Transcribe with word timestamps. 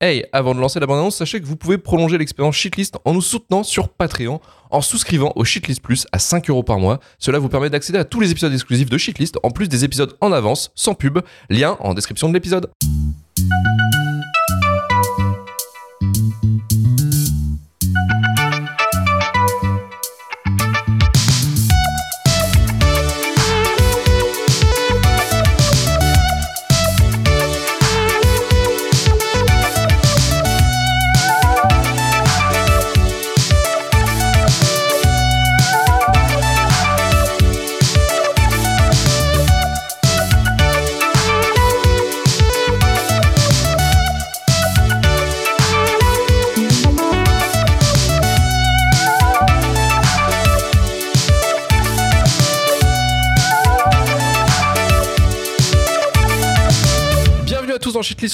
Hey, 0.00 0.24
avant 0.32 0.54
de 0.54 0.60
lancer 0.60 0.78
la 0.78 0.86
bande-annonce, 0.86 1.16
sachez 1.16 1.40
que 1.40 1.46
vous 1.46 1.56
pouvez 1.56 1.76
prolonger 1.76 2.18
l'expérience 2.18 2.54
Shitlist 2.54 2.98
en 3.04 3.14
nous 3.14 3.20
soutenant 3.20 3.64
sur 3.64 3.88
Patreon 3.88 4.40
en 4.70 4.80
souscrivant 4.80 5.32
au 5.34 5.42
Shitlist 5.44 5.82
Plus 5.82 6.06
à 6.12 6.20
5 6.20 6.48
euros 6.50 6.62
par 6.62 6.78
mois. 6.78 7.00
Cela 7.18 7.40
vous 7.40 7.48
permet 7.48 7.68
d'accéder 7.68 7.98
à 7.98 8.04
tous 8.04 8.20
les 8.20 8.30
épisodes 8.30 8.52
exclusifs 8.52 8.88
de 8.88 8.96
Shitlist 8.96 9.40
en 9.42 9.50
plus 9.50 9.68
des 9.68 9.84
épisodes 9.84 10.16
en 10.20 10.30
avance, 10.30 10.70
sans 10.76 10.94
pub. 10.94 11.18
Lien 11.50 11.76
en 11.80 11.94
description 11.94 12.28
de 12.28 12.34
l'épisode. 12.34 12.70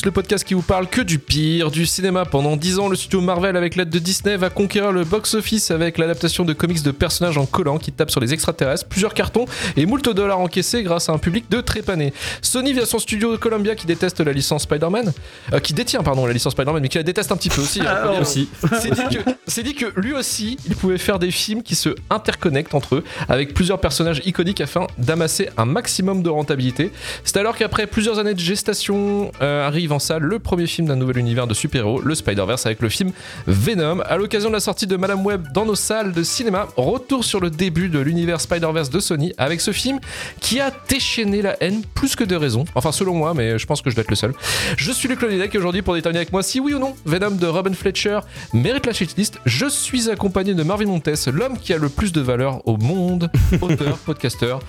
Le 0.05 0.11
podcast 0.11 0.45
qui 0.45 0.55
vous 0.55 0.63
parle 0.63 0.87
que 0.89 1.01
du 1.01 1.19
pire 1.19 1.71
du 1.71 1.87
cinéma. 1.87 2.25
Pendant 2.25 2.57
10 2.57 2.79
ans, 2.79 2.89
le 2.89 2.97
studio 2.97 3.21
Marvel, 3.21 3.57
avec 3.57 3.75
l'aide 3.75 3.91
de 3.91 3.99
Disney, 3.99 4.37
va 4.37 4.51
conquérir 4.51 4.93
le 4.93 5.05
box-office 5.05 5.71
avec 5.71 5.99
l'adaptation 5.99 6.45
de 6.45 6.53
comics 6.53 6.83
de 6.83 6.91
personnages 6.91 7.39
en 7.39 7.47
collant 7.47 7.79
qui 7.79 7.91
tapent 7.91 8.11
sur 8.11 8.21
les 8.21 8.35
extraterrestres, 8.35 8.87
plusieurs 8.87 9.15
cartons 9.15 9.47
et 9.77 9.87
moult 9.87 10.09
dollars 10.15 10.41
encaissés 10.41 10.83
grâce 10.83 11.09
à 11.09 11.13
un 11.13 11.19
public 11.19 11.51
de 11.51 11.61
trépanés. 11.61 12.13
Sony 12.43 12.73
via 12.75 12.85
son 12.85 12.99
studio 12.99 13.39
Columbia 13.39 13.75
qui 13.75 13.87
déteste 13.87 14.21
la 14.21 14.33
licence 14.33 14.65
Spider-Man, 14.65 15.13
euh, 15.53 15.61
qui 15.61 15.73
détient 15.73 16.03
pardon 16.03 16.27
la 16.27 16.33
licence 16.33 16.53
Spider-Man, 16.53 16.83
mais 16.83 16.89
qui 16.89 16.99
la 16.99 17.05
déteste 17.05 17.33
un 17.33 17.37
petit 17.37 17.49
peu 17.51 17.63
aussi. 17.63 17.81
hein, 17.81 18.21
aussi. 18.21 18.49
C'est 18.81 18.91
dit, 18.91 19.17
que, 19.17 19.31
c'est 19.47 19.63
dit 19.63 19.75
que 19.75 19.87
lui 19.99 20.13
aussi, 20.13 20.59
il 20.67 20.77
pouvait 20.77 20.99
faire 20.99 21.19
des 21.19 21.31
films 21.31 21.63
qui 21.63 21.75
se 21.75 21.91
interconnectent 22.11 22.75
entre 22.75 22.97
eux, 22.97 23.05
avec 23.29 23.55
plusieurs 23.55 23.81
personnages 23.81 24.21
iconiques 24.27 24.61
afin 24.61 24.87
d'amasser 24.99 25.49
un 25.57 25.65
maximum 25.65 26.23
de 26.23 26.29
rentabilité. 26.29 26.91
C'est 27.25 27.39
alors 27.39 27.57
qu'après 27.57 27.87
plusieurs 27.87 28.19
années 28.19 28.35
de 28.35 28.41
gestation, 28.41 29.33
euh, 29.41 29.67
arrive 29.67 29.94
salle 29.99 30.23
le 30.23 30.39
premier 30.39 30.67
film 30.67 30.89
d'un 30.89 30.97
nouvel 30.97 31.19
univers 31.19 31.47
de 31.47 31.55
super-héros, 31.55 32.01
le 32.01 32.15
Spider-Verse, 32.15 32.67
avec 32.67 32.81
le 32.81 32.89
film 32.89 33.13
Venom. 33.47 34.01
À 34.01 34.17
l'occasion 34.17 34.49
de 34.49 34.55
la 34.55 34.61
sortie 34.61 34.87
de 34.87 34.97
Madame 34.97 35.25
Web 35.25 35.49
dans 35.53 35.65
nos 35.65 35.75
salles 35.75 36.13
de 36.13 36.23
cinéma, 36.23 36.69
retour 36.77 37.25
sur 37.25 37.41
le 37.41 37.51
début 37.51 37.89
de 37.89 37.99
l'univers 37.99 38.41
Spider-Verse 38.41 38.91
de 38.91 39.01
Sony, 39.01 39.33
avec 39.39 39.61
ce 39.61 39.73
film 39.73 40.01
qui 40.41 40.61
a 40.61 40.73
déchaîné 40.89 41.43
la 41.43 41.63
haine 41.63 41.83
plus 41.95 42.17
que 42.17 42.25
de 42.25 42.37
raison. 42.37 42.65
Enfin, 42.75 42.93
selon 42.93 43.15
moi, 43.15 43.35
mais 43.35 43.59
je 43.59 43.67
pense 43.67 43.83
que 43.83 43.91
je 43.91 43.95
dois 43.95 44.03
être 44.03 44.11
le 44.11 44.17
seul. 44.17 44.35
Je 44.77 44.93
suis 44.93 45.09
Luc 45.09 45.21
Lodidec 45.23 45.55
et 45.55 45.59
aujourd'hui, 45.59 45.83
pour 45.83 45.95
déterminer 45.95 46.21
avec 46.21 46.33
moi 46.33 46.43
si 46.43 46.61
oui 46.61 46.75
ou 46.75 46.79
non 46.79 46.95
Venom 47.05 47.33
de 47.33 47.47
Robin 47.47 47.73
Fletcher 47.73 48.21
mérite 48.53 48.87
la 48.87 48.93
shitlist, 48.93 49.39
je 49.47 49.67
suis 49.67 50.11
accompagné 50.11 50.55
de 50.55 50.63
Marvin 50.63 50.87
Montes, 50.87 51.27
l'homme 51.33 51.59
qui 51.59 51.73
a 51.73 51.79
le 51.79 51.89
plus 51.89 52.13
de 52.13 52.21
valeur 52.21 52.67
au 52.67 52.77
monde, 52.77 53.31
auteur, 53.61 53.99
podcasteur, 53.99 54.61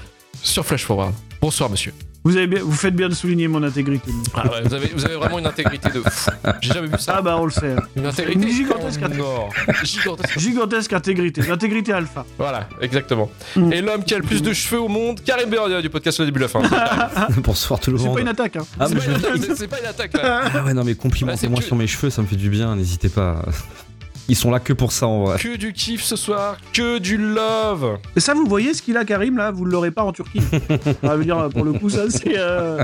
sur 0.42 0.66
Flash 0.66 0.86
Forward. 0.86 1.14
Bonsoir, 1.42 1.70
monsieur. 1.70 1.94
Vous, 2.26 2.36
avez 2.38 2.48
bien, 2.48 2.62
vous 2.64 2.72
faites 2.72 2.96
bien 2.96 3.08
de 3.08 3.14
souligner 3.14 3.48
mon 3.48 3.62
intégrité. 3.62 4.12
Ah 4.34 4.50
ouais, 4.52 4.64
vous, 4.64 4.74
avez, 4.74 4.88
vous 4.88 5.06
avez 5.06 5.16
vraiment 5.16 5.38
une 5.38 5.46
intégrité 5.46 5.90
de 5.90 6.02
fou. 6.02 6.32
J'ai 6.60 6.74
jamais 6.74 6.88
vu 6.88 6.96
ça. 6.98 7.16
Ah 7.18 7.22
bah 7.22 7.38
on 7.40 7.46
le 7.46 7.52
sait. 7.52 7.76
Une 7.96 8.08
intégrité 8.08 8.40
Une 8.48 8.52
gigantesque 8.52 9.02
or. 9.20 9.50
Gigantesque. 9.84 10.40
Gigantesque 10.40 10.94
intégrité. 10.94 11.42
L'intégrité 11.44 11.94
alpha. 11.94 12.26
Voilà, 12.40 12.68
exactement. 12.82 13.30
Mm. 13.56 13.74
Et 13.74 13.82
l'homme 13.82 14.04
qui 14.04 14.16
a 14.16 14.18
le 14.18 14.24
plus 14.24 14.42
de 14.42 14.54
cheveux 14.54 14.82
au 14.82 14.88
monde, 14.88 15.22
Karim 15.24 15.50
Beria 15.52 15.82
du 15.84 15.90
podcast 15.92 16.20
Le 16.20 16.26
Début 16.26 16.40
de 16.40 16.46
la 16.46 16.50
Fin. 16.50 16.62
Bonsoir 17.44 17.80
tout 17.80 17.92
le 17.92 17.98
C'est 18.00 18.06
monde. 18.06 18.16
pas 18.16 18.22
une 18.22 18.28
attaque. 18.28 18.56
Hein. 18.56 18.66
Ah, 18.80 18.88
C'est 18.90 18.96
pas, 18.96 19.02
je- 19.02 19.10
une 19.12 19.16
attaque, 19.18 19.32
c'est- 19.40 19.56
c'est 19.56 19.68
pas 19.68 19.80
une 19.80 19.86
attaque 19.86 20.14
là. 20.14 20.42
Ah 20.52 20.64
ouais, 20.64 20.74
non, 20.74 20.84
mais 20.84 20.94
c'est 20.94 20.98
complimentez-moi 20.98 21.60
que- 21.60 21.66
sur 21.66 21.76
mes 21.76 21.86
cheveux, 21.88 22.10
ça 22.10 22.24
me 22.24 22.28
fait 22.28 22.36
du 22.36 22.50
bien, 22.50 22.76
n'hésitez 22.76 23.10
pas. 23.10 23.46
Ils 24.28 24.36
sont 24.36 24.50
là 24.50 24.60
que 24.60 24.74
pour 24.74 24.92
ça 24.92 25.06
en 25.08 25.24
vrai. 25.26 25.38
Que 25.38 25.56
du 25.56 25.72
kiff 25.72 26.02
ce 26.04 26.16
soir, 26.16 26.58
que 26.74 26.98
du 26.98 27.18
love. 27.18 27.98
Et 28.16 28.20
ça, 28.20 28.34
vous 28.34 28.46
voyez 28.48 28.74
ce 28.74 28.82
qu'il 28.82 28.98
a, 28.98 29.06
Karim, 29.06 29.38
là? 29.38 29.52
Vous 29.52 29.66
l'aurez 29.66 29.92
pas 29.92 30.02
en 30.04 30.12
Turquie. 30.12 30.42
Ça 31.04 31.16
veut 31.16 31.24
dire, 31.24 31.48
pour 31.54 31.64
le 31.64 31.74
coup, 31.74 31.90
ça, 31.90 32.10
c'est. 32.10 32.38
euh, 32.38 32.84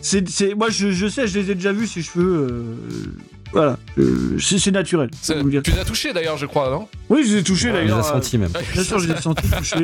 c'est- 0.00 0.28
c'est- 0.28 0.54
Moi, 0.54 0.68
je, 0.70 0.90
je 0.92 1.08
sais, 1.08 1.26
je 1.26 1.38
les 1.38 1.50
ai 1.50 1.54
déjà 1.56 1.72
vus, 1.72 1.86
ces 1.88 2.02
cheveux. 2.02 2.46
euh, 2.50 2.62
Voilà. 3.52 3.76
Euh, 3.98 4.36
C'est 4.38 4.58
c'est 4.58 4.70
naturel. 4.70 5.10
C'est- 5.20 5.34
faut 5.36 5.42
vous 5.42 5.50
dire. 5.50 5.62
Tu 5.62 5.70
les 5.72 5.78
as 5.80 5.84
touchés 5.84 6.12
d'ailleurs, 6.12 6.36
je 6.36 6.46
crois, 6.46 6.70
non? 6.70 6.86
Oui, 7.08 7.24
je 7.26 7.32
les 7.34 7.40
ai 7.40 7.42
touchés, 7.42 7.68
les 7.68 7.72
d'ailleurs. 7.72 7.98
a 7.98 8.02
sentis 8.02 8.38
même. 8.38 8.50
euh, 8.54 8.60
Bien 8.72 8.82
sûr, 8.84 8.98
je 9.00 9.08
les 9.08 9.14
ai 9.18 9.20
sentis 9.20 9.48
touchés. 9.48 9.76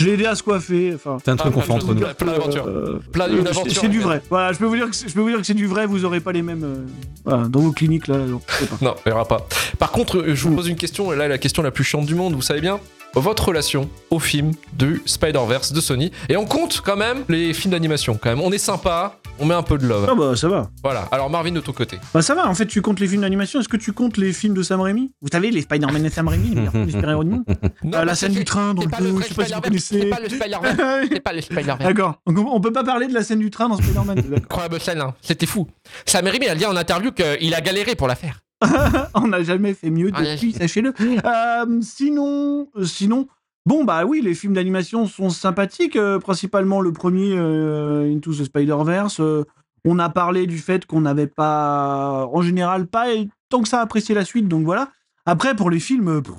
Je 0.00 0.06
l'ai 0.06 0.12
aidé 0.14 0.24
à 0.26 0.34
se 0.34 0.42
coiffer. 0.42 0.92
Enfin. 0.94 1.18
C'est 1.24 1.30
un 1.30 1.36
truc 1.36 1.52
qu'on 1.52 1.60
fait 1.60 1.72
entre 1.72 1.92
nous. 1.94 2.00
Plein 2.16 2.32
d'aventures. 2.32 2.66
Euh, 2.66 3.00
Plein 3.12 3.28
d'une 3.28 3.46
Euh, 3.46 3.50
aventure. 3.50 3.80
C'est 3.82 3.88
du 3.88 4.00
vrai. 4.00 4.22
Voilà, 4.30 4.52
je 4.54 4.58
peux 4.58 4.64
vous 4.64 4.76
dire 4.76 4.88
que 4.88 4.96
c'est- 4.96 5.08
je 5.08 5.14
peux 5.14 5.20
vous 5.20 5.28
dire 5.28 5.38
que 5.38 5.44
c'est 5.46 5.52
du 5.54 5.66
vrai. 5.66 5.84
Vous 5.86 6.04
aurez 6.06 6.20
pas 6.20 6.32
les 6.32 6.42
mêmes 6.42 6.64
euh, 6.64 6.76
voilà, 7.24 7.48
dans 7.48 7.60
vos 7.60 7.72
cliniques 7.72 8.08
là. 8.08 8.16
non. 8.16 8.40
Non, 8.80 8.94
il 9.04 9.10
y 9.10 9.12
aura 9.12 9.26
pas. 9.26 9.46
Par 9.78 9.90
contre, 9.90 10.24
je 10.28 10.48
vous 10.48 10.54
pose 10.56 10.68
une 10.68 10.76
question, 10.76 11.12
et 11.12 11.16
là, 11.16 11.28
la 11.28 11.36
question 11.38 11.62
la 11.62 11.70
plus 11.70 11.84
chiante 11.84 12.06
du 12.06 12.14
monde, 12.14 12.34
vous 12.34 12.40
savez 12.42 12.60
bien 12.62 12.80
votre 13.14 13.48
relation 13.48 13.88
au 14.10 14.18
film 14.18 14.52
du 14.72 15.02
Spider-Verse 15.06 15.72
de 15.72 15.80
Sony. 15.80 16.10
Et 16.28 16.36
on 16.36 16.44
compte 16.46 16.80
quand 16.84 16.96
même 16.96 17.24
les 17.28 17.52
films 17.54 17.72
d'animation, 17.72 18.18
quand 18.20 18.30
même. 18.30 18.40
On 18.40 18.52
est 18.52 18.58
sympa, 18.58 19.16
on 19.38 19.46
met 19.46 19.54
un 19.54 19.62
peu 19.62 19.78
de 19.78 19.86
love. 19.86 20.06
Ah 20.10 20.14
bah 20.14 20.36
ça 20.36 20.48
va. 20.48 20.70
Voilà. 20.82 21.08
Alors, 21.10 21.30
Marvin, 21.30 21.52
de 21.52 21.60
ton 21.60 21.72
côté. 21.72 21.98
Bah 22.14 22.22
ça 22.22 22.34
va. 22.34 22.48
En 22.48 22.54
fait, 22.54 22.66
tu 22.66 22.82
comptes 22.82 23.00
les 23.00 23.08
films 23.08 23.22
d'animation. 23.22 23.60
Est-ce 23.60 23.68
que 23.68 23.76
tu 23.76 23.92
comptes 23.92 24.16
les 24.16 24.32
films 24.32 24.54
de 24.54 24.62
Sam 24.62 24.80
Raimi? 24.80 25.12
Vous 25.22 25.28
savez 25.30 25.50
les 25.50 25.62
Spider-Man 25.62 26.04
et 26.06 26.10
Sam 26.10 26.28
Raimi, 26.28 26.50
les 26.50 26.54
meilleurs 26.56 26.72
films 26.72 26.86
du 26.86 26.96
monde. 26.96 27.44
Non, 27.84 27.98
Euh, 27.98 28.04
la 28.04 28.14
scène 28.14 28.32
du 28.32 28.44
train 28.44 28.74
dans 28.74 28.82
le 28.82 28.88
pas 28.88 28.98
deux, 28.98 29.08
vrai 29.10 29.24
je 29.24 29.28
sais 29.28 29.34
pas 29.34 29.44
si 29.46 29.52
vous 29.52 29.58
Spider-Verse, 29.60 29.88
connaissez. 29.88 30.00
C'est 30.00 30.06
pas 30.08 30.20
le 30.20 30.28
Spider-Verse. 30.28 31.08
C'est 31.10 31.20
pas 31.20 31.32
le 31.32 31.40
Spider-Verse. 31.40 31.78
D'accord. 31.80 32.14
On 32.26 32.60
peut 32.60 32.72
pas 32.72 32.84
parler 32.84 33.06
de 33.06 33.14
la 33.14 33.22
scène 33.22 33.38
du 33.40 33.50
train 33.50 33.68
dans 33.68 33.76
Spider-Man. 33.76 34.22
Incroyable 34.36 34.80
scène, 34.80 35.00
hein. 35.00 35.14
c'était 35.22 35.46
fou. 35.46 35.66
Sam 36.06 36.26
Raimi 36.26 36.46
a 36.48 36.54
dit 36.54 36.66
en 36.66 36.76
interview 36.76 37.10
qu'il 37.12 37.54
a 37.54 37.60
galéré 37.60 37.94
pour 37.94 38.06
la 38.08 38.14
faire. 38.14 38.40
on 39.14 39.26
n'a 39.28 39.42
jamais 39.42 39.74
fait 39.74 39.90
mieux 39.90 40.10
Ah, 40.14 40.22
depuis, 40.24 40.52
sachez-le. 40.52 40.92
Euh, 41.00 41.80
sinon, 41.82 42.68
euh, 42.76 42.84
sinon, 42.84 43.26
bon 43.66 43.84
bah 43.84 44.04
oui, 44.04 44.20
les 44.22 44.34
films 44.34 44.52
d'animation 44.54 45.06
sont 45.06 45.30
sympathiques. 45.30 45.96
euh, 45.96 46.18
principalement 46.18 46.80
le 46.80 46.92
premier 46.92 47.34
euh, 47.36 48.12
Into 48.14 48.32
the 48.34 48.44
Spider-Verse. 48.44 49.20
euh, 49.20 49.44
on 49.86 49.98
a 49.98 50.10
parlé 50.10 50.46
du 50.46 50.58
fait 50.58 50.84
qu'on 50.84 51.00
n'avait 51.00 51.26
pas, 51.26 52.28
en 52.32 52.42
général, 52.42 52.86
pas 52.86 53.06
tant 53.48 53.62
que 53.62 53.68
ça 53.68 53.80
apprécié 53.80 54.14
la 54.14 54.24
suite. 54.26 54.46
Donc 54.46 54.64
voilà. 54.64 54.90
Après 55.26 55.54
pour 55.54 55.70
les 55.70 55.80
films, 55.80 56.22
pff, 56.22 56.34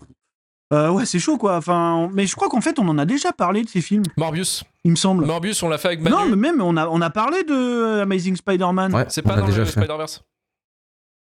euh, 0.73 0.89
ouais 0.91 1.05
c'est 1.05 1.17
chaud 1.19 1.37
quoi. 1.37 1.55
Enfin, 1.57 2.09
mais 2.13 2.27
je 2.27 2.35
crois 2.35 2.49
qu'en 2.49 2.61
fait 2.61 2.77
on 2.79 2.87
en 2.87 2.97
a 2.99 3.05
déjà 3.05 3.31
parlé 3.31 3.63
de 3.63 3.69
ces 3.69 3.81
films, 3.81 4.03
Morbius. 4.17 4.63
il 4.83 4.91
me 4.91 4.95
semble. 4.95 5.25
Morbius, 5.25 5.61
on 5.63 5.69
l'a 5.69 5.77
fait 5.79 5.87
avec 5.89 6.01
Manu. 6.01 6.15
non, 6.15 6.29
mais 6.29 6.35
même 6.35 6.61
on 6.61 6.77
a, 6.77 6.87
on 6.87 7.01
a 7.01 7.09
parlé 7.09 7.43
de 7.43 7.99
Amazing 8.01 8.35
Spider-Man. 8.35 8.93
Ouais, 8.93 9.05
C'est 9.09 9.21
pas 9.23 9.35
dans 9.37 9.45
déjà 9.47 9.59
le. 9.59 9.65
Spider-Verse. 9.65 10.23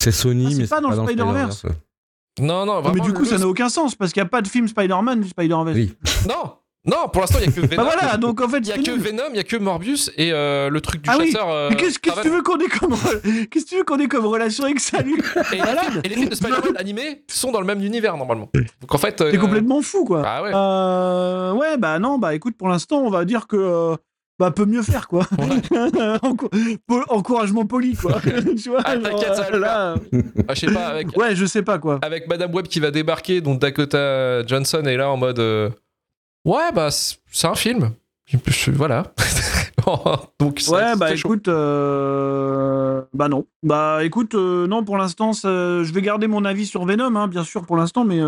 C'est 0.02 0.12
Sony, 0.12 0.46
Ah, 0.48 0.52
c'est 0.52 0.62
mais 0.62 0.68
pas 0.68 0.82
dans 0.82 0.90
le 0.92 0.96
Spider-Verse. 1.08 1.66
Non, 2.40 2.66
non, 2.66 2.78
mais 2.82 2.90
vraiment. 2.90 3.04
du 3.04 3.14
coup, 3.14 3.26
ça 3.26 3.38
n'a 3.40 3.48
aucun 3.48 3.68
sens 3.70 3.96
parce 3.96 4.14
qu'il 4.14 4.22
n'y 4.22 4.28
a 4.28 4.30
pas 4.30 4.42
de 4.44 4.48
film 4.48 4.68
Spider-Man 4.68 5.22
du 5.22 5.28
Spider-Verse. 5.30 5.76
Oui. 5.76 5.96
Non, 6.28 6.54
non, 6.86 7.10
pour 7.12 7.22
l'instant, 7.22 7.40
il 7.42 7.48
y 7.48 7.50
a 7.50 7.52
que 7.52 7.62
Venom. 7.68 7.84
Bah 7.84 7.90
voilà, 7.98 8.16
donc 8.18 8.40
en 8.40 8.48
fait, 8.48 8.60
Il 8.60 8.68
y 8.68 8.72
a 8.72 8.76
c'est 8.76 8.84
que 8.84 8.92
nul. 8.92 9.00
Venom, 9.02 9.24
il 9.32 9.38
y 9.38 9.40
a 9.40 9.44
que 9.44 9.58
Morbius 9.58 10.12
et 10.16 10.32
euh, 10.32 10.70
le 10.70 10.80
truc 10.80 11.02
du 11.02 11.10
Ah 11.12 11.16
oui, 11.20 11.32
chasseur. 11.32 11.50
euh, 11.50 11.70
Mais 11.72 11.76
qu'est-ce 11.78 11.98
que 11.98 12.22
tu 12.22 12.30
veux 12.30 12.44
qu'on 12.44 12.60
ait 12.60 12.68
comme 12.68 12.94
re- 12.94 13.48
qu'est-ce 13.50 13.66
que 13.66 13.70
tu 13.70 13.78
veux 13.78 13.84
qu'on 13.84 13.98
ait 14.00 14.08
comme 14.08 14.26
relation 14.28 14.66
avec 14.66 14.80
ça 14.80 15.02
lui? 15.02 15.16
Et, 15.52 16.08
les 16.08 16.16
films 16.16 16.30
de 16.30 16.36
Spider-Man 16.36 16.78
animés 16.78 17.24
sont 17.28 17.52
dans 17.52 17.60
le 17.60 17.66
même 17.66 17.82
univers 17.84 18.16
normalement. 18.16 18.50
Donc 18.54 18.94
en 18.94 18.98
fait. 19.00 19.14
T'es 19.16 19.24
euh, 19.24 19.38
complètement 19.40 19.82
fou 19.82 20.06
quoi. 20.06 20.22
Ah 20.24 20.44
ouais. 20.44 20.52
Euh, 20.54 21.54
ouais, 21.54 21.78
bah 21.78 21.98
non, 21.98 22.20
bah 22.20 22.36
écoute, 22.36 22.56
pour 22.56 22.70
l'instant, 22.70 23.00
on 23.00 23.10
va 23.10 23.26
dire 23.26 23.48
que 23.48 23.58
euh, 23.58 23.96
bah 24.40 24.52
peut 24.52 24.66
mieux 24.66 24.84
faire 24.84 25.08
quoi. 25.08 25.26
Po- 26.88 27.04
encouragement 27.10 27.66
poli 27.66 27.96
quoi. 27.96 28.20
tu 28.62 28.70
vois, 28.70 28.82
Ah, 28.86 28.98
t'inquiète, 28.98 29.36
ça 29.36 29.50
là, 29.52 29.96
ah, 30.48 30.54
je 30.54 30.60
sais 30.60 30.74
pas, 30.74 30.88
avec, 30.88 31.18
Ouais, 31.18 31.36
je 31.36 31.46
sais 31.46 31.64
pas 31.64 31.80
quoi. 31.80 32.00
avec 32.02 32.28
Madame 32.28 32.54
Web 32.54 32.68
qui 32.68 32.80
va 32.80 32.92
débarquer, 32.92 33.42
dont 33.42 33.56
Dakota 33.56 34.46
Johnson 34.46 34.84
est 34.86 34.98
là 34.98 35.10
en 35.10 35.18
mode. 35.18 35.40
euh, 35.40 35.70
Ouais, 36.46 36.72
bah 36.74 36.90
c'est 36.92 37.48
un 37.48 37.56
film. 37.56 37.92
Voilà. 38.74 39.14
Donc 40.40 40.60
ça- 40.60 40.72
Ouais, 40.74 40.96
bah 40.98 41.16
chaud. 41.16 41.30
écoute, 41.30 41.48
euh, 41.48 43.02
bah 43.14 43.30
non. 43.30 43.46
Bah 43.64 44.04
écoute, 44.04 44.36
euh, 44.36 44.68
non, 44.68 44.84
pour 44.84 44.98
l'instant, 44.98 45.32
je 45.34 45.92
vais 45.94 46.02
garder 46.02 46.28
mon 46.28 46.44
avis 46.46 46.66
sur 46.66 46.86
Venom, 46.86 47.16
hein, 47.16 47.28
bien 47.28 47.44
sûr, 47.44 47.66
pour 47.66 47.78
l'instant, 47.78 48.04
mais 48.06 48.20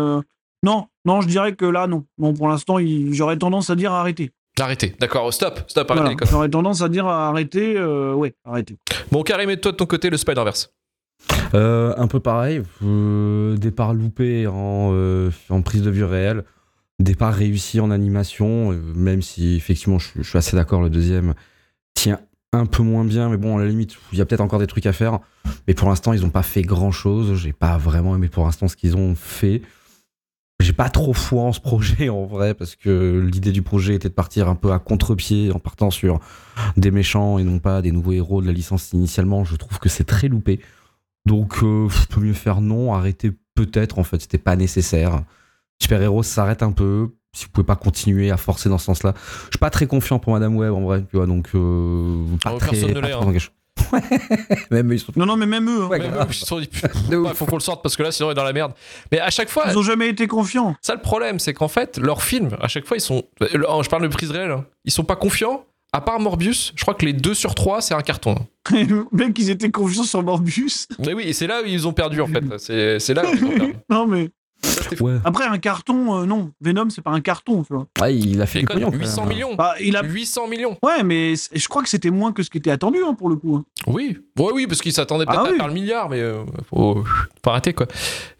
non, 0.62 0.86
non, 1.04 1.20
je 1.20 1.28
dirais 1.28 1.54
que 1.54 1.64
là, 1.66 1.86
non. 1.86 2.04
Non, 2.18 2.32
pour 2.34 2.48
l'instant, 2.48 2.78
il- 2.78 3.12
j'aurais 3.14 3.36
tendance 3.36 3.70
à 3.70 3.74
dire 3.76 3.92
arrêter. 3.92 4.32
Arrêtez. 4.60 4.94
D'accord, 5.00 5.32
stop, 5.32 5.62
stop, 5.68 5.90
arrêtez 5.90 6.00
Voilà, 6.02 6.10
les 6.10 6.16
conneries. 6.16 6.30
J'aurais 6.32 6.48
tendance 6.48 6.82
à 6.82 6.88
dire 6.88 7.06
arrêter, 7.06 7.76
euh, 7.76 8.12
ouais, 8.14 8.34
arrêter. 8.44 8.76
Bon, 9.10 9.22
Karim, 9.22 9.48
et 9.50 9.58
toi 9.58 9.72
de 9.72 9.76
ton 9.76 9.86
côté, 9.86 10.10
le 10.10 10.16
Spider-Verse? 10.16 10.72
Euh, 11.54 11.92
un 11.96 12.06
peu 12.06 12.20
pareil, 12.20 12.62
euh, 12.84 13.56
départ 13.56 13.92
loupé 13.94 14.46
en, 14.46 14.90
euh, 14.92 15.30
en 15.50 15.60
prise 15.62 15.82
de 15.82 15.90
vue 15.90 16.04
réelle, 16.04 16.44
départ 16.98 17.34
réussi 17.34 17.80
en 17.80 17.90
animation, 17.90 18.72
euh, 18.72 18.76
même 18.94 19.20
si 19.20 19.54
effectivement 19.56 19.98
je, 19.98 20.06
suis- 20.08 20.22
je 20.22 20.28
suis 20.28 20.38
assez 20.38 20.56
d'accord, 20.56 20.80
le 20.80 20.88
deuxième 20.90 21.34
tient 21.94 22.20
un 22.52 22.66
peu 22.66 22.82
moins 22.82 23.04
bien, 23.04 23.28
mais 23.28 23.36
bon, 23.36 23.58
à 23.58 23.60
la 23.62 23.68
limite, 23.68 23.96
il 24.12 24.18
y 24.18 24.22
a 24.22 24.24
peut-être 24.26 24.40
encore 24.40 24.58
des 24.58 24.66
trucs 24.66 24.86
à 24.86 24.92
faire. 24.92 25.18
Mais 25.68 25.74
pour 25.74 25.88
l'instant, 25.88 26.12
ils 26.12 26.22
n'ont 26.22 26.30
pas 26.30 26.42
fait 26.42 26.62
grand-chose. 26.62 27.36
J'ai 27.36 27.52
pas 27.52 27.76
vraiment 27.78 28.16
aimé 28.16 28.28
pour 28.28 28.44
l'instant 28.44 28.66
ce 28.66 28.74
qu'ils 28.76 28.96
ont 28.96 29.14
fait. 29.14 29.62
J'ai 30.60 30.72
pas 30.72 30.88
trop 30.90 31.12
foi 31.14 31.42
en 31.42 31.52
ce 31.52 31.60
projet 31.60 32.08
en 32.08 32.24
vrai, 32.26 32.54
parce 32.54 32.76
que 32.76 33.26
l'idée 33.32 33.50
du 33.52 33.62
projet 33.62 33.94
était 33.94 34.08
de 34.08 34.14
partir 34.14 34.48
un 34.48 34.54
peu 34.54 34.72
à 34.72 34.78
contre-pied 34.78 35.50
en 35.52 35.58
partant 35.58 35.90
sur 35.90 36.20
des 36.76 36.90
méchants 36.90 37.38
et 37.38 37.44
non 37.44 37.58
pas 37.58 37.82
des 37.82 37.92
nouveaux 37.92 38.12
héros 38.12 38.40
de 38.42 38.46
la 38.46 38.52
licence 38.52 38.92
initialement. 38.92 39.44
Je 39.44 39.56
trouve 39.56 39.78
que 39.78 39.88
c'est 39.88 40.04
très 40.04 40.28
loupé. 40.28 40.60
Donc, 41.26 41.62
euh, 41.62 41.88
peut 42.10 42.20
mieux 42.20 42.32
faire 42.34 42.60
non, 42.60 42.94
arrêter 42.94 43.32
peut-être 43.54 43.98
en 43.98 44.04
fait, 44.04 44.20
c'était 44.22 44.38
pas 44.38 44.56
nécessaire. 44.56 45.22
Super 45.82 46.00
Héros 46.02 46.22
s'arrête 46.22 46.62
un 46.62 46.72
peu. 46.72 47.10
Si 47.32 47.44
vous 47.44 47.50
pouvez 47.52 47.66
pas 47.66 47.76
continuer 47.76 48.30
à 48.30 48.36
forcer 48.36 48.68
dans 48.68 48.78
ce 48.78 48.86
sens-là, 48.86 49.14
je 49.16 49.50
suis 49.52 49.58
pas 49.60 49.70
très 49.70 49.86
confiant 49.86 50.18
pour 50.18 50.32
Madame 50.32 50.56
Web 50.56 50.72
en 50.72 50.80
vrai, 50.80 51.04
tu 51.08 51.16
vois, 51.16 51.26
donc 51.26 51.50
euh, 51.54 52.24
pas 52.42 52.52
Oh, 52.54 52.58
très. 52.58 52.70
personne 52.70 52.92
ne 52.92 53.00
l'est, 53.00 53.12
hein. 53.12 53.32
Engagé. 53.92 54.08
Ouais, 54.50 54.56
même 54.70 54.90
eux, 54.90 54.94
ils 54.94 54.98
sont. 55.00 55.12
Non, 55.16 55.26
non, 55.26 55.36
mais 55.36 55.46
même 55.46 55.68
eux. 55.68 55.82
hein. 55.84 55.88
Ouais, 55.88 55.98
grave. 55.98 56.12
eux, 56.22 56.26
ils 56.30 56.34
se 56.34 56.46
sont. 56.46 56.60
Ouais, 57.10 57.34
faut 57.34 57.46
qu'on 57.46 57.56
le 57.56 57.60
sorte 57.60 57.82
parce 57.82 57.96
que 57.96 58.02
là, 58.02 58.12
sinon, 58.12 58.28
on 58.28 58.32
est 58.32 58.34
dans 58.34 58.44
la 58.44 58.52
merde. 58.52 58.72
Mais 59.12 59.20
à 59.20 59.30
chaque 59.30 59.48
fois, 59.48 59.64
Ils 59.70 59.78
ont 59.78 59.82
jamais 59.82 60.08
été 60.08 60.26
confiants. 60.26 60.74
ça 60.80 60.94
le 60.94 61.00
problème, 61.00 61.38
c'est 61.38 61.54
qu'en 61.54 61.68
fait, 61.68 61.98
leurs 61.98 62.22
films, 62.22 62.50
à 62.60 62.68
chaque 62.68 62.86
fois, 62.86 62.96
ils 62.96 63.00
sont. 63.00 63.24
euh, 63.42 63.48
Je 63.82 63.88
parle 63.88 64.02
de 64.02 64.08
prise 64.08 64.30
réelle, 64.30 64.50
hein. 64.50 64.64
ils 64.84 64.92
sont 64.92 65.04
pas 65.04 65.16
confiants. 65.16 65.64
À 65.92 66.00
part 66.00 66.20
Morbius, 66.20 66.72
je 66.76 66.82
crois 66.82 66.94
que 66.94 67.04
les 67.04 67.12
2 67.12 67.34
sur 67.34 67.56
3, 67.56 67.80
c'est 67.80 67.94
un 67.94 68.00
carton. 68.02 68.36
Mec, 69.10 69.36
ils 69.38 69.50
étaient 69.50 69.72
confiants 69.72 70.04
sur 70.04 70.22
Morbius. 70.22 70.86
Mais 71.00 71.14
oui, 71.14 71.24
et 71.26 71.32
c'est 71.32 71.48
là 71.48 71.62
où 71.62 71.66
ils 71.66 71.88
ont 71.88 71.92
perdu 71.92 72.20
en 72.20 72.28
fait. 72.28 72.44
C'est 72.58 73.00
c'est 73.00 73.12
là 73.12 73.24
où 73.24 73.34
ils 73.34 73.44
ont 73.44 73.48
perdu. 73.48 73.74
non, 73.90 74.06
mais 74.06 74.30
Ça. 74.62 74.80
Ouais. 75.02 75.16
après, 75.24 75.44
un 75.46 75.58
carton, 75.58 76.20
euh, 76.22 76.26
non. 76.26 76.50
Venom, 76.60 76.90
c'est 76.90 77.00
pas 77.02 77.10
un 77.12 77.20
carton, 77.20 77.62
tu 77.62 77.72
vois. 77.72 77.86
Ouais, 78.00 78.14
il 78.16 78.40
a 78.42 78.46
fait 78.46 78.58
Et 78.58 78.62
du 78.62 78.66
quoi, 78.66 78.74
pognon. 78.76 78.90
quand 78.90 78.96
800 78.98 79.20
même. 79.26 79.28
millions. 79.34 79.54
Bah, 79.54 79.74
il 79.80 79.96
a. 79.96 80.02
800 80.02 80.48
millions. 80.48 80.76
Ouais, 80.82 81.02
mais 81.02 81.34
je 81.36 81.68
crois 81.68 81.82
que 81.82 81.88
c'était 81.88 82.10
moins 82.10 82.32
que 82.32 82.42
ce 82.42 82.50
qui 82.50 82.58
était 82.58 82.70
attendu, 82.70 82.98
hein, 83.06 83.14
pour 83.14 83.28
le 83.28 83.36
coup. 83.36 83.56
hein. 83.56 83.64
Oui, 83.86 84.18
ouais, 84.38 84.50
oui, 84.52 84.66
parce 84.66 84.80
qu'ils 84.82 84.92
s'attendaient 84.92 85.26
peut-être 85.26 85.42
Ah 85.44 85.48
à 85.48 85.52
oui. 85.52 85.56
faire 85.56 85.68
le 85.68 85.74
milliard, 85.74 86.08
mais 86.10 86.20
euh, 86.20 86.44
faut, 86.68 87.02
faut 87.44 87.50
arrêter 87.50 87.72
quoi. 87.72 87.86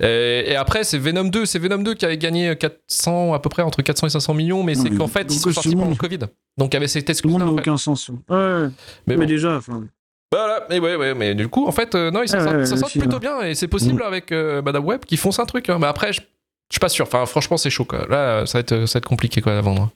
Et, 0.01 0.45
et 0.49 0.57
après, 0.57 0.85
c'est 0.85 0.99
Venom 0.99 1.25
2, 1.25 1.47
c'est 1.47 1.59
Venom 1.59 1.79
2 1.83 1.95
qui 1.95 2.05
avait 2.05 2.19
gagné 2.19 2.55
400, 2.57 3.33
à 3.35 3.39
peu 3.39 3.49
près 3.49 3.63
entre 3.63 3.83
400 3.83 4.07
et 4.09 4.11
500 4.11 4.35
millions, 4.35 4.63
mais 4.63 4.75
c'est 4.75 4.91
qu'en 4.91 5.09
fait, 5.09 5.25
donc, 5.25 5.33
ils 5.37 5.41
sont 5.41 5.53
sortis 5.53 5.69
le 5.71 5.75
pendant 5.75 5.87
monde- 5.87 5.95
le 5.95 6.09
Covid. 6.09 6.19
Donc, 6.59 6.75
avec 6.75 6.89
ces 6.89 7.03
tests 7.03 7.23
Tout 7.23 7.29
le 7.29 7.33
monde 7.33 7.43
n'a 7.45 7.51
aucun 7.53 7.77
sens. 7.77 8.09
Ouais. 8.09 8.17
Mais 8.29 8.71
Mais, 9.07 9.17
bon. 9.17 9.25
déjà, 9.27 9.57
enfin. 9.57 9.85
Voilà, 10.33 10.65
mais 10.71 10.79
ouais, 10.79 10.95
ouais, 10.95 11.15
mais 11.15 11.35
du 11.35 11.49
coup, 11.49 11.67
en 11.67 11.73
fait, 11.73 11.95
euh, 11.97 12.11
non, 12.13 12.23
ils 12.23 12.29
s'en 12.29 12.39
Ouais, 12.39 12.65
sortent, 12.65 12.95
ouais, 12.95 13.01
plutôt 13.01 13.19
bien 13.19 13.41
et 13.41 13.55
c'est 13.57 13.67
possible 13.67 14.03
avec 14.05 14.31
euh, 14.31 14.63
Madame 14.63 14.85
Web 14.85 15.05
qui 15.05 15.17
fonce 15.17 15.41
un 15.41 15.45
truc. 15.45 15.69
hein. 15.69 15.79
Mais 15.81 15.89
après, 15.89 16.13
je, 16.13 16.21
je 16.21 16.27
suis 16.75 16.79
pas 16.81 16.89
sûr. 16.89 17.05
Enfin, 17.07 17.27
franchement, 17.27 17.57
c'est 17.57 17.71
chaud 17.71 17.85
quoi. 17.85 18.07
Là, 18.09 18.47
ça 18.47 18.59
va 18.59 18.61
être, 18.61 18.87
ça 18.87 18.99
va 18.99 18.99
être 18.99 19.09
compliqué 19.09 19.41
quoi 19.41 19.59
à 19.59 19.61
vendre. 19.61 19.91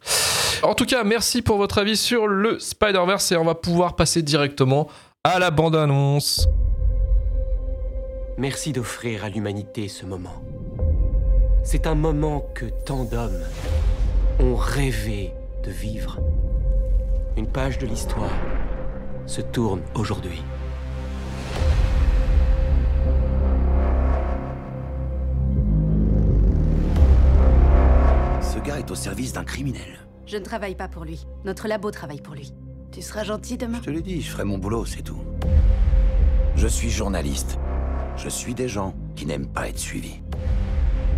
En 0.64 0.75
tout 0.75 0.86
cas, 0.86 1.04
merci 1.04 1.40
pour 1.40 1.56
votre 1.56 1.78
avis 1.78 1.96
sur 1.96 2.26
le 2.26 2.58
Spider-Verse 2.58 3.31
et 3.31 3.36
on 3.36 3.44
va 3.44 3.54
pouvoir 3.54 3.94
passer 3.94 4.22
directement 4.22 4.88
à 5.22 5.38
la 5.38 5.52
bande-annonce. 5.52 6.48
Merci 8.37 8.72
d'offrir 8.72 9.25
à 9.25 9.28
l'humanité 9.28 9.87
ce 9.87 10.04
moment. 10.04 10.42
C'est 11.62 11.87
un 11.87 11.94
moment 11.94 12.44
que 12.54 12.64
tant 12.84 13.04
d'hommes 13.04 13.40
ont 14.40 14.56
rêvé 14.56 15.32
de 15.62 15.70
vivre. 15.70 16.19
Une 17.37 17.46
page 17.46 17.78
de 17.78 17.87
l'histoire 17.87 18.30
se 19.26 19.41
tourne 19.41 19.81
aujourd'hui. 19.94 20.43
Ce 28.41 28.59
gars 28.59 28.79
est 28.79 28.91
au 28.91 28.94
service 28.94 29.32
d'un 29.32 29.44
criminel. 29.44 30.06
Je 30.26 30.37
ne 30.37 30.44
travaille 30.44 30.75
pas 30.75 30.88
pour 30.88 31.05
lui. 31.05 31.26
Notre 31.44 31.69
labo 31.69 31.91
travaille 31.91 32.21
pour 32.21 32.35
lui. 32.35 32.53
Tu 32.93 33.03
seras 33.03 33.25
gentil 33.25 33.56
demain 33.56 33.79
Je 33.81 33.87
te 33.87 33.91
l'ai 33.91 34.03
dit, 34.03 34.21
je 34.21 34.31
ferai 34.31 34.44
mon 34.44 34.59
boulot, 34.59 34.85
c'est 34.85 35.03
tout. 35.03 35.21
Je 36.56 36.69
suis 36.69 36.91
journaliste. 36.91 37.59
Je 38.17 38.29
suis 38.29 38.55
des 38.55 38.69
gens 38.69 38.94
qui 39.17 39.26
n'aiment 39.26 39.49
pas 39.49 39.69
être 39.69 39.79
suivis. 39.79 40.21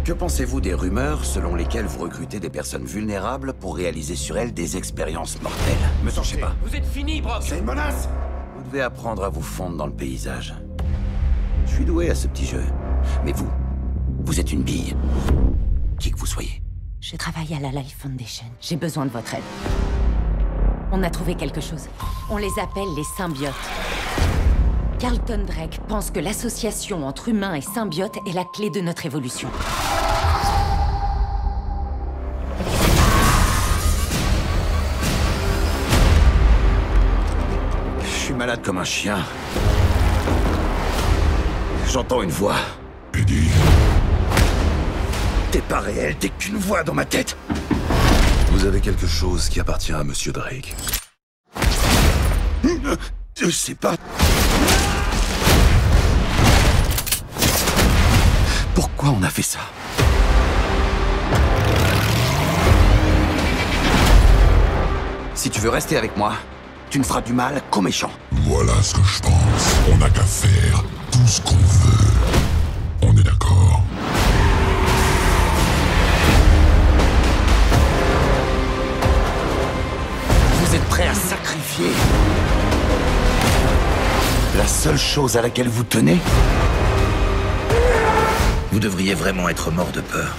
Que 0.07 0.13
pensez-vous 0.13 0.61
des 0.61 0.73
rumeurs 0.73 1.25
selon 1.25 1.57
lesquelles 1.57 1.87
vous 1.87 1.99
recrutez 1.99 2.39
des 2.39 2.49
personnes 2.49 2.85
vulnérables 2.85 3.53
pour 3.55 3.75
réaliser 3.75 4.15
sur 4.15 4.39
elles 4.39 4.55
des 4.55 4.77
expériences 4.77 5.43
mortelles? 5.43 5.75
Me 6.05 6.11
cherchez 6.13 6.37
pas. 6.37 6.55
Vous 6.63 6.77
êtes 6.77 6.87
fini, 6.87 7.21
Brock 7.21 7.43
C'est 7.43 7.59
une 7.59 7.65
menace 7.65 8.09
Vous 8.57 8.63
devez 8.63 8.83
apprendre 8.83 9.25
à 9.25 9.31
vous 9.31 9.43
fondre 9.43 9.77
dans 9.77 9.87
le 9.87 9.93
paysage. 9.93 10.55
Je 11.67 11.73
suis 11.73 11.85
doué 11.85 12.09
à 12.09 12.15
ce 12.15 12.29
petit 12.29 12.47
jeu. 12.47 12.63
Mais 13.25 13.33
vous, 13.33 13.51
vous 14.25 14.39
êtes 14.39 14.53
une 14.53 14.63
bille. 14.63 14.95
Qui 15.99 16.13
que 16.13 16.19
vous 16.19 16.27
soyez. 16.27 16.63
Je 17.01 17.17
travaille 17.17 17.53
à 17.55 17.59
la 17.59 17.71
Life 17.71 17.97
Foundation. 17.99 18.47
J'ai 18.61 18.77
besoin 18.77 19.07
de 19.07 19.11
votre 19.11 19.35
aide. 19.35 19.43
On 20.93 21.03
a 21.03 21.11
trouvé 21.11 21.35
quelque 21.35 21.61
chose. 21.61 21.89
On 22.31 22.37
les 22.37 22.61
appelle 22.63 22.95
les 22.97 23.05
symbiotes. 23.17 23.53
Carlton 25.01 25.45
Drake 25.45 25.81
pense 25.89 26.13
que 26.13 26.21
l'association 26.21 27.05
entre 27.09 27.29
humains 27.29 27.55
et 27.55 27.61
symbiotes 27.61 28.19
est 28.29 28.33
la 28.33 28.45
clé 28.45 28.71
de 28.71 28.81
notre 28.81 29.05
évolution. 29.05 29.49
Malade 38.47 38.63
comme 38.65 38.79
un 38.79 38.85
chien. 38.85 39.19
J'entends 41.91 42.23
une 42.23 42.31
voix. 42.31 42.55
Eddie, 43.13 43.49
T'es 45.51 45.61
pas 45.63 45.81
réel, 45.81 46.15
t'es 46.17 46.29
qu'une 46.29 46.57
voix 46.57 46.85
dans 46.85 46.95
ma 46.95 47.05
tête. 47.05 47.37
vous 48.53 48.65
avez 48.65 48.81
quelque 48.81 49.09
chose 49.09 49.49
qui 49.49 49.59
appartient 49.59 49.93
à 49.93 50.05
Monsieur 50.05 50.31
Drake. 50.31 50.77
Je 53.37 53.51
sais 53.51 53.75
pas. 53.75 53.95
Pourquoi 58.77 59.09
on 59.09 59.23
a 59.25 59.29
fait 59.29 59.43
ça? 59.43 59.59
Si 65.35 65.51
tu 65.51 65.61
veux 65.61 65.71
rester 65.71 65.97
avec 65.97 66.17
moi, 66.17 66.35
tu 66.91 66.99
ne 67.01 67.05
feras 67.05 67.23
du 67.23 67.33
mal 67.33 67.61
qu'aux 67.71 67.83
méchants. 67.83 68.13
Voilà 68.59 68.83
ce 68.83 68.95
que 68.95 69.03
je 69.05 69.21
pense. 69.21 69.77
On 69.93 69.99
n'a 69.99 70.09
qu'à 70.09 70.23
faire 70.23 70.83
tout 71.13 71.27
ce 71.27 71.43
qu'on 71.43 71.57
veut. 71.57 72.09
On 73.03 73.15
est 73.15 73.23
d'accord 73.23 73.83
Vous 80.55 80.75
êtes 80.75 80.85
prêts 80.85 81.07
à 81.07 81.13
sacrifier 81.13 81.91
la 84.57 84.67
seule 84.67 84.97
chose 84.97 85.37
à 85.37 85.43
laquelle 85.43 85.69
vous 85.69 85.85
tenez? 85.85 86.19
Vous 88.73 88.79
devriez 88.79 89.13
vraiment 89.13 89.51
être 89.51 89.71
mort 89.71 89.93
de 89.93 90.01
peur. 90.01 90.35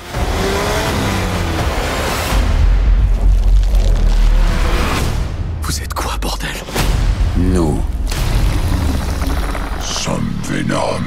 Vous 5.61 5.81
êtes 5.83 5.93
quoi, 5.93 6.13
bordel? 6.19 6.49
Nous 7.37 7.79
Venom. 10.47 11.03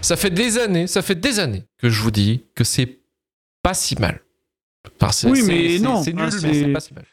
Ça 0.00 0.16
fait 0.16 0.30
des 0.30 0.58
années, 0.58 0.86
ça 0.86 1.02
fait 1.02 1.14
des 1.16 1.38
années 1.40 1.64
que 1.78 1.90
je 1.90 2.00
vous 2.02 2.10
dis 2.10 2.44
que 2.54 2.64
c'est 2.64 2.98
pas 3.62 3.74
si 3.74 3.96
mal. 4.00 4.20
Enfin, 5.00 5.28
Oui, 5.30 5.42
mais 5.46 5.78
non, 5.80 6.02
C'est 6.02 6.12
nul, 6.14 6.24
mais 6.24 6.30
c'est- 6.54 6.72
pas 6.72 6.80
si 6.80 6.94
mal. 6.94 7.04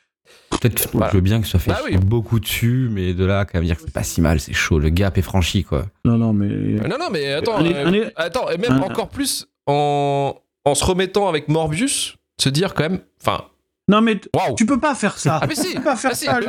Peut-être, 0.49 0.89
Voilà. 0.93 1.09
je 1.11 1.15
veux 1.17 1.21
bien 1.21 1.41
que 1.41 1.47
ça 1.47 1.59
fait 1.59 1.71
Bah 1.71 1.81
oui. 1.85 1.97
beaucoup 1.97 2.39
dessus, 2.39 2.87
mais 2.91 3.13
de 3.13 3.25
là, 3.25 3.45
quand 3.45 3.57
même 3.59 3.65
dire 3.65 3.75
que 3.75 3.81
c'est 3.83 3.91
pas 3.93 4.03
si 4.03 4.21
mal, 4.21 4.39
c'est 4.39 4.53
chaud. 4.53 4.79
Le 4.79 4.89
gap 4.89 5.17
est 5.17 5.21
franchi, 5.21 5.63
quoi. 5.63 5.85
Non, 6.05 6.17
non, 6.17 6.31
mais. 6.33 6.47
Euh, 6.47 6.87
Non, 6.87 6.97
non, 6.97 7.09
mais 7.11 7.33
attends, 7.33 7.57
Allez, 7.57 7.73
euh, 7.73 7.87
allez. 7.87 8.07
attends, 8.15 8.49
et 8.49 8.57
même 8.57 8.81
encore 8.81 9.09
plus 9.09 9.45
en, 9.67 10.35
en 10.63 10.75
se 10.75 10.85
remettant 10.85 11.27
avec 11.27 11.47
Morbius, 11.49 12.15
se 12.37 12.49
dire 12.49 12.73
quand 12.73 12.83
même, 12.83 12.99
enfin, 13.21 13.45
Non, 13.87 14.01
mais 14.01 14.19
waouh. 14.35 14.55
tu 14.55 14.65
peux 14.65 14.79
pas 14.79 14.95
faire 14.95 15.17
ça. 15.17 15.39
Ah 15.41 15.45
mais 15.47 15.55
si, 15.55 15.69
Tu 15.69 15.75
peux 15.75 15.83
pas 15.83 15.95
faire 15.95 16.11
ah, 16.13 16.15
ça. 16.15 16.39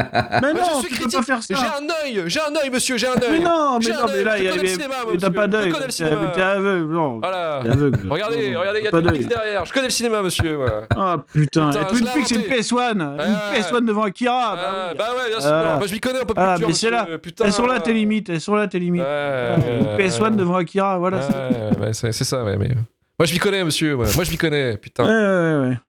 Mais 0.42 0.52
non, 0.54 0.60
je 0.82 0.86
suis 0.86 0.88
tu 0.88 0.88
peux 0.88 0.94
critique. 1.08 1.18
pas 1.18 1.22
faire 1.22 1.40
J'ai 1.48 1.54
ça. 1.54 1.76
un 1.80 2.04
œil, 2.06 2.22
j'ai 2.26 2.40
un 2.40 2.56
œil, 2.62 2.70
monsieur, 2.70 2.96
j'ai 2.96 3.06
un 3.08 3.14
Mais 3.20 3.26
œil. 3.28 3.40
non, 3.40 3.78
J'ai 3.80 3.90
mais 3.90 3.96
non, 3.96 4.02
mais 4.08 4.24
là, 4.24 4.38
il 4.38 4.44
y 4.44 4.48
a. 4.48 4.52
mais 4.56 5.16
T'as 5.18 5.30
pas 5.30 5.46
d'œil. 5.46 5.68
Je 5.70 5.74
connais 5.74 5.86
le 5.86 6.32
T'es 6.32 6.40
aveugle. 6.42 6.92
Non. 6.92 7.18
Voilà. 7.18 7.56
Aveugle. 7.58 8.00
Regardez, 8.10 8.50
Non, 8.52 8.60
regardez, 8.60 8.80
il 8.80 8.84
y 8.84 9.24
a 9.26 9.28
derrière. 9.28 9.64
Je 9.66 9.72
connais 9.72 9.86
le 9.86 9.90
cinéma, 9.92 10.22
monsieur. 10.22 10.58
Ah 10.96 11.18
putain, 11.32 11.70
Putain, 11.70 11.82
et 11.82 11.86
Twin 11.86 12.04
Peaks, 12.14 12.26
c'est 12.26 12.34
une 12.36 12.40
inventé. 12.40 12.60
PS1. 12.62 12.92
Une 12.92 13.02
Ouais. 13.02 13.60
PS1 13.60 13.84
devant 13.84 14.02
Akira. 14.04 14.56
Ah, 14.56 14.56
bah 14.56 14.94
bah 14.98 15.04
ouais, 15.16 15.28
bien 15.30 15.40
sûr. 15.40 15.50
Ah. 15.52 15.78
Je 15.86 15.92
m'y 15.92 16.00
connais 16.00 16.20
un 16.20 16.24
peu 16.24 16.34
plus 16.34 16.42
Ah, 16.42 16.56
mais 16.58 16.72
c'est 16.72 16.90
là. 16.90 17.06
Elles 17.44 17.52
sont 17.52 17.66
là 17.66 17.80
tes 17.80 17.92
limites, 17.92 18.30
elles 18.30 18.40
sont 18.40 18.54
là 18.54 18.66
tes 18.66 18.78
limites. 18.80 19.02
Une 19.02 19.86
ouais, 19.86 20.08
PS1 20.08 20.22
ouais. 20.22 20.30
devant 20.32 20.56
Akira, 20.56 20.98
voilà. 20.98 21.20
c'est 21.92 22.12
ça, 22.12 22.42
ouais, 22.44 22.56
mais. 22.56 22.70
Moi, 23.18 23.26
je 23.26 23.32
m'y 23.32 23.38
connais, 23.38 23.64
monsieur. 23.64 23.96
Moi, 23.96 24.24
je 24.24 24.30
m'y 24.30 24.36
connais, 24.36 24.76
putain. 24.76 25.04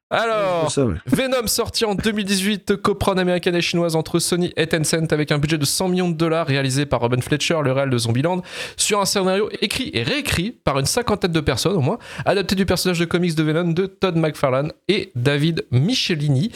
Alors, 0.10 0.72
Ça, 0.72 0.86
ouais. 0.86 0.96
Venom 1.06 1.48
sorti 1.48 1.84
en 1.84 1.94
2018, 1.94 2.78
coprone 2.78 3.20
américaine 3.20 3.56
et 3.56 3.62
chinoise 3.62 3.98
entre 3.98 4.20
Sony 4.20 4.54
et 4.56 4.66
Tencent 4.66 5.12
avec 5.12 5.34
un 5.34 5.38
budget 5.38 5.58
de 5.58 5.66
100 5.66 5.90
millions 5.90 6.08
de 6.10 6.16
dollars 6.16 6.48
réalisé 6.48 6.86
par 6.86 7.02
Robin 7.02 7.20
Fletcher, 7.20 7.58
le 7.62 7.74
réal 7.74 7.90
de 7.90 7.98
Zombieland, 7.98 8.42
sur 8.78 9.02
un 9.02 9.06
scénario 9.06 9.50
écrit 9.62 9.92
et 9.94 10.04
réécrit 10.04 10.52
par 10.52 10.80
une 10.80 10.86
cinquantaine 10.86 11.34
de 11.34 11.42
personnes 11.42 11.76
au 11.76 11.82
moins, 11.82 11.98
adapté 12.24 12.56
du 12.56 12.66
personnage 12.66 13.00
de 13.00 13.06
comics 13.06 13.36
de 13.36 13.44
Venom 13.44 13.74
de 13.74 13.86
Todd 13.86 14.16
McFarlane 14.16 14.72
et 14.88 15.12
David 15.16 15.66
Michelini. 15.72 16.54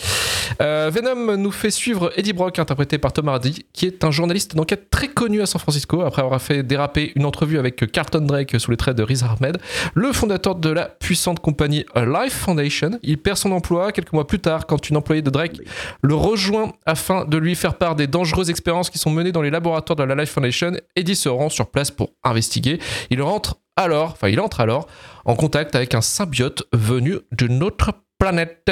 Euh, 0.61 0.89
Venom 0.93 1.35
nous 1.35 1.51
fait 1.51 1.71
suivre 1.71 2.11
Eddie 2.15 2.33
Brock, 2.33 2.57
interprété 2.57 2.99
par 2.99 3.11
Tom 3.11 3.27
Hardy, 3.27 3.65
qui 3.73 3.85
est 3.85 4.05
un 4.05 4.11
journaliste 4.11 4.55
d'enquête 4.55 4.89
très 4.89 5.09
connu 5.09 5.41
à 5.41 5.45
San 5.45 5.59
Francisco, 5.59 6.03
après 6.03 6.21
avoir 6.21 6.41
fait 6.41 6.63
déraper 6.63 7.11
une 7.15 7.25
entrevue 7.25 7.59
avec 7.59 7.91
Carlton 7.91 8.21
Drake 8.21 8.55
sous 8.59 8.71
les 8.71 8.77
traits 8.77 8.95
de 8.95 9.03
Riz 9.03 9.23
Ahmed, 9.23 9.57
le 9.93 10.13
fondateur 10.13 10.55
de 10.55 10.69
la 10.69 10.85
puissante 10.85 11.41
compagnie 11.41 11.85
Life 11.97 12.33
Foundation. 12.33 12.91
Il 13.03 13.17
perd 13.17 13.40
son 13.41 13.51
emploi 13.51 13.91
quelques 13.91 14.13
mois 14.13 14.27
plus 14.27 14.39
tard 14.39 14.65
quand 14.65 14.89
une 14.89 14.97
employée 14.97 15.21
de 15.21 15.29
Drake 15.29 15.57
le 16.01 16.15
rejoint 16.15 16.71
afin 16.85 17.25
de 17.25 17.37
lui 17.37 17.55
faire 17.55 17.75
part 17.75 17.95
des 17.95 18.07
dangereuses 18.07 18.49
expériences 18.49 18.89
qui 18.89 18.97
sont 18.97 19.11
menées 19.11 19.31
dans 19.31 19.41
les 19.41 19.49
laboratoires 19.49 19.95
de 19.95 20.03
la 20.03 20.15
Life 20.15 20.31
Foundation. 20.31 20.71
Eddie 20.95 21.15
se 21.15 21.29
rend 21.29 21.49
sur 21.49 21.67
place 21.67 21.91
pour 21.91 22.11
investiguer. 22.23 22.79
Il 23.09 23.21
rentre 23.21 23.57
alors, 23.75 24.11
enfin 24.11 24.29
il 24.29 24.39
entre 24.39 24.61
alors 24.61 24.87
en 25.25 25.35
contact 25.35 25.75
avec 25.75 25.95
un 25.95 26.01
symbiote 26.01 26.63
venu 26.73 27.17
de 27.31 27.47
notre 27.47 27.91
planète. 28.19 28.71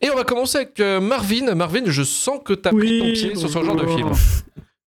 Et 0.00 0.10
on 0.10 0.16
va 0.16 0.24
commencer 0.24 0.58
avec 0.58 0.80
euh, 0.80 1.00
Marvin. 1.00 1.54
Marvin, 1.54 1.82
je 1.86 2.02
sens 2.02 2.40
que 2.44 2.52
t'as 2.52 2.70
pris 2.70 2.98
ton 2.98 3.12
pied 3.12 3.36
sur 3.36 3.48
ce 3.48 3.64
genre 3.64 3.76
de 3.76 3.86
film. 3.86 4.10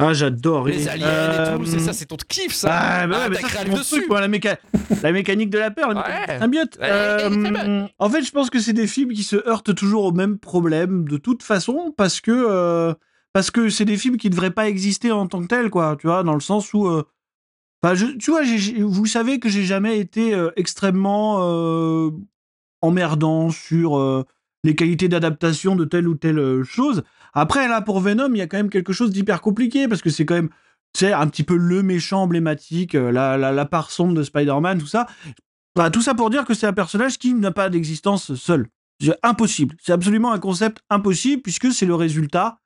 Ah, 0.01 0.13
j'adore. 0.13 0.67
Les 0.67 0.89
aliens 0.89 1.07
euh, 1.07 1.55
et 1.55 1.59
tout, 1.59 1.67
c'est 1.67 1.79
ça, 1.79 1.93
c'est 1.93 2.07
ton 2.07 2.17
kiff 2.29 2.53
ça. 2.53 2.69
Ah, 2.73 3.07
bah 3.07 3.17
ouais, 3.17 3.23
Ah, 3.27 3.29
mais 3.29 3.37
ça, 3.41 3.49
c'est 3.49 3.69
mon 3.69 3.77
dessus. 3.77 3.95
truc, 3.97 4.09
moi, 4.09 4.21
la, 4.21 4.29
méca- 4.29 4.59
la 5.03 5.13
mécanique 5.13 5.51
de 5.51 5.59
la 5.59 5.71
peur, 5.71 5.89
la 5.91 5.95
mécanique 5.95 6.29
Ouais. 6.29 6.39
symbiote. 6.41 6.79
Ouais, 6.81 6.89
Euh, 6.91 7.87
en 7.99 8.11
fait, 8.11 8.23
je 8.23 8.31
pense 8.33 8.51
que 8.51 8.59
c'est 8.59 8.73
des 8.73 8.89
films 8.89 9.13
qui 9.13 9.23
se 9.23 9.37
heurtent 9.49 9.75
toujours 9.75 10.05
au 10.07 10.13
même 10.13 10.39
problème 10.39 11.07
de 11.09 11.17
toute 11.17 11.43
façon, 11.45 11.95
parce 11.97 12.21
que 12.21 12.33
euh, 12.33 12.93
parce 13.33 13.51
que 13.53 13.69
c'est 13.69 13.85
des 13.85 13.97
films 13.97 14.17
qui 14.17 14.31
devraient 14.31 14.51
pas 14.51 14.69
exister 14.69 15.13
en 15.13 15.27
tant 15.29 15.41
que 15.41 15.47
tels, 15.47 15.71
quoi. 15.71 15.97
Tu 16.01 16.09
vois, 16.09 16.23
dans 16.25 16.35
le 16.35 16.41
sens 16.41 16.75
où, 16.75 16.87
euh, 16.89 17.05
enfin, 17.83 17.95
je- 17.95 18.17
tu 18.17 18.33
vois, 18.33 18.43
vous 18.81 19.07
savez 19.07 19.39
que 19.39 19.49
j'ai 19.49 19.65
jamais 19.65 19.99
été 20.01 20.35
euh, 20.35 20.51
extrêmement 20.57 21.39
euh, 21.41 22.11
emmerdant 22.83 23.51
sur 23.51 23.97
euh, 23.99 24.25
les 24.65 24.75
qualités 24.75 25.09
d'adaptation 25.09 25.77
de 25.77 25.85
telle 25.85 26.09
ou 26.09 26.17
telle 26.17 26.41
euh, 26.41 26.65
chose. 26.65 27.05
Après, 27.35 27.69
là, 27.69 27.81
pour 27.81 28.01
Venom, 28.01 28.31
il 28.31 28.39
y 28.39 28.41
a 28.41 28.49
quand 28.49 28.57
même 28.57 28.71
quelque 28.71 28.93
chose 28.93 29.11
d'hyper 29.13 29.41
compliqué 29.41 29.87
parce 29.87 30.03
que 30.03 30.11
c'est 30.11 30.25
quand 30.25 30.35
même, 30.35 30.49
tu 30.93 31.01
sais, 31.01 31.13
un 31.13 31.29
petit 31.29 31.45
peu 31.45 31.57
le 31.57 31.83
méchant 31.83 32.23
emblématique, 32.23 32.97
euh, 32.97 33.13
la, 33.13 33.37
la, 33.37 33.53
la 33.53 33.65
part 33.67 33.91
sombre 33.93 34.15
de 34.15 34.23
Spider-Man, 34.23 34.79
tout 34.79 34.87
ça. 34.87 35.07
Bah, 35.77 35.91
tout 35.91 36.03
ça 36.03 36.15
pour 36.15 36.31
dire 36.31 36.45
que 36.45 36.55
c'est 36.55 36.67
un 36.67 36.73
personnage 36.73 37.19
qui 37.19 37.35
n'a 37.35 37.51
pas 37.51 37.69
d'existence 37.69 38.35
seul. 38.35 38.67
C'est 39.01 39.19
impossible. 39.23 39.77
C'est 39.83 39.93
absolument 39.93 40.33
un 40.33 40.39
concept 40.39 40.79
impossible 40.89 41.43
puisque 41.43 41.73
c'est 41.73 41.87
le 41.87 41.95
résultat. 41.95 42.59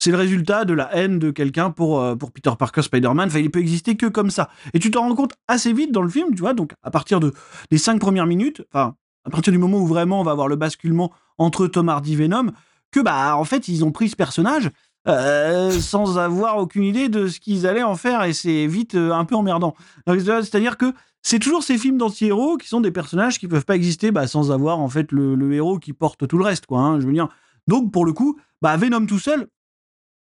C'est 0.00 0.10
le 0.10 0.16
résultat 0.16 0.64
de 0.64 0.74
la 0.74 0.94
haine 0.94 1.18
de 1.18 1.30
quelqu'un 1.30 1.70
pour, 1.70 2.00
euh, 2.00 2.14
pour 2.14 2.32
Peter 2.32 2.50
Parker 2.58 2.82
Spider-Man. 2.82 3.28
Enfin, 3.28 3.38
il 3.38 3.50
peut 3.50 3.60
exister 3.60 3.96
que 3.96 4.06
comme 4.06 4.30
ça. 4.30 4.50
Et 4.72 4.78
tu 4.78 4.90
t'en 4.90 5.02
rends 5.02 5.14
compte 5.14 5.32
assez 5.48 5.72
vite 5.72 5.92
dans 5.92 6.02
le 6.02 6.08
film, 6.08 6.34
tu 6.34 6.40
vois. 6.40 6.54
Donc, 6.54 6.72
à 6.82 6.90
partir 6.90 7.20
de, 7.20 7.32
des 7.70 7.78
cinq 7.78 8.00
premières 8.00 8.26
minutes, 8.26 8.62
enfin, 8.72 8.96
à 9.24 9.30
partir 9.30 9.52
du 9.52 9.58
moment 9.58 9.78
où 9.78 9.86
vraiment 9.86 10.20
on 10.20 10.24
va 10.24 10.32
avoir 10.32 10.48
le 10.48 10.56
basculement 10.56 11.12
entre 11.38 11.66
Tom 11.66 11.88
Hardy 11.88 12.12
et 12.12 12.16
Venom, 12.16 12.52
que 12.90 13.00
bah 13.00 13.36
en 13.36 13.44
fait 13.44 13.68
ils 13.68 13.84
ont 13.84 13.92
pris 13.92 14.08
ce 14.08 14.16
personnage 14.16 14.70
euh, 15.06 15.70
sans 15.80 16.18
avoir 16.18 16.56
aucune 16.58 16.84
idée 16.84 17.08
de 17.08 17.26
ce 17.26 17.40
qu'ils 17.40 17.66
allaient 17.66 17.82
en 17.82 17.96
faire 17.96 18.22
et 18.24 18.32
c'est 18.32 18.66
vite 18.66 18.94
euh, 18.94 19.12
un 19.12 19.24
peu 19.24 19.34
emmerdant. 19.34 19.74
Donc, 20.06 20.20
C'est-à-dire 20.20 20.78
que 20.78 20.92
c'est 21.22 21.38
toujours 21.38 21.62
ces 21.62 21.76
films 21.78 21.98
d'anti-héros 21.98 22.56
qui 22.56 22.68
sont 22.68 22.80
des 22.80 22.90
personnages 22.90 23.38
qui 23.38 23.48
peuvent 23.48 23.64
pas 23.64 23.76
exister 23.76 24.10
bah, 24.12 24.26
sans 24.26 24.50
avoir 24.52 24.78
en 24.78 24.88
fait 24.88 25.10
le, 25.12 25.34
le 25.34 25.52
héros 25.52 25.78
qui 25.78 25.92
porte 25.92 26.26
tout 26.26 26.38
le 26.38 26.44
reste 26.44 26.66
quoi. 26.66 26.80
hein, 26.80 27.00
je 27.00 27.06
veux 27.06 27.12
dire. 27.12 27.28
Donc 27.66 27.92
pour 27.92 28.04
le 28.04 28.12
coup, 28.12 28.38
bah 28.62 28.76
Venom 28.76 29.06
tout 29.06 29.18
seul, 29.18 29.48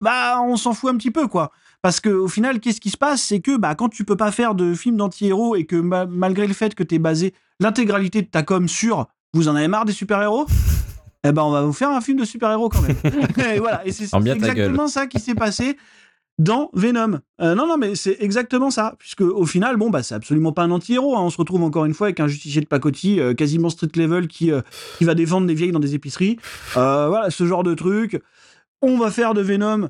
bah 0.01 0.41
on 0.41 0.57
s'en 0.57 0.73
fout 0.73 0.91
un 0.91 0.97
petit 0.97 1.11
peu 1.11 1.27
quoi. 1.27 1.51
Parce 1.85 1.99
que 1.99 2.09
au 2.09 2.27
final, 2.27 2.59
qu'est-ce 2.59 2.81
qui 2.81 2.89
se 2.89 2.97
passe, 2.97 3.21
c'est 3.21 3.41
que 3.41 3.57
bah 3.57 3.75
quand 3.75 3.89
tu 3.89 4.05
peux 4.05 4.17
pas 4.17 4.31
faire 4.31 4.55
de 4.55 4.73
film 4.73 4.97
d'anti-héros 4.97 5.55
et 5.55 5.65
que 5.65 5.75
ma- 5.75 6.07
malgré 6.07 6.47
le 6.47 6.55
fait 6.55 6.73
que 6.73 6.81
tu 6.81 6.97
basé 6.97 7.35
l'intégralité 7.59 8.23
de 8.23 8.27
ta 8.27 8.41
com 8.41 8.67
sur 8.67 9.05
vous 9.35 9.49
en 9.49 9.55
avez 9.55 9.67
marre 9.67 9.85
des 9.85 9.91
super-héros, 9.93 10.47
eh 11.23 11.31
ben 11.31 11.43
on 11.43 11.51
va 11.51 11.61
vous 11.61 11.73
faire 11.73 11.91
un 11.91 12.01
film 12.01 12.17
de 12.17 12.25
super-héros 12.25 12.69
quand 12.69 12.81
même. 12.81 12.95
et 13.53 13.59
voilà, 13.59 13.85
et 13.85 13.91
c'est 13.91 14.07
exactement 14.33 14.87
ça 14.87 15.05
qui 15.05 15.19
s'est 15.19 15.35
passé 15.35 15.77
dans 16.39 16.71
Venom. 16.73 17.19
Euh, 17.39 17.53
non, 17.53 17.67
non, 17.67 17.77
mais 17.77 17.93
c'est 17.93 18.17
exactement 18.19 18.71
ça. 18.71 18.95
Puisque 18.97 19.21
au 19.21 19.45
final, 19.45 19.77
bon, 19.77 19.91
bah, 19.91 20.01
c'est 20.01 20.15
absolument 20.15 20.53
pas 20.53 20.63
un 20.63 20.71
anti-héros. 20.71 21.15
hein. 21.15 21.21
On 21.21 21.29
se 21.29 21.37
retrouve 21.37 21.61
encore 21.61 21.85
une 21.85 21.93
fois 21.93 22.07
avec 22.07 22.19
un 22.19 22.27
justicier 22.27 22.61
de 22.61 22.65
pacotille, 22.65 23.19
euh, 23.19 23.35
quasiment 23.35 23.69
street 23.69 23.91
level, 23.95 24.27
qui, 24.27 24.51
euh, 24.51 24.61
qui 24.97 25.03
va 25.03 25.13
défendre 25.13 25.45
des 25.45 25.53
vieilles 25.53 25.71
dans 25.71 25.79
des 25.79 25.93
épiceries. 25.93 26.37
Voilà, 26.73 27.29
ce 27.29 27.45
genre 27.45 27.61
de 27.61 27.75
truc. 27.75 28.19
On 28.81 28.97
va 28.97 29.11
faire 29.11 29.35
de 29.35 29.41
Venom, 29.41 29.89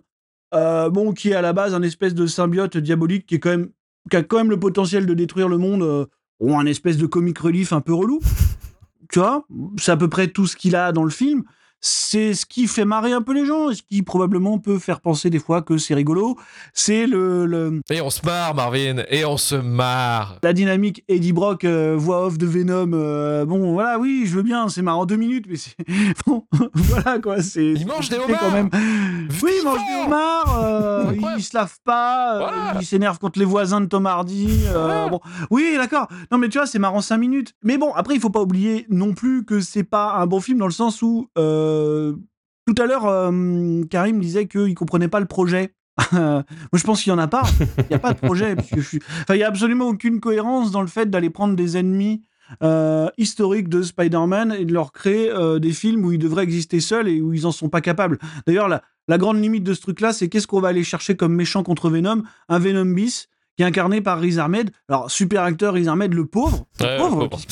euh, 0.56 0.90
bon, 0.90 1.14
qui 1.14 1.30
est 1.30 1.36
à 1.36 1.42
la 1.42 1.54
base 1.54 1.74
un 1.74 1.82
espèce 1.82 2.14
de 2.14 2.28
symbiote 2.28 2.78
diabolique 2.78 3.26
qui, 3.26 3.36
est 3.36 3.40
quand 3.40 3.50
même, 3.50 3.70
qui 4.10 4.18
a 4.18 4.24
quand 4.24 4.38
même 4.38 4.50
le 4.50 4.60
potentiel 4.60 5.06
de 5.06 5.14
détruire 5.14 5.50
le 5.50 5.58
monde, 5.58 5.84
euh, 5.84 6.06
ou 6.40 6.56
un 6.58 6.66
espèce 6.66 6.98
de 6.98 7.06
comic 7.06 7.38
relief 7.38 7.74
un 7.74 7.82
peu 7.82 7.94
relou. 7.94 8.20
Tu 9.12 9.20
vois, 9.20 9.46
c'est 9.78 9.92
à 9.92 9.98
peu 9.98 10.10
près 10.10 10.28
tout 10.28 10.48
ce 10.48 10.56
qu'il 10.56 10.76
a 10.76 10.92
dans 10.92 11.04
le 11.04 11.12
film. 11.12 11.44
C'est 11.88 12.34
ce 12.34 12.48
qui 12.48 12.66
fait 12.66 12.84
marrer 12.84 13.14
un 13.14 13.22
peu 13.22 13.32
les 13.32 13.46
gens, 13.46 13.70
et 13.70 13.76
ce 13.76 13.84
qui 13.84 14.02
probablement 14.02 14.58
peut 14.58 14.80
faire 14.80 15.02
penser 15.02 15.30
des 15.30 15.38
fois 15.38 15.62
que 15.62 15.78
c'est 15.78 15.94
rigolo. 15.94 16.36
C'est 16.74 17.06
le, 17.06 17.46
le- 17.46 17.80
Et 17.92 18.02
on 18.02 18.10
se 18.10 18.26
marre, 18.26 18.56
Marvin, 18.56 19.04
et 19.12 19.24
on 19.24 19.38
se 19.38 19.54
marre. 19.54 20.40
la 20.42 20.54
dynamique 20.54 21.04
Eddie 21.08 21.32
Brock, 21.32 21.64
euh, 21.64 21.94
voix 21.96 22.26
off 22.26 22.40
de 22.40 22.48
Venom. 22.48 22.90
euh, 22.94 23.46
bon, 23.46 23.74
voilà, 23.74 24.00
oui, 24.00 24.24
je 24.26 24.34
veux 24.36 24.42
bien, 24.42 24.68
c'est 24.68 24.82
marrant 24.82 25.06
deux 25.06 25.16
minutes, 25.16 25.46
mais 25.48 25.58
c'est. 25.58 25.76
Bon, 26.26 26.44
voilà 26.74 27.20
quoi, 27.20 27.44
c'est. 27.44 27.74
Il 27.74 27.86
mange 27.86 28.10
des 28.10 28.18
homards 28.18 28.40
quand 28.40 28.52
même. 28.52 28.70
Oui, 29.44 29.52
il 29.60 29.64
mange 29.64 29.80
des 29.88 30.06
homards, 30.08 30.60
euh, 30.64 31.14
il 31.38 31.44
se 31.44 31.56
lave 31.56 31.76
pas, 31.84 32.38
Voilà. 32.40 32.80
il 32.82 32.86
s'énerve 32.88 33.20
contre 33.20 33.38
les 33.38 33.46
voisins 33.46 33.80
de 33.82 33.86
Tom 33.86 34.08
Hardy. 34.08 34.48
Voilà. 34.72 35.08
bon. 35.10 35.20
Oui, 35.52 35.76
d'accord. 35.78 36.08
Non, 36.32 36.40
mais 36.40 36.50
tu 36.50 36.58
vois, 36.58 36.66
c'est 36.66 36.80
marrant 36.80 37.02
cinq 37.02 37.18
minutes. 37.18 37.54
Mais 37.64 37.78
bon, 37.78 37.94
après, 37.94 38.16
il 38.16 38.20
faut 38.20 38.32
pas 38.32 38.42
oublier 38.42 38.88
non 38.90 39.14
plus 39.14 39.46
que 39.46 39.60
c'est 39.60 39.84
pas 39.84 40.16
un 40.16 40.26
bon 40.26 40.40
film 40.40 40.58
dans 40.58 40.66
le 40.66 40.72
sens 40.72 41.04
où. 41.04 41.30
euh, 41.38 41.74
tout 42.66 42.82
à 42.82 42.88
l'heure, 42.88 43.06
euh, 43.06 43.84
Karim 43.90 44.20
disait 44.20 44.48
qu'il 44.48 44.74
comprenait 44.74 45.08
pas 45.08 45.20
le 45.20 45.28
projet. 45.28 45.74
Moi, 46.12 46.44
je 46.74 46.84
pense 46.84 47.04
qu'il 47.04 47.12
y 47.12 47.14
en 47.14 47.20
a 47.20 47.28
pas. 47.28 47.44
Il 47.78 47.86
n'y 47.90 47.96
a 47.96 48.00
pas 48.00 48.14
de 48.14 48.20
projet. 48.20 48.56
Enfin, 48.58 49.36
il 49.36 49.38
y 49.38 49.44
a 49.44 49.48
absolument 49.48 49.88
aucune 49.88 50.20
cohérence 50.20 50.72
dans 50.72 50.82
le 50.82 50.88
fait 50.88 51.10
d'aller 51.10 51.30
prendre 51.30 51.56
des 51.56 51.78
ennemis 51.78 52.24
euh, 52.64 53.10
historiques 53.18 53.70
de 53.70 53.82
Spider-Man 53.82 54.56
et 54.58 54.66
de 54.66 54.74
leur 54.74 54.92
créer 54.92 55.30
euh, 55.30 55.60
des 55.60 55.72
films 55.72 56.06
où 56.06 56.12
ils 56.12 56.20
devraient 56.20 56.44
exister 56.44 56.80
seuls 56.80 57.08
et 57.08 57.22
où 57.22 57.34
ils 57.34 57.46
en 57.46 57.52
sont 57.52 57.70
pas 57.70 57.82
capables. 57.82 58.18
D'ailleurs, 58.46 58.68
la, 58.68 58.82
la 59.08 59.18
grande 59.18 59.42
limite 59.42 59.64
de 59.64 59.74
ce 59.74 59.82
truc-là, 59.82 60.12
c'est 60.12 60.28
qu'est-ce 60.28 60.48
qu'on 60.48 60.60
va 60.60 60.70
aller 60.70 60.84
chercher 60.84 61.16
comme 61.16 61.34
méchant 61.34 61.64
contre 61.64 61.90
Venom? 61.90 62.24
Un 62.50 62.60
Venom 62.60 62.94
bis 62.94 63.30
qui 63.58 63.64
est 63.64 63.66
incarné 63.66 64.02
par 64.02 64.20
Riz 64.20 64.40
Ahmed. 64.40 64.72
Alors, 64.90 65.10
super 65.10 65.44
acteur 65.44 65.74
Riz 65.74 65.88
Ahmed, 65.88 66.14
le 66.14 66.26
pauvre. 66.26 66.66
Le 66.82 66.98
pauvre. 66.98 67.30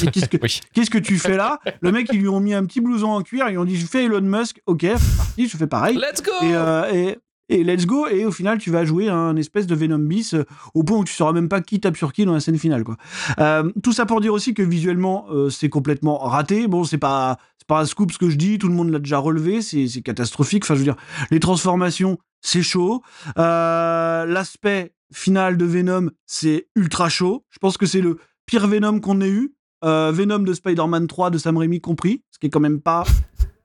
Qu'est-ce 0.73 0.89
que- 0.89 0.97
tu 0.97 1.17
fais 1.17 1.37
là? 1.37 1.59
Le 1.81 1.91
mec, 1.91 2.07
ils 2.13 2.19
lui 2.19 2.27
ont 2.27 2.39
mis 2.39 2.53
un 2.53 2.65
petit 2.65 2.81
blouson 2.81 3.09
en 3.09 3.21
cuir, 3.21 3.45
ils 3.47 3.51
lui 3.51 3.57
ont 3.57 3.65
dit 3.65 3.75
Je 3.75 3.85
fais 3.85 4.05
Elon 4.05 4.21
Musk, 4.21 4.61
ok, 4.65 4.81
c'est 4.81 5.17
parti, 5.17 5.47
je 5.47 5.57
fais 5.57 5.67
pareil. 5.67 5.95
Let's 5.97 6.21
go 6.21 6.31
Et, 6.41 6.53
euh, 6.55 6.91
et, 6.93 7.17
et 7.49 7.63
let's 7.63 7.85
go. 7.85 8.07
Et 8.07 8.25
au 8.25 8.31
final, 8.31 8.57
tu 8.57 8.69
vas 8.71 8.85
jouer 8.85 9.09
un 9.09 9.35
espèce 9.35 9.67
de 9.67 9.75
Venom 9.75 9.99
bis 9.99 10.33
euh, 10.33 10.43
au 10.73 10.83
point 10.83 10.97
où 10.97 11.03
tu 11.03 11.13
sauras 11.13 11.33
même 11.33 11.49
pas 11.49 11.61
qui 11.61 11.79
tape 11.79 11.97
sur 11.97 12.13
qui 12.13 12.25
dans 12.25 12.33
la 12.33 12.39
scène 12.39 12.57
finale. 12.57 12.83
Quoi. 12.83 12.97
Euh, 13.39 13.69
tout 13.83 13.91
ça 13.93 14.05
pour 14.05 14.21
dire 14.21 14.33
aussi 14.33 14.53
que 14.53 14.61
visuellement, 14.63 15.25
euh, 15.31 15.49
c'est 15.49 15.69
complètement 15.69 16.17
raté. 16.19 16.67
Bon, 16.67 16.83
c'est 16.83 16.97
pas, 16.97 17.37
c'est 17.57 17.67
pas 17.67 17.81
un 17.81 17.85
scoop 17.85 18.11
ce 18.11 18.17
que 18.17 18.29
je 18.29 18.37
dis, 18.37 18.57
tout 18.59 18.67
le 18.67 18.73
monde 18.73 18.89
l'a 18.89 18.99
déjà 18.99 19.17
relevé, 19.19 19.61
c'est 19.61 19.87
catastrophique. 20.01 20.63
Enfin, 20.65 20.73
je 20.75 20.79
veux 20.79 20.85
dire, 20.85 20.95
les 21.31 21.39
transformations, 21.39 22.17
c'est 22.41 22.61
chaud. 22.63 23.01
L'aspect 23.35 24.93
final 25.13 25.57
de 25.57 25.65
Venom, 25.65 26.09
c'est 26.25 26.67
ultra 26.75 27.09
chaud. 27.09 27.45
Je 27.49 27.59
pense 27.59 27.77
que 27.77 27.85
c'est 27.85 28.01
le 28.01 28.17
pire 28.45 28.67
Venom 28.67 28.99
qu'on 28.99 29.21
ait 29.21 29.29
eu. 29.29 29.55
Euh, 29.83 30.11
Venom 30.13 30.39
de 30.39 30.53
Spider-Man 30.53 31.07
3 31.07 31.29
de 31.29 31.37
Sam 31.37 31.57
Raimi 31.57 31.81
compris, 31.81 32.23
ce 32.31 32.39
qui 32.39 32.47
est 32.47 32.49
quand 32.49 32.59
même 32.59 32.81
pas. 32.81 33.03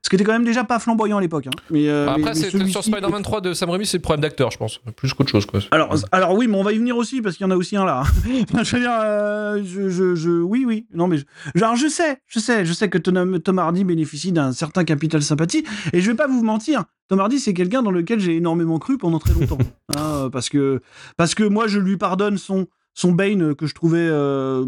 Ce 0.08 0.10
qui 0.10 0.16
était 0.16 0.24
quand 0.24 0.32
même 0.32 0.44
déjà 0.46 0.64
pas 0.64 0.78
flamboyant 0.78 1.18
à 1.18 1.20
l'époque. 1.20 1.48
hein. 1.48 1.50
Mais, 1.68 1.86
euh, 1.86 2.06
mais- 2.06 2.10
Après, 2.12 2.22
mais 2.30 2.34
c'est 2.34 2.48
celui-ci 2.48 2.72
sur 2.72 2.82
Spider-Man 2.82 3.20
3 3.22 3.42
de 3.42 3.52
Sam 3.52 3.68
Raimi, 3.68 3.84
c'est 3.84 3.98
le 3.98 4.02
problème 4.02 4.22
d'acteur, 4.22 4.50
je 4.50 4.56
pense. 4.56 4.80
Plus 4.96 5.12
qu'autre 5.12 5.28
chose, 5.28 5.44
quoi. 5.44 5.60
alors, 5.70 5.94
alors 6.12 6.32
oui, 6.34 6.46
mais 6.48 6.56
on 6.56 6.62
va 6.62 6.72
y 6.72 6.78
venir 6.78 6.96
aussi 6.96 7.20
parce 7.20 7.36
qu'il 7.36 7.44
y 7.44 7.46
en 7.46 7.50
a 7.50 7.56
aussi 7.56 7.76
un 7.76 7.84
là. 7.84 8.04
Je 8.62 8.76
veux 8.76 8.80
dire, 8.80 8.90
euh, 9.04 9.62
je, 9.62 9.90
je, 9.90 10.14
je- 10.14 10.30
oui, 10.40 10.64
oui, 10.66 10.86
non 10.94 11.08
mais, 11.08 11.18
je, 11.18 11.24
genre 11.54 11.76
je 11.76 11.88
sais, 11.88 12.22
je 12.26 12.38
sais, 12.38 12.64
je 12.64 12.72
sais 12.72 12.88
que 12.88 12.96
Tom, 12.96 13.38
Tom 13.40 13.58
Hardy 13.58 13.84
bénéficie 13.84 14.32
d'un 14.32 14.52
certain 14.52 14.84
capital 14.84 15.20
sympathie 15.22 15.62
et 15.92 16.00
je 16.00 16.10
vais 16.10 16.16
pas 16.16 16.26
vous 16.26 16.42
mentir. 16.42 16.84
Tom 17.08 17.20
Hardy, 17.20 17.38
c'est 17.38 17.52
quelqu'un 17.52 17.82
dans 17.82 17.90
lequel 17.90 18.18
j'ai 18.18 18.36
énormément 18.36 18.78
cru 18.78 18.96
pendant 18.96 19.18
très 19.18 19.34
longtemps, 19.34 19.58
hein, 19.94 20.28
parce 20.32 20.48
que 20.48 20.80
parce 21.18 21.34
que 21.34 21.44
moi 21.44 21.66
je 21.66 21.78
lui 21.80 21.98
pardonne 21.98 22.38
son 22.38 22.66
son 22.94 23.12
Bane 23.12 23.54
que 23.54 23.66
je 23.66 23.74
trouvais 23.74 23.98
euh, 24.10 24.64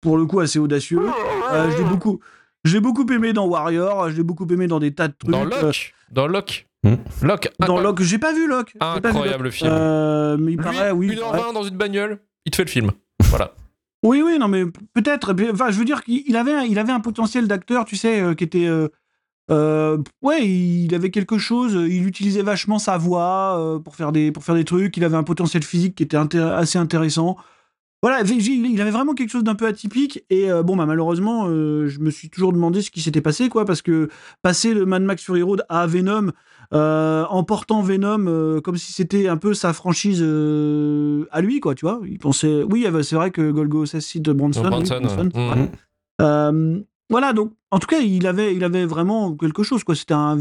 pour 0.00 0.16
le 0.18 0.24
coup 0.26 0.40
assez 0.40 0.58
audacieux. 0.58 1.00
Euh, 1.52 1.70
je 1.70 1.78
l'ai 1.78 1.84
beaucoup, 1.84 2.20
je 2.64 2.74
l'ai 2.74 2.80
beaucoup 2.80 3.06
aimé 3.12 3.32
dans 3.32 3.46
Warrior, 3.46 4.10
je 4.10 4.16
l'ai 4.16 4.22
beaucoup 4.22 4.46
aimé 4.50 4.66
dans 4.66 4.78
des 4.78 4.92
tas 4.94 5.08
de 5.08 5.14
trucs. 5.18 5.30
Dans 5.30 5.42
euh, 5.46 5.62
Locke 5.62 5.94
Dans 6.10 6.26
Locke 6.26 6.66
Hmm. 6.82 6.94
Locke 7.20 7.50
dans 7.58 7.64
incroyable. 7.76 7.82
Locke, 7.88 8.00
j'ai 8.00 8.18
pas 8.18 8.32
vu 8.32 8.48
Locke. 8.48 8.70
j'ai 8.72 8.78
pas 8.78 8.94
vu 8.94 9.02
Locke. 9.02 9.06
Incroyable 9.06 9.52
film. 9.52 9.70
Euh, 9.70 10.38
mais 10.38 10.52
il 10.52 10.56
Lui, 10.56 10.64
paraît, 10.64 10.90
oui. 10.92 11.08
1h20 11.14 11.52
dans 11.52 11.62
une 11.62 11.76
bagnole, 11.76 12.20
il 12.46 12.52
te 12.52 12.56
fait 12.56 12.64
le 12.64 12.70
film. 12.70 12.90
Voilà. 13.24 13.52
Oui, 14.02 14.22
oui, 14.24 14.38
non, 14.38 14.48
mais 14.48 14.64
peut-être. 14.94 15.34
Enfin, 15.52 15.70
je 15.70 15.78
veux 15.78 15.84
dire 15.84 16.02
qu'il 16.02 16.22
il 16.26 16.34
avait, 16.38 16.54
un- 16.54 16.62
il 16.62 16.78
avait 16.78 16.90
un 16.92 17.00
potentiel 17.00 17.46
d'acteur, 17.46 17.84
tu 17.84 17.96
sais, 17.96 18.22
euh, 18.22 18.34
qui 18.34 18.44
était. 18.44 18.64
euh, 18.66 18.88
Euh, 19.50 19.98
ouais, 20.22 20.46
il 20.48 20.94
avait 20.94 21.10
quelque 21.10 21.36
chose. 21.36 21.74
Il 21.74 22.06
utilisait 22.06 22.40
vachement 22.42 22.78
sa 22.78 22.96
voix 22.96 23.58
euh, 23.58 23.78
pour 23.78 23.96
faire 23.96 24.10
des 24.12 24.32
pour 24.32 24.42
faire 24.44 24.54
des 24.54 24.64
trucs. 24.64 24.96
Il 24.96 25.04
avait 25.04 25.16
un 25.18 25.22
potentiel 25.22 25.62
physique 25.64 25.96
qui 25.96 26.02
était 26.04 26.16
intér- 26.16 26.52
assez 26.54 26.78
intéressant. 26.78 27.36
Voilà, 28.02 28.22
il 28.22 28.80
avait 28.80 28.90
vraiment 28.90 29.12
quelque 29.14 29.28
chose 29.28 29.44
d'un 29.44 29.54
peu 29.54 29.66
atypique. 29.66 30.24
Et 30.30 30.50
euh, 30.50 30.62
bon, 30.62 30.74
bah 30.74 30.86
malheureusement, 30.86 31.46
euh, 31.48 31.86
je 31.86 32.00
me 32.00 32.10
suis 32.10 32.30
toujours 32.30 32.52
demandé 32.52 32.80
ce 32.80 32.90
qui 32.90 33.02
s'était 33.02 33.20
passé, 33.20 33.50
quoi, 33.50 33.66
parce 33.66 33.82
que 33.82 34.08
passer 34.42 34.72
le 34.72 34.86
Mad 34.86 35.02
Max 35.02 35.22
Fury 35.22 35.42
Road 35.42 35.64
à 35.68 35.86
Venom, 35.86 36.32
euh, 36.72 37.24
en 37.28 37.44
portant 37.44 37.82
Venom 37.82 38.26
euh, 38.26 38.60
comme 38.60 38.76
si 38.76 38.92
c'était 38.92 39.28
un 39.28 39.36
peu 39.36 39.52
sa 39.52 39.72
franchise 39.74 40.20
euh, 40.22 41.26
à 41.30 41.42
lui, 41.42 41.60
quoi, 41.60 41.74
tu 41.74 41.84
vois. 41.84 42.00
Il 42.06 42.18
pensait, 42.18 42.62
oui, 42.62 42.86
euh, 42.86 43.02
c'est 43.02 43.16
vrai 43.16 43.30
que 43.32 43.50
Golgo 43.50 43.82
Assassine 43.82 44.22
de 44.22 44.32
Bronson, 44.32 44.62
oui, 44.64 44.70
Bronson, 44.70 45.00
Bronson, 45.02 45.30
ouais. 45.34 45.50
ouais. 45.50 45.70
Euh, 46.22 46.80
voilà, 47.10 47.32
donc 47.32 47.52
en 47.70 47.80
tout 47.80 47.86
cas, 47.88 47.98
il 47.98 48.26
avait, 48.26 48.54
il 48.54 48.64
avait 48.64 48.86
vraiment 48.86 49.34
quelque 49.34 49.62
chose. 49.62 49.84
quoi. 49.84 49.94
C'était 49.94 50.14
un, 50.14 50.38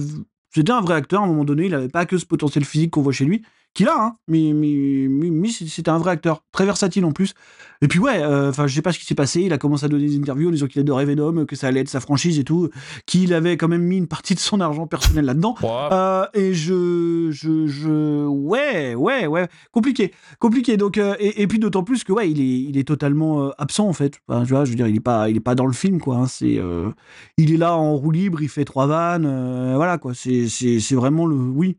c'était 0.54 0.72
un 0.72 0.82
vrai 0.82 0.96
acteur 0.96 1.22
à 1.22 1.26
un 1.26 1.28
moment 1.28 1.46
donné. 1.46 1.66
Il 1.66 1.72
n'avait 1.72 1.90
pas 1.90 2.06
que 2.06 2.18
ce 2.18 2.26
potentiel 2.26 2.64
physique 2.64 2.92
qu'on 2.92 3.02
voit 3.02 3.12
chez 3.12 3.26
lui, 3.26 3.42
qu'il 3.74 3.88
a, 3.88 3.96
hein, 3.98 4.16
mais, 4.28 4.52
mais, 4.54 5.50
c'était 5.50 5.90
un 5.90 5.98
vrai 5.98 6.12
acteur, 6.12 6.44
très 6.52 6.66
versatile 6.66 7.06
en 7.06 7.12
plus. 7.12 7.34
Et 7.82 7.88
puis 7.88 8.00
ouais, 8.00 8.22
euh, 8.22 8.50
enfin, 8.50 8.68
je 8.68 8.76
sais 8.76 8.82
pas 8.82 8.92
ce 8.92 9.00
qui 9.00 9.06
s'est 9.06 9.16
passé. 9.16 9.42
Il 9.42 9.54
a 9.54 9.58
commencé 9.58 9.86
à 9.86 9.88
donner 9.88 10.08
des 10.08 10.18
interviews 10.18 10.50
en 10.50 10.52
disant 10.52 10.68
qu'il 10.68 10.82
adorait 10.82 11.06
Venom, 11.06 11.46
que 11.46 11.56
ça 11.56 11.68
allait 11.68 11.80
être 11.80 11.90
sa 11.90 12.02
franchise 12.02 12.38
et 12.40 12.44
tout, 12.44 12.70
qu'il 13.06 13.34
avait 13.34 13.56
quand 13.58 13.68
même 13.70 13.84
mis 13.84 13.98
une 13.98 14.08
partie 14.08 14.36
de 14.36 14.40
son 14.40 14.60
argent 14.60 14.86
personnel 14.88 15.26
là-dedans. 15.26 15.56
Euh, 15.94 16.26
et 16.34 16.54
je, 16.54 17.30
je, 17.32 17.68
je, 17.68 18.26
ouais, 18.26 18.96
ouais, 18.96 19.28
ouais, 19.28 19.48
compliqué, 19.72 20.12
compliqué. 20.40 20.76
Donc, 20.76 20.98
euh, 20.98 21.16
et, 21.20 21.42
et 21.42 21.48
puis 21.48 21.60
d'autant 21.60 21.84
plus 21.84 22.04
que 22.04 22.12
ouais, 22.12 22.30
il 22.30 22.42
est, 22.42 22.70
il 22.70 22.78
est 22.78 22.88
totalement 22.88 23.44
euh, 23.46 23.50
absent 23.58 23.88
en 23.88 23.94
fait. 23.94 24.20
Enfin, 24.28 24.44
tu 24.44 24.50
vois, 24.54 24.66
je 24.66 24.72
veux 24.72 24.76
dire, 24.76 24.88
il 24.88 24.98
est 24.98 25.00
pas, 25.02 25.30
il 25.30 25.38
est 25.38 25.42
pas 25.42 25.56
dans 25.56 25.68
le 25.68 25.74
film 25.74 26.02
quoi. 26.02 26.18
hein. 26.18 26.28
C'est, 26.28 26.58
euh, 26.58 26.90
il 27.38 27.54
est 27.54 27.58
là 27.58 27.76
en 27.78 27.96
roue 27.96 28.12
libre, 28.12 28.42
il 28.42 28.50
fait 28.50 28.66
trois 28.66 28.88
vannes, 28.88 29.26
euh, 29.26 29.74
voilà 29.76 29.98
quoi. 29.98 30.14
C'est, 30.14 30.50
c'est, 30.50 30.80
c'est 30.80 30.96
vraiment 30.96 31.26
le, 31.26 31.36
oui. 31.36 31.78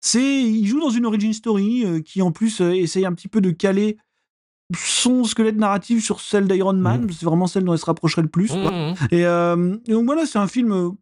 C'est, 0.00 0.42
il 0.42 0.66
joue 0.66 0.80
dans 0.80 0.90
une 0.90 1.06
origin 1.06 1.32
story 1.32 1.84
euh, 1.84 2.00
qui 2.00 2.22
en 2.22 2.30
plus 2.32 2.60
euh, 2.60 2.72
essaye 2.72 3.04
un 3.04 3.12
petit 3.12 3.28
peu 3.28 3.40
de 3.40 3.50
caler 3.50 3.96
son 4.76 5.24
squelette 5.24 5.56
narratif 5.56 6.04
sur 6.04 6.20
celle 6.20 6.46
d'Iron 6.46 6.74
Man. 6.74 7.08
C'est 7.10 7.24
vraiment 7.24 7.46
celle 7.46 7.64
dont 7.64 7.72
elle 7.72 7.78
se 7.78 7.86
rapprocherait 7.86 8.22
le 8.22 8.28
plus. 8.28 8.48
quoi. 8.48 8.70
Mhm. 8.70 8.94
Et, 9.10 9.24
euh, 9.26 9.76
et 9.86 9.92
donc 9.92 10.04
voilà, 10.04 10.26
c'est 10.26 10.38
un 10.38 10.46
film 10.46 10.92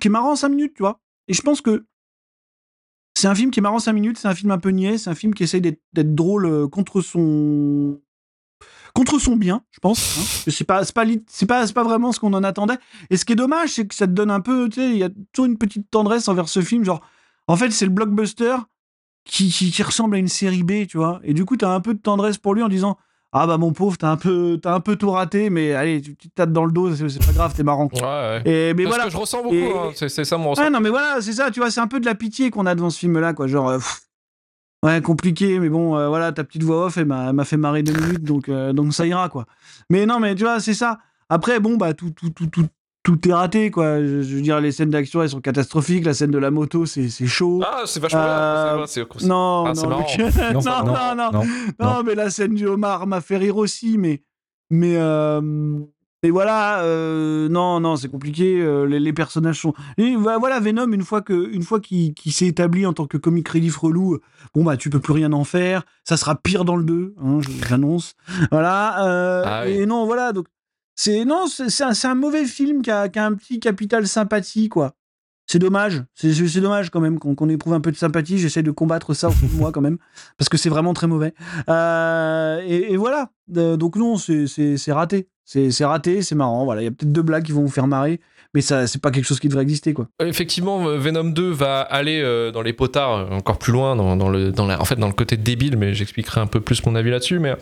qui 0.00 0.08
est 0.08 0.10
marrant 0.10 0.32
en 0.32 0.36
5 0.36 0.48
minutes, 0.48 0.74
tu 0.74 0.82
vois. 0.82 1.00
Et 1.26 1.34
je 1.34 1.42
pense 1.42 1.60
que 1.60 1.84
c'est 3.18 3.26
un 3.28 3.34
film 3.34 3.50
qui 3.50 3.58
est 3.58 3.62
marrant 3.62 3.76
en 3.76 3.80
5 3.80 3.92
minutes, 3.92 4.18
c'est 4.18 4.28
un 4.28 4.34
film 4.34 4.50
un 4.52 4.58
peu 4.58 4.70
niais, 4.70 4.96
c'est 4.96 5.10
un 5.10 5.14
film 5.14 5.34
qui 5.34 5.42
essaye 5.42 5.60
d'être 5.60 6.14
drôle 6.14 6.68
contre 6.70 7.00
son 7.00 8.00
contre 8.94 9.18
son 9.18 9.36
bien, 9.36 9.62
je 9.70 9.80
pense. 9.80 9.98
hein. 10.18 10.50
C'est 10.50 10.64
pas 10.64 10.84
c'est 10.84 10.94
pas 10.94 11.04
c'est 11.26 11.46
pas 11.46 11.66
c'est 11.66 11.72
pas 11.74 11.84
vraiment 11.84 12.12
ce 12.12 12.20
qu'on 12.20 12.32
en 12.32 12.42
attendait. 12.44 12.78
Et 13.10 13.16
ce 13.16 13.24
qui 13.24 13.32
est 13.32 13.36
dommage, 13.36 13.70
c'est 13.70 13.86
que 13.86 13.94
ça 13.94 14.06
te 14.06 14.12
donne 14.12 14.30
un 14.30 14.40
peu, 14.40 14.68
tu 14.68 14.76
sais, 14.80 14.90
il 14.90 14.98
y 14.98 15.02
a 15.04 15.10
toujours 15.32 15.46
une 15.46 15.58
petite 15.58 15.90
tendresse 15.90 16.28
envers 16.28 16.48
ce 16.48 16.60
film, 16.62 16.84
genre 16.84 17.00
en 17.48 17.56
fait, 17.56 17.70
c'est 17.70 17.84
le 17.86 17.90
blockbuster 17.90 18.54
qui, 19.24 19.50
qui, 19.50 19.70
qui 19.72 19.82
ressemble 19.82 20.14
à 20.16 20.18
une 20.18 20.28
série 20.28 20.62
B, 20.62 20.86
tu 20.86 20.96
vois. 20.98 21.20
Et 21.24 21.34
du 21.34 21.44
coup, 21.44 21.56
t'as 21.56 21.74
un 21.74 21.80
peu 21.80 21.92
de 21.94 21.98
tendresse 22.00 22.38
pour 22.38 22.54
lui 22.54 22.62
en 22.62 22.68
disant 22.68 22.96
ah 23.30 23.46
bah 23.46 23.58
mon 23.58 23.72
pauvre, 23.74 23.98
t'as 23.98 24.08
un 24.10 24.16
peu 24.16 24.58
un 24.64 24.80
peu 24.80 24.96
tout 24.96 25.10
raté, 25.10 25.50
mais 25.50 25.74
allez, 25.74 26.00
tu 26.00 26.16
tu 26.16 26.30
te 26.30 26.42
dans 26.44 26.64
le 26.64 26.72
dos, 26.72 26.94
c'est 26.94 27.26
pas 27.26 27.32
grave, 27.32 27.52
t'es 27.54 27.62
marrant. 27.62 27.86
Ouais, 27.92 28.00
ouais. 28.00 28.42
Et 28.46 28.72
mais 28.74 28.84
Parce 28.84 28.96
voilà. 28.96 29.04
que 29.04 29.10
je 29.10 29.16
ressens 29.18 29.42
beaucoup, 29.42 29.54
Et- 29.54 29.70
hein. 29.70 29.90
c'est 29.94 30.24
ça 30.24 30.38
mon 30.38 30.50
ressenti. 30.50 30.64
Ouais, 30.66 30.70
non, 30.72 30.80
mais 30.80 30.88
voilà, 30.88 31.20
c'est 31.20 31.34
ça, 31.34 31.50
tu 31.50 31.60
vois, 31.60 31.70
c'est 31.70 31.80
un 31.80 31.88
peu 31.88 32.00
de 32.00 32.06
la 32.06 32.14
pitié 32.14 32.48
qu'on 32.50 32.64
a 32.64 32.74
devant 32.74 32.88
ce 32.88 32.98
film-là, 33.00 33.34
quoi. 33.34 33.46
Genre, 33.46 33.68
euh, 33.68 33.76
pff, 33.76 34.00
ouais, 34.82 35.02
compliqué, 35.02 35.58
mais 35.58 35.68
bon, 35.68 35.94
euh, 35.94 36.08
voilà, 36.08 36.32
ta 36.32 36.42
petite 36.42 36.62
voix 36.62 36.86
off, 36.86 36.96
elle 36.96 37.04
m'a 37.04 37.26
elle 37.28 37.34
m'a 37.34 37.44
fait 37.44 37.58
marrer 37.58 37.82
deux 37.82 37.92
minutes, 37.92 38.22
donc, 38.24 38.48
euh, 38.48 38.72
donc 38.72 38.94
ça 38.94 39.06
ira, 39.06 39.28
quoi. 39.28 39.44
Mais 39.90 40.06
non, 40.06 40.20
mais 40.20 40.34
tu 40.34 40.44
vois, 40.44 40.58
c'est 40.58 40.72
ça. 40.72 40.98
Après, 41.28 41.60
bon, 41.60 41.76
bah, 41.76 41.92
tout, 41.92 42.10
tout, 42.12 42.30
tout, 42.30 42.46
tout, 42.46 42.66
tout 43.16 43.28
est 43.28 43.32
raté, 43.32 43.70
quoi. 43.70 44.00
Je, 44.00 44.20
je 44.20 44.34
veux 44.36 44.42
dire, 44.42 44.60
les 44.60 44.70
scènes 44.70 44.90
d'action, 44.90 45.22
elles 45.22 45.30
sont 45.30 45.40
catastrophiques. 45.40 46.04
La 46.04 46.12
scène 46.12 46.30
de 46.30 46.36
la 46.38 46.50
moto, 46.50 46.84
c'est 46.84 47.08
c'est 47.08 47.26
chaud. 47.26 47.62
Ah, 47.64 47.82
c'est 47.86 48.00
vachement 48.00 48.20
Euh, 48.22 48.76
bien. 48.76 48.86
c'est- 48.86 49.06
c'est- 49.18 49.26
non, 49.26 49.64
ah, 49.66 49.72
c'est 49.74 49.86
non, 49.86 49.88
non, 50.04 50.84
non, 50.84 51.14
non, 51.16 51.32
non, 51.32 51.44
non, 51.80 52.02
mais 52.04 52.14
la 52.14 52.28
scène 52.28 52.54
du 52.54 52.66
homard 52.66 53.06
m'a 53.06 53.20
fait 53.20 53.38
rire 53.38 53.56
aussi, 53.56 53.96
mais. 53.98 54.22
Mais. 54.70 54.96
euh, 54.96 55.40
mais 56.24 56.30
voilà, 56.30 56.80
euh, 56.82 57.48
non, 57.48 57.78
non, 57.78 57.94
c'est 57.94 58.08
compliqué. 58.08 58.60
euh, 58.60 58.86
les, 58.86 58.98
les 58.98 59.12
personnages 59.12 59.60
sont. 59.60 59.72
Et 59.98 60.16
voilà, 60.16 60.58
Venom, 60.58 60.90
une 60.92 61.02
fois 61.04 61.22
que, 61.22 61.48
une 61.52 61.62
fois 61.62 61.78
qu'il 61.78 62.12
qu'il 62.12 62.32
s'est 62.32 62.48
établi 62.48 62.84
en 62.86 62.92
tant 62.92 63.06
que 63.06 63.16
comic 63.16 63.48
relief 63.48 63.76
relou, 63.76 64.14
euh, 64.14 64.20
bon 64.52 64.64
bah 64.64 64.76
tu 64.76 64.90
peux 64.90 64.98
plus 64.98 65.12
rien 65.12 65.32
en 65.32 65.44
faire. 65.44 65.84
Ça 66.02 66.16
sera 66.16 66.34
pire 66.34 66.64
dans 66.64 66.74
le 66.74 66.82
2, 66.82 67.14
hein, 67.22 67.38
je- 67.40 67.66
j'annonce. 67.68 68.14
Voilà. 68.50 69.06
euh, 69.06 69.42
Ah 69.46 69.62
oui. 69.64 69.74
Et 69.74 69.86
non, 69.86 70.06
voilà, 70.06 70.32
donc 70.32 70.46
c'est 71.00 71.24
non, 71.24 71.46
c'est 71.46 72.06
un, 72.06 72.14
mauvais 72.16 72.44
film 72.44 72.82
qui 72.82 72.90
a, 72.90 73.02
un 73.04 73.34
petit 73.34 73.60
capital 73.60 74.08
sympathie, 74.08 74.68
quoi. 74.68 74.96
C'est 75.46 75.60
dommage, 75.60 76.02
c'est 76.14 76.60
dommage 76.60 76.90
quand 76.90 77.00
même 77.00 77.20
qu'on 77.20 77.48
éprouve 77.48 77.72
un 77.72 77.80
peu 77.80 77.92
de 77.92 77.96
sympathie. 77.96 78.36
J'essaie 78.36 78.64
de 78.64 78.72
combattre 78.72 79.14
ça 79.14 79.28
au 79.28 79.30
fond 79.30 79.46
de 79.46 79.52
moi 79.52 79.70
quand 79.70 79.80
même, 79.80 79.98
parce 80.36 80.48
que 80.48 80.56
c'est 80.56 80.68
vraiment 80.68 80.94
très 80.94 81.06
mauvais. 81.06 81.34
Euh, 81.68 82.60
et, 82.66 82.92
et 82.92 82.96
voilà, 82.96 83.30
Euh, 83.56 83.76
donc 83.76 83.94
non, 83.94 84.16
c'est- 84.16 84.92
raté. 84.92 85.28
C'est 85.44 85.84
raté, 85.84 86.20
c'est 86.22 86.34
marrant. 86.34 86.64
Voilà, 86.64 86.82
il 86.82 86.84
y 86.86 86.88
a 86.88 86.90
peut-être 86.90 87.12
deux 87.12 87.22
blagues 87.22 87.44
qui 87.44 87.52
vont 87.52 87.62
vous 87.62 87.70
faire 87.70 87.86
marrer, 87.86 88.20
mais 88.54 88.62
ça, 88.62 88.86
c'est 88.86 89.00
pas 89.00 89.10
quelque 89.10 89.26
chose 89.26 89.40
qui 89.40 89.48
devrait 89.48 89.62
exister, 89.62 89.92
quoi. 89.92 90.06
Effectivement, 90.20 90.88
euh, 90.88 90.98
Venom 90.98 91.24
2 91.24 91.50
va 91.50 91.80
aller 91.80 92.20
euh, 92.22 92.50
dans 92.50 92.62
les 92.62 92.72
potards 92.72 93.18
euh, 93.18 93.30
encore 93.30 93.58
plus 93.58 93.72
loin, 93.72 93.94
dans, 93.94 94.30
le, 94.30 94.52
dans 94.52 94.66
la, 94.66 94.80
en 94.80 94.84
fait 94.84 94.96
dans 94.96 95.06
le 95.06 95.12
côté 95.12 95.36
débile, 95.36 95.76
mais 95.76 95.92
j'expliquerai 95.92 96.40
un 96.40 96.46
peu 96.46 96.60
plus 96.60 96.84
mon 96.86 96.94
avis 96.94 97.10
là-dessus. 97.10 97.38
Mais 97.38 97.54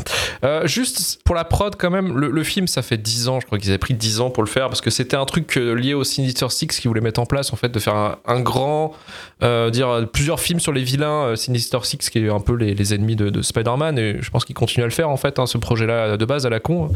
euh, 0.45 0.67
juste 0.67 1.21
pour 1.25 1.35
la 1.35 1.45
prod, 1.45 1.75
quand 1.77 1.91
même, 1.91 2.17
le, 2.17 2.45
film, 2.45 2.67
ça 2.67 2.83
fait 2.83 2.97
10 2.97 3.29
ans, 3.29 3.41
je 3.41 3.47
crois 3.47 3.59
qu'ils 3.59 3.71
avaient 3.71 3.79
pris 3.79 3.95
10 3.95 4.21
ans 4.21 4.31
pour 4.31 4.43
le 4.43 4.49
faire, 4.49 4.69
parce 4.69 4.81
que 4.81 4.91
c'était 4.91 5.17
un 5.17 5.25
truc 5.25 5.57
euh, 5.57 5.75
lié 5.75 5.95
au 5.95 6.05
Sinister 6.05 6.47
Six 6.49 6.69
qu'ils 6.69 6.89
voulaient 6.89 7.01
mettre 7.01 7.21
en 7.21 7.27
place, 7.27 7.53
en 7.53 7.57
fait, 7.57 7.71
de 7.71 7.79
faire 7.79 8.17
un, 8.25 8.41
grand, 8.41 8.95
euh, 9.43 9.71
dire 9.71 9.89
euh, 9.89 10.07
plusieurs 10.07 10.41
films 10.41 10.61
sur 10.61 10.73
les 10.73 10.83
vilains 10.83 11.27
euh, 11.27 11.37
Sinister 11.37 11.79
Six, 11.83 12.11
qui 12.11 12.19
est 12.21 12.31
un 12.31 12.41
peu 12.41 12.55
les, 12.55 12.95
ennemis 12.95 13.17
de, 13.17 13.31
de 13.31 13.43
Spider-Man, 13.43 13.99
et 13.99 14.19
je 14.21 14.31
pense 14.31 14.45
qu'ils 14.45 14.55
continuent 14.55 14.85
à 14.85 14.89
le 14.89 14.93
faire, 14.93 15.11
en 15.11 15.17
fait, 15.17 15.39
hein, 15.39 15.47
ce 15.47 15.59
projet-là 15.59 16.17
de 16.17 16.25
base 16.25 16.47
à 16.47 16.51
la 16.51 16.61
con. 16.61 16.91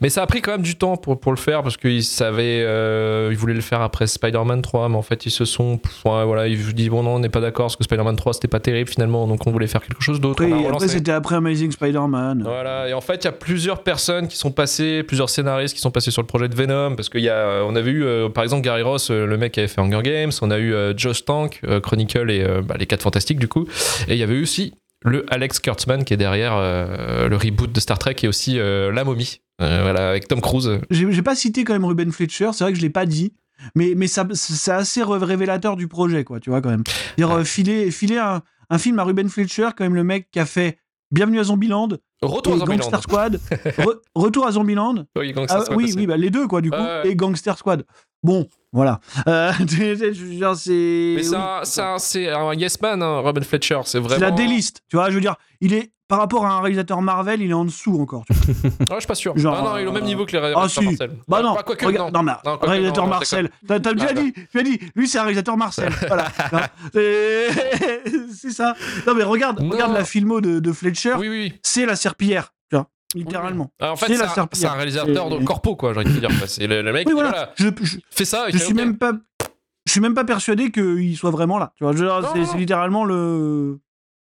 Mais 0.00 0.10
ça 0.10 0.22
a 0.22 0.26
pris 0.26 0.42
quand 0.42 0.52
même 0.52 0.62
du 0.62 0.76
temps 0.76 0.96
pour, 0.96 1.20
pour 1.20 1.32
le 1.32 1.38
faire, 1.38 1.62
parce 1.62 1.76
qu'ils 1.76 2.04
savaient, 2.04 2.64
euh, 2.64 3.35
ils 3.36 3.38
voulaient 3.38 3.54
le 3.54 3.60
faire 3.60 3.82
après 3.82 4.06
Spider-Man 4.06 4.62
3, 4.62 4.88
mais 4.88 4.96
en 4.96 5.02
fait, 5.02 5.26
ils 5.26 5.30
se 5.30 5.44
sont. 5.44 5.78
pff, 5.78 6.04
ouais, 6.06 6.24
voilà, 6.24 6.48
ils 6.48 6.58
se 6.58 6.70
disent, 6.70 6.88
bon, 6.88 7.02
non, 7.02 7.16
on 7.16 7.18
n'est 7.18 7.28
pas 7.28 7.40
d'accord, 7.40 7.66
parce 7.66 7.76
que 7.76 7.84
Spider-Man 7.84 8.16
3, 8.16 8.34
c'était 8.34 8.48
pas 8.48 8.60
terrible 8.60 8.88
finalement, 8.88 9.26
donc 9.26 9.46
on 9.46 9.50
voulait 9.50 9.66
faire 9.66 9.82
quelque 9.82 10.02
chose 10.02 10.20
d'autre. 10.20 10.42
A 10.44 10.68
après, 10.70 10.88
c'était 10.88 11.12
après 11.12 11.36
Amazing 11.36 11.70
Spider-Man. 11.70 12.42
Voilà, 12.44 12.88
et 12.88 12.94
en 12.94 13.00
fait, 13.00 13.16
il 13.16 13.24
y 13.24 13.28
a 13.28 13.32
plusieurs 13.32 13.82
personnes 13.82 14.28
qui 14.28 14.36
sont 14.36 14.50
passées, 14.50 15.02
plusieurs 15.02 15.28
scénaristes 15.28 15.74
qui 15.74 15.80
sont 15.80 15.90
passés 15.90 16.10
sur 16.10 16.22
le 16.22 16.26
projet 16.26 16.48
de 16.48 16.54
Venom, 16.54 16.96
parce 16.96 17.08
qu'il 17.08 17.22
y 17.22 17.28
a, 17.28 17.62
on 17.66 17.76
avait 17.76 17.90
eu, 17.90 18.04
euh, 18.04 18.28
par 18.28 18.42
exemple, 18.44 18.62
Gary 18.62 18.82
Ross, 18.82 19.10
euh, 19.10 19.26
le 19.26 19.36
mec 19.36 19.52
qui 19.52 19.60
avait 19.60 19.68
fait 19.68 19.80
Hunger 19.80 20.02
Games, 20.02 20.32
on 20.42 20.50
a 20.50 20.58
eu 20.58 20.74
euh, 20.74 20.96
Josh 20.96 21.24
Tank, 21.24 21.60
euh, 21.66 21.80
Chronicle 21.80 22.30
et 22.30 22.42
euh, 22.42 22.62
bah, 22.62 22.76
les 22.78 22.86
4 22.86 23.02
Fantastiques, 23.02 23.38
du 23.38 23.48
coup, 23.48 23.66
et 24.08 24.12
il 24.12 24.18
y 24.18 24.22
avait 24.22 24.34
eu 24.34 24.42
aussi 24.42 24.74
le 25.06 25.24
Alex 25.32 25.60
Kurtzman 25.60 26.04
qui 26.04 26.12
est 26.14 26.16
derrière 26.18 26.54
euh, 26.56 27.28
le 27.28 27.36
reboot 27.36 27.72
de 27.72 27.80
Star 27.80 27.98
Trek 27.98 28.16
et 28.22 28.28
aussi 28.28 28.58
euh, 28.58 28.92
La 28.92 29.04
Momie, 29.04 29.40
euh, 29.62 29.80
voilà, 29.82 30.10
avec 30.10 30.28
Tom 30.28 30.40
Cruise. 30.40 30.78
J'ai 30.90 31.22
pas 31.22 31.34
cité 31.34 31.64
quand 31.64 31.72
même 31.72 31.84
Ruben 31.84 32.12
Fletcher, 32.12 32.50
c'est 32.52 32.64
vrai 32.64 32.72
que 32.72 32.78
je 32.78 32.82
l'ai 32.82 32.90
pas 32.90 33.06
dit, 33.06 33.32
mais, 33.74 33.94
mais 33.96 34.06
ça, 34.08 34.26
c'est 34.34 34.72
assez 34.72 35.02
révélateur 35.02 35.76
du 35.76 35.88
projet, 35.88 36.24
quoi, 36.24 36.40
tu 36.40 36.50
vois, 36.50 36.60
quand 36.60 36.70
même. 36.70 36.84
Dire, 37.16 37.46
filer, 37.46 37.90
filer 37.90 38.18
un, 38.18 38.42
un 38.68 38.78
film 38.78 38.98
à 38.98 39.04
Ruben 39.04 39.28
Fletcher, 39.28 39.68
quand 39.76 39.84
même 39.84 39.94
le 39.94 40.04
mec 40.04 40.28
qui 40.30 40.40
a 40.40 40.46
fait 40.46 40.78
Bienvenue 41.12 41.38
à 41.38 41.44
Zombieland 41.44 41.88
Retour 42.20 42.54
à 42.54 42.58
Zombieland. 42.58 42.78
Gangster 42.78 43.00
Squad, 43.02 43.40
Re- 43.78 44.00
Retour 44.16 44.44
à 44.46 44.50
Zombieland, 44.52 45.04
Oui, 45.16 45.32
Gangster 45.32 45.58
Ah, 45.60 45.64
Squad 45.64 45.78
oui, 45.78 45.92
oui, 45.96 46.06
bah, 46.08 46.16
les 46.16 46.30
deux, 46.30 46.48
quoi, 46.48 46.60
du 46.60 46.70
coup, 46.70 46.76
et 47.04 47.14
Gangster 47.14 47.56
Squad. 47.56 47.84
Bon, 48.26 48.48
voilà. 48.72 48.98
Euh, 49.28 49.52
c'est. 50.56 51.14
Mais 51.16 51.22
c'est 51.22 51.34
un- 51.36 51.60
c'est 51.64 51.98
c'est 51.98 52.32
yes 52.58 52.80
man, 52.80 53.02
hein, 53.02 53.18
Robin 53.20 53.42
Fletcher. 53.42 53.78
C'est 53.84 53.92
c'est 53.92 54.00
vraiment. 54.00 54.20
la 54.20 54.30
déliste, 54.32 54.82
tu 54.88 54.96
vois, 54.96 55.10
je 55.10 55.14
veux 55.14 55.20
dire, 55.20 55.36
il 55.60 55.72
est. 55.72 55.92
Par 56.08 56.20
rapport 56.20 56.46
à 56.46 56.50
un 56.52 56.60
réalisateur 56.60 57.02
Marvel, 57.02 57.42
il 57.42 57.50
est 57.50 57.52
en 57.52 57.64
dessous 57.64 58.00
encore. 58.00 58.24
tu 58.26 58.32
vois. 58.32 58.70
Ah, 58.90 58.94
je 58.94 59.00
suis 59.00 59.06
pas 59.08 59.16
sûr. 59.16 59.36
Genre, 59.36 59.56
ah 59.58 59.62
non, 59.64 59.76
il 59.76 59.82
est 59.82 59.86
au 59.88 59.92
même 59.92 60.04
euh, 60.04 60.06
niveau 60.06 60.24
que 60.24 60.30
les 60.30 60.38
Ah 60.38 60.42
réalisateurs 60.42 60.70
si, 60.70 60.84
Marcel. 60.84 61.10
bah 61.26 61.42
non, 61.42 61.54
Pas 61.56 61.62
quoique, 61.64 61.84
regarde- 61.84 62.12
non. 62.14 62.20
non, 62.22 62.24
mais 62.24 62.32
Non, 62.48 62.58
réalisateur 62.62 63.04
non, 63.04 63.10
Marcel, 63.10 63.50
t'as 63.66 63.80
t'as 63.80 63.92
déjà 63.92 64.06
Ah, 64.10 64.12
dit, 64.12 64.32
tu 64.52 64.58
as 64.60 64.62
dit, 64.62 64.78
lui 64.94 65.08
c'est 65.08 65.18
un 65.18 65.22
réalisateur 65.22 65.56
Marcel, 65.56 65.92
voilà, 66.06 66.28
c'est 66.94 67.48
c'est 68.32 68.50
ça. 68.50 68.74
Non 69.06 69.14
mais 69.14 69.24
regarde, 69.24 69.58
regarde 69.60 69.94
la 69.94 70.04
filmo 70.04 70.40
de, 70.40 70.60
de 70.60 70.72
Fletcher, 70.72 71.14
Oui, 71.18 71.28
oui, 71.28 71.38
oui. 71.50 71.52
c'est 71.64 71.86
la 71.86 71.96
serpillière, 71.96 72.52
littéralement. 73.16 73.72
Ah, 73.80 73.92
en 73.92 73.96
fait, 73.96 74.06
C'est 74.06 74.22
un, 74.22 74.28
serpillière. 74.28 74.48
c'est 74.52 74.66
un 74.66 74.72
réalisateur 74.78 75.28
C'est- 75.30 75.38
de 75.38 75.44
corpo, 75.44 75.74
quoi, 75.76 75.92
j'ai 75.94 76.00
envie 76.00 76.12
de 76.14 76.18
dire. 76.20 76.30
C'est 76.46 76.66
le, 76.66 76.82
le 76.82 76.92
mec 76.92 77.06
Oui 77.06 77.12
qui 77.12 77.20
voilà, 77.20 77.30
voilà, 77.30 77.52
je, 77.56 77.68
je, 77.82 77.96
fait 78.10 78.24
ça. 78.24 78.48
et 78.48 78.52
je 78.52 78.58
suis 78.58 78.74
même 78.74 78.96
pas, 78.98 79.12
je 79.86 79.92
suis 79.92 80.00
même 80.00 80.14
pas 80.14 80.24
persuadé 80.24 80.70
qu'il 80.70 81.16
soit 81.16 81.30
vraiment 81.30 81.58
là, 81.58 81.72
tu 81.76 81.84
vois. 81.84 81.92
Je 81.92 81.98
veux 81.98 82.04
dire, 82.06 82.20
Non, 82.20 82.28
c'est- 82.32 82.38
non. 82.40 82.46
c'est 82.46 82.58
littéralement 82.58 83.04
le, 83.04 83.78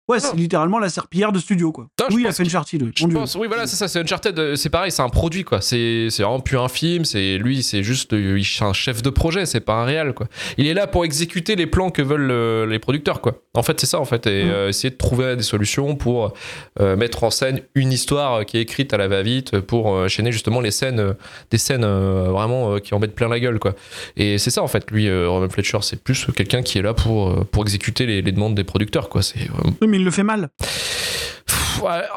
ouais, 0.08 0.20
c'est 0.20 0.36
littéralement 0.36 0.80
la 0.80 0.89
serpillière 0.89 1.32
de 1.32 1.39
studio 1.39 1.72
quoi. 1.72 1.88
Oui, 2.12 2.22
il 2.22 2.28
a 2.28 2.32
fait 2.32 2.44
Uncharted, 2.44 2.82
oui. 2.84 2.91
Je 2.96 3.06
pense, 3.08 3.36
oui, 3.36 3.48
voilà, 3.48 3.68
c'est 3.68 3.76
ça, 3.76 3.88
c'est 3.88 4.00
Uncharted, 4.00 4.38
euh, 4.38 4.56
c'est 4.56 4.70
pareil, 4.70 4.91
c'est 4.91 5.02
un 5.02 5.10
produit, 5.10 5.44
quoi. 5.44 5.62
C'est 5.62 6.08
vraiment 6.20 6.39
plus 6.39 6.58
un 6.58 6.68
film, 6.68 7.06
c'est 7.06 7.38
lui, 7.38 7.63
c'est 7.63 7.84
juste 7.84 8.13
euh, 8.13 8.39
un 8.62 8.74
chef 8.74 9.02
de 9.02 9.10
projet, 9.10 9.46
c'est 9.46 9.60
pas 9.60 9.74
un 9.74 9.86
réel, 9.86 10.13
quoi. 10.13 10.28
Il 10.58 10.68
est 10.68 10.74
là 10.74 10.88
pour 10.88 11.06
exécuter 11.06 11.56
les 11.56 11.65
plans 11.68 11.89
que 11.89 12.02
veulent 12.02 12.30
euh, 12.32 12.65
les 12.68 12.80
producteurs, 12.80 13.22
quoi. 13.22 13.41
En 13.54 13.63
fait, 13.63 13.80
c'est 13.80 13.88
ça, 13.88 14.00
en 14.00 14.06
fait, 14.06 14.28
et 14.28 14.46
Mm. 14.46 14.50
euh, 14.50 14.70
essayer 14.70 14.89
de 14.91 14.98
trouver 14.98 15.36
des 15.36 15.44
solutions 15.44 15.96
pour 15.96 16.34
euh, 16.80 16.96
mettre 16.96 17.24
en 17.24 17.30
scène 17.30 17.62
une 17.74 17.91
histoire 17.91 18.46
qui 18.46 18.58
est 18.58 18.62
écrite 18.62 18.94
à 18.94 18.98
la 18.98 19.08
va-vite 19.08 19.60
pour 19.62 19.94
euh, 19.96 20.06
enchaîner 20.06 20.32
justement 20.32 20.62
les 20.62 20.72
scènes, 20.72 21.15
des 21.52 21.58
scènes 21.58 21.86
vraiment 21.86 22.80
qui 22.80 22.94
en 22.94 23.00
mettent 23.00 23.15
plein 23.15 23.28
la 23.30 23.39
gueule, 23.39 23.60
quoi. 23.60 23.74
Et 24.18 24.38
c'est 24.38 24.52
ça, 24.52 24.62
en 24.62 24.68
fait, 24.68 24.91
lui, 24.91 25.10
Roman 25.26 25.50
Fletcher, 25.50 25.80
c'est 25.82 26.04
plus 26.04 26.28
quelqu'un 26.36 26.62
qui 26.62 26.78
est 26.78 26.82
là 26.82 26.94
pour, 26.94 27.46
pour 27.48 27.63
exécuter 27.63 28.06
les, 28.06 28.22
les 28.22 28.32
demandes 28.32 28.56
des 28.56 28.63
producteurs, 28.63 29.10
quoi. 29.10 29.22
C'est 29.24 29.48
mais 29.95 30.01
il 30.01 30.05
le 30.05 30.12
fait 30.12 30.23
mal. 30.23 30.49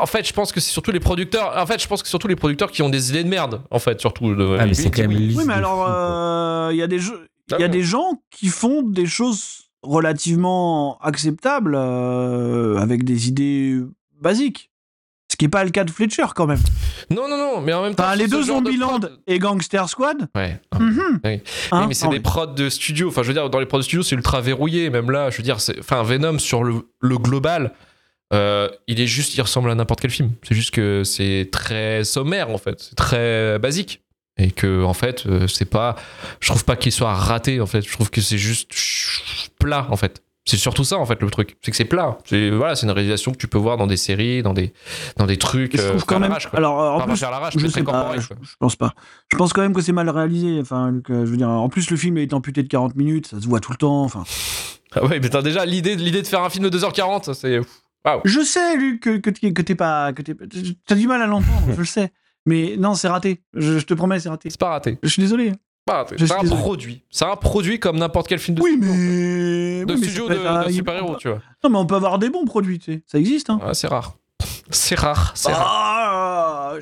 En 0.00 0.06
fait, 0.06 0.26
je 0.26 0.32
pense 0.32 0.52
que 0.52 0.60
c'est 0.60 0.70
surtout 0.70 0.92
les 0.92 1.00
producteurs. 1.00 1.54
En 1.56 1.66
fait, 1.66 1.80
je 1.82 1.86
pense 1.86 2.00
que 2.02 2.08
c'est 2.08 2.12
surtout 2.12 2.28
les 2.28 2.36
producteurs 2.36 2.70
qui 2.70 2.82
ont 2.82 2.88
des 2.88 3.10
idées 3.10 3.24
de 3.24 3.28
merde. 3.28 3.60
En 3.70 3.78
fait, 3.78 4.00
surtout. 4.00 4.34
de- 4.34 4.56
Ah, 4.58 4.66
mais 4.66 4.74
c'est 4.74 4.90
quand 4.90 5.02
même 5.02 5.10
Oui, 5.16 5.44
mais 5.46 5.52
alors, 5.54 5.84
euh, 5.86 6.70
il 6.72 6.76
y 6.78 6.82
a 6.82 6.86
des 6.86 6.98
jeux. 6.98 7.26
Ah 7.50 7.56
Il 7.58 7.62
y 7.62 7.64
a 7.64 7.68
bon. 7.68 7.72
des 7.72 7.82
gens 7.82 8.22
qui 8.30 8.48
font 8.48 8.82
des 8.82 9.06
choses 9.06 9.70
relativement 9.82 10.98
acceptables 11.00 11.74
euh, 11.76 12.76
avec 12.78 13.04
des 13.04 13.28
idées 13.28 13.80
basiques. 14.20 14.70
Ce 15.38 15.44
qui 15.44 15.44
n'est 15.46 15.50
pas 15.50 15.62
le 15.62 15.70
cas 15.70 15.84
de 15.84 15.90
Fletcher 15.92 16.24
quand 16.34 16.48
même. 16.48 16.58
Non, 17.10 17.28
non, 17.28 17.36
non. 17.36 17.60
Mais 17.60 17.72
en 17.72 17.82
même 17.84 17.94
temps, 17.94 18.02
Enfin, 18.02 18.16
les 18.16 18.26
deux 18.26 18.38
de 18.38 18.42
Zombieland 18.42 18.98
prod- 18.98 19.20
et 19.28 19.38
Gangster 19.38 19.88
Squad. 19.88 20.28
Ouais. 20.34 20.60
mhm. 20.76 21.20
Oui. 21.24 21.40
Hein, 21.70 21.80
oui, 21.82 21.86
mais 21.86 21.94
c'est 21.94 22.06
non, 22.06 22.10
des 22.10 22.18
prods 22.18 22.46
de 22.46 22.68
studio. 22.68 23.06
Enfin, 23.06 23.22
je 23.22 23.28
veux 23.28 23.34
dire, 23.34 23.48
dans 23.48 23.60
les 23.60 23.66
prods 23.66 23.78
de 23.78 23.84
studio, 23.84 24.02
c'est 24.02 24.16
ultra 24.16 24.40
verrouillé. 24.40 24.90
Même 24.90 25.12
là, 25.12 25.30
je 25.30 25.36
veux 25.36 25.44
dire, 25.44 25.60
c'est- 25.60 25.78
enfin, 25.78 26.02
Venom 26.02 26.40
sur 26.40 26.64
le, 26.64 26.88
le 27.00 27.18
global, 27.18 27.72
euh, 28.34 28.68
il 28.88 29.00
est 29.00 29.06
juste, 29.06 29.36
il 29.36 29.40
ressemble 29.40 29.70
à 29.70 29.76
n'importe 29.76 30.00
quel 30.00 30.10
film. 30.10 30.32
C'est 30.42 30.56
juste 30.56 30.72
que 30.72 31.04
c'est 31.04 31.48
très 31.52 32.02
sommaire 32.02 32.50
en 32.50 32.58
fait, 32.58 32.80
c'est 32.80 32.96
très 32.96 33.60
basique. 33.60 34.02
Et 34.40 34.50
que 34.50 34.82
en 34.82 34.92
fait, 34.94 35.24
euh, 35.26 35.46
c'est 35.46 35.64
pas, 35.70 35.94
je 36.40 36.48
trouve 36.48 36.64
pas 36.64 36.74
qu'il 36.74 36.90
soit 36.92 37.14
raté 37.14 37.60
en 37.60 37.66
fait. 37.66 37.82
Je 37.86 37.92
trouve 37.92 38.10
que 38.10 38.20
c'est 38.20 38.38
juste 38.38 38.70
plat 39.60 39.86
en 39.90 39.96
fait. 39.96 40.20
C'est 40.48 40.56
surtout 40.56 40.82
ça 40.82 40.96
en 40.96 41.04
fait 41.04 41.20
le 41.20 41.28
truc, 41.28 41.58
c'est 41.60 41.70
que 41.70 41.76
c'est 41.76 41.84
plat. 41.84 42.16
C'est 42.24 42.48
voilà, 42.48 42.74
c'est 42.74 42.86
une 42.86 42.92
réalisation 42.92 43.32
que 43.32 43.36
tu 43.36 43.48
peux 43.48 43.58
voir 43.58 43.76
dans 43.76 43.86
des 43.86 43.98
séries, 43.98 44.42
dans 44.42 44.54
des 44.54 44.72
dans 45.18 45.26
des 45.26 45.36
trucs. 45.36 45.76
je 45.76 45.82
euh, 45.82 45.88
trouve 45.90 46.06
quand 46.06 46.18
même. 46.18 46.34
Alors, 46.54 46.74
en 46.78 46.94
Enfin, 46.96 47.04
pas 47.04 47.10
plus, 47.12 47.18
faire 47.20 47.30
l'arrache, 47.30 47.54
je 47.58 47.66
sais 47.66 47.82
pas, 47.82 48.14
je, 48.18 48.28
pense 48.58 48.74
pas. 48.74 48.94
Je 49.30 49.36
pense 49.36 49.52
quand 49.52 49.60
même 49.60 49.74
que 49.74 49.82
c'est 49.82 49.92
mal 49.92 50.08
réalisé. 50.08 50.58
Enfin, 50.58 51.00
que, 51.04 51.26
je 51.26 51.30
veux 51.30 51.36
dire, 51.36 51.50
en 51.50 51.68
plus 51.68 51.90
le 51.90 51.98
film 51.98 52.16
est 52.16 52.32
amputé 52.32 52.62
de 52.62 52.68
40 52.68 52.94
minutes, 52.96 53.26
ça 53.26 53.38
se 53.38 53.46
voit 53.46 53.60
tout 53.60 53.72
le 53.72 53.76
temps. 53.76 54.02
Enfin, 54.04 54.24
Ah 54.94 55.04
ouais, 55.04 55.20
mais 55.20 55.28
t'as 55.28 55.42
déjà 55.42 55.66
l'idée 55.66 55.96
l'idée 55.96 56.22
de 56.22 56.26
faire 56.26 56.42
un 56.42 56.48
film 56.48 56.66
de 56.70 56.78
2h40, 56.78 57.24
ça, 57.24 57.34
c'est 57.34 57.60
waouh. 58.06 58.20
je 58.24 58.40
sais, 58.40 58.76
Luc, 58.78 59.02
que, 59.02 59.18
que, 59.18 59.28
t'es- 59.28 59.52
que 59.52 59.60
t'es 59.60 59.74
pas, 59.74 60.14
que 60.14 60.22
t'es, 60.22 60.34
t'as 60.86 60.94
du 60.94 61.06
mal 61.06 61.20
à 61.20 61.26
l'entendre, 61.26 61.72
je 61.74 61.78
le 61.78 61.84
sais. 61.84 62.10
Mais 62.46 62.76
non, 62.78 62.94
c'est 62.94 63.08
raté. 63.08 63.42
Je, 63.52 63.78
je 63.78 63.84
te 63.84 63.92
promets, 63.92 64.18
c'est 64.18 64.30
raté. 64.30 64.48
C'est 64.48 64.58
pas 64.58 64.70
raté. 64.70 64.98
Je 65.02 65.08
suis 65.08 65.20
désolé. 65.20 65.52
C'est 66.16 66.32
un 66.32 66.44
produit. 66.56 67.02
C'est 67.10 67.24
un 67.24 67.36
produit 67.36 67.78
comme 67.80 67.98
n'importe 67.98 68.28
quel 68.28 68.38
film 68.38 68.56
de 68.56 68.62
Oui, 68.62 68.72
studio, 68.76 68.88
mais 68.92 69.84
de 69.84 69.92
oui, 69.94 70.00
mais 70.00 70.06
studio 70.06 70.26
ça 70.28 70.34
de, 70.34 70.38
peut 70.38 70.44
être 70.44 70.50
un- 70.52 70.66
de 70.66 70.72
super-héros, 70.72 71.16
tu 71.16 71.28
vois. 71.28 71.38
Non, 71.64 71.70
mais 71.70 71.78
on 71.78 71.86
peut 71.86 71.94
avoir 71.96 72.18
des 72.18 72.30
bons 72.30 72.44
produits, 72.44 72.78
tu 72.78 72.92
sais. 72.94 73.02
Ça 73.06 73.18
existe, 73.18 73.50
hein. 73.50 73.60
Ouais, 73.66 73.74
c'est 73.74 73.88
rare. 73.88 74.14
C'est 74.70 74.98
rare, 74.98 75.32
c'est 75.34 75.50
rare. 75.50 75.66
Ah. 75.66 76.74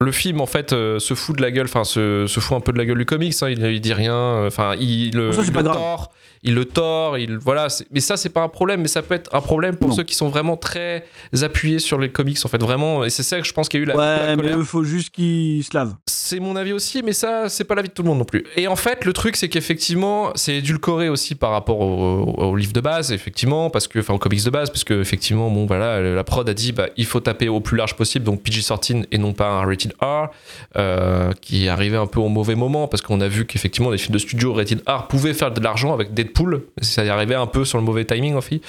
Le 0.00 0.12
film, 0.12 0.40
en 0.40 0.46
fait, 0.46 0.72
euh, 0.72 1.00
se 1.00 1.14
fout 1.14 1.36
de 1.36 1.42
la 1.42 1.50
gueule, 1.50 1.64
enfin, 1.66 1.82
se, 1.82 2.26
se 2.28 2.38
fout 2.38 2.56
un 2.56 2.60
peu 2.60 2.72
de 2.72 2.78
la 2.78 2.84
gueule 2.84 2.98
du 2.98 3.04
comics. 3.04 3.34
hein, 3.42 3.48
il, 3.50 3.60
il 3.64 3.80
dit 3.80 3.92
rien, 3.92 4.14
euh, 4.14 4.46
enfin, 4.46 4.74
il, 4.78 5.10
le- 5.16 5.32
Ça, 5.32 5.42
c'est 5.42 5.48
il 5.48 5.52
pas 5.52 5.62
le 5.62 5.68
grave. 5.70 6.06
Il 6.42 6.54
le 6.54 6.64
tord, 6.64 7.18
il 7.18 7.36
voilà. 7.38 7.68
Mais 7.90 8.00
ça, 8.00 8.16
c'est 8.16 8.28
pas 8.30 8.42
un 8.42 8.48
problème, 8.48 8.80
mais 8.82 8.88
ça 8.88 9.02
peut 9.02 9.14
être 9.14 9.34
un 9.34 9.40
problème 9.40 9.76
pour 9.76 9.90
Non. 9.90 9.94
ceux 9.94 10.02
qui 10.02 10.14
sont 10.14 10.28
vraiment 10.28 10.56
très 10.56 11.04
appuyés 11.42 11.78
sur 11.78 11.98
les 11.98 12.10
comics, 12.10 12.38
en 12.44 12.48
fait, 12.48 12.60
vraiment. 12.62 13.04
Et 13.04 13.10
c'est 13.10 13.22
ça 13.22 13.40
que 13.40 13.46
je 13.46 13.52
pense 13.52 13.68
qu'il 13.68 13.80
y 13.80 13.82
a 13.82 13.84
eu 13.84 13.86
la, 13.88 13.94
la 13.94 14.00
Ouais, 14.34 14.36
mais 14.36 14.50
il 14.58 14.64
faut 14.64 14.82
juste 14.84 15.10
qu'ils 15.10 15.62
se 15.64 15.70
lavent. 15.74 15.94
C'est 16.06 16.40
mon 16.40 16.56
avis 16.56 16.72
aussi, 16.72 17.02
mais 17.02 17.12
ça, 17.12 17.48
c'est 17.48 17.64
pas 17.64 17.74
l'avis 17.74 17.88
de 17.88 17.94
tout 17.94 18.02
le 18.02 18.08
monde 18.08 18.18
non 18.18 18.24
plus. 18.24 18.44
Et 18.56 18.66
en 18.68 18.76
fait, 18.76 19.04
le 19.04 19.12
truc, 19.12 19.36
c'est 19.36 19.48
qu'effectivement, 19.48 20.30
c'est 20.34 20.56
édulcoré 20.56 21.08
aussi 21.08 21.34
par 21.34 21.50
rapport 21.50 21.80
au, 21.80 22.24
au 22.36 22.56
livre 22.56 22.72
de 22.72 22.80
base, 22.80 23.12
effectivement, 23.12 23.70
parce 23.70 23.86
que, 23.88 23.98
enfin, 24.00 24.14
aux 24.14 24.18
comics 24.18 24.44
de 24.44 24.50
base, 24.50 24.70
parce 24.70 24.84
que, 24.84 25.00
effectivement, 25.00 25.50
bon, 25.50 25.66
voilà, 25.66 26.00
la 26.00 26.24
prod 26.24 26.48
a 26.48 26.54
dit, 26.54 26.72
bah, 26.72 26.88
il 26.96 27.06
faut 27.06 27.20
taper 27.20 27.48
au 27.48 27.60
plus 27.60 27.76
large 27.76 27.94
possible, 27.94 28.24
donc 28.24 28.42
PG-13 28.42 29.06
et 29.12 29.18
non 29.18 29.32
pas 29.32 29.48
un 29.48 29.64
rated 29.66 29.92
R, 30.00 30.28
euh, 30.76 31.32
qui 31.40 31.66
est 31.66 31.68
arrivé 31.68 31.96
un 31.96 32.06
peu 32.06 32.20
au 32.20 32.28
mauvais 32.28 32.54
moment, 32.54 32.88
parce 32.88 33.02
qu'on 33.02 33.20
a 33.20 33.28
vu 33.28 33.46
qu'effectivement, 33.46 33.90
les 33.90 33.98
films 33.98 34.14
de 34.14 34.18
studio 34.18 34.52
rated 34.54 34.82
R 34.88 35.06
pouvaient 35.08 35.34
faire 35.34 35.52
de 35.52 35.60
l'argent 35.60 35.92
avec 35.94 36.14
Deadpool, 36.14 36.31
ça 36.80 37.04
y 37.04 37.08
arrivait 37.08 37.34
un 37.34 37.46
peu 37.46 37.64
sur 37.64 37.78
le 37.78 37.84
mauvais 37.84 38.04
timing, 38.04 38.34
en 38.34 38.40
fait. 38.40 38.60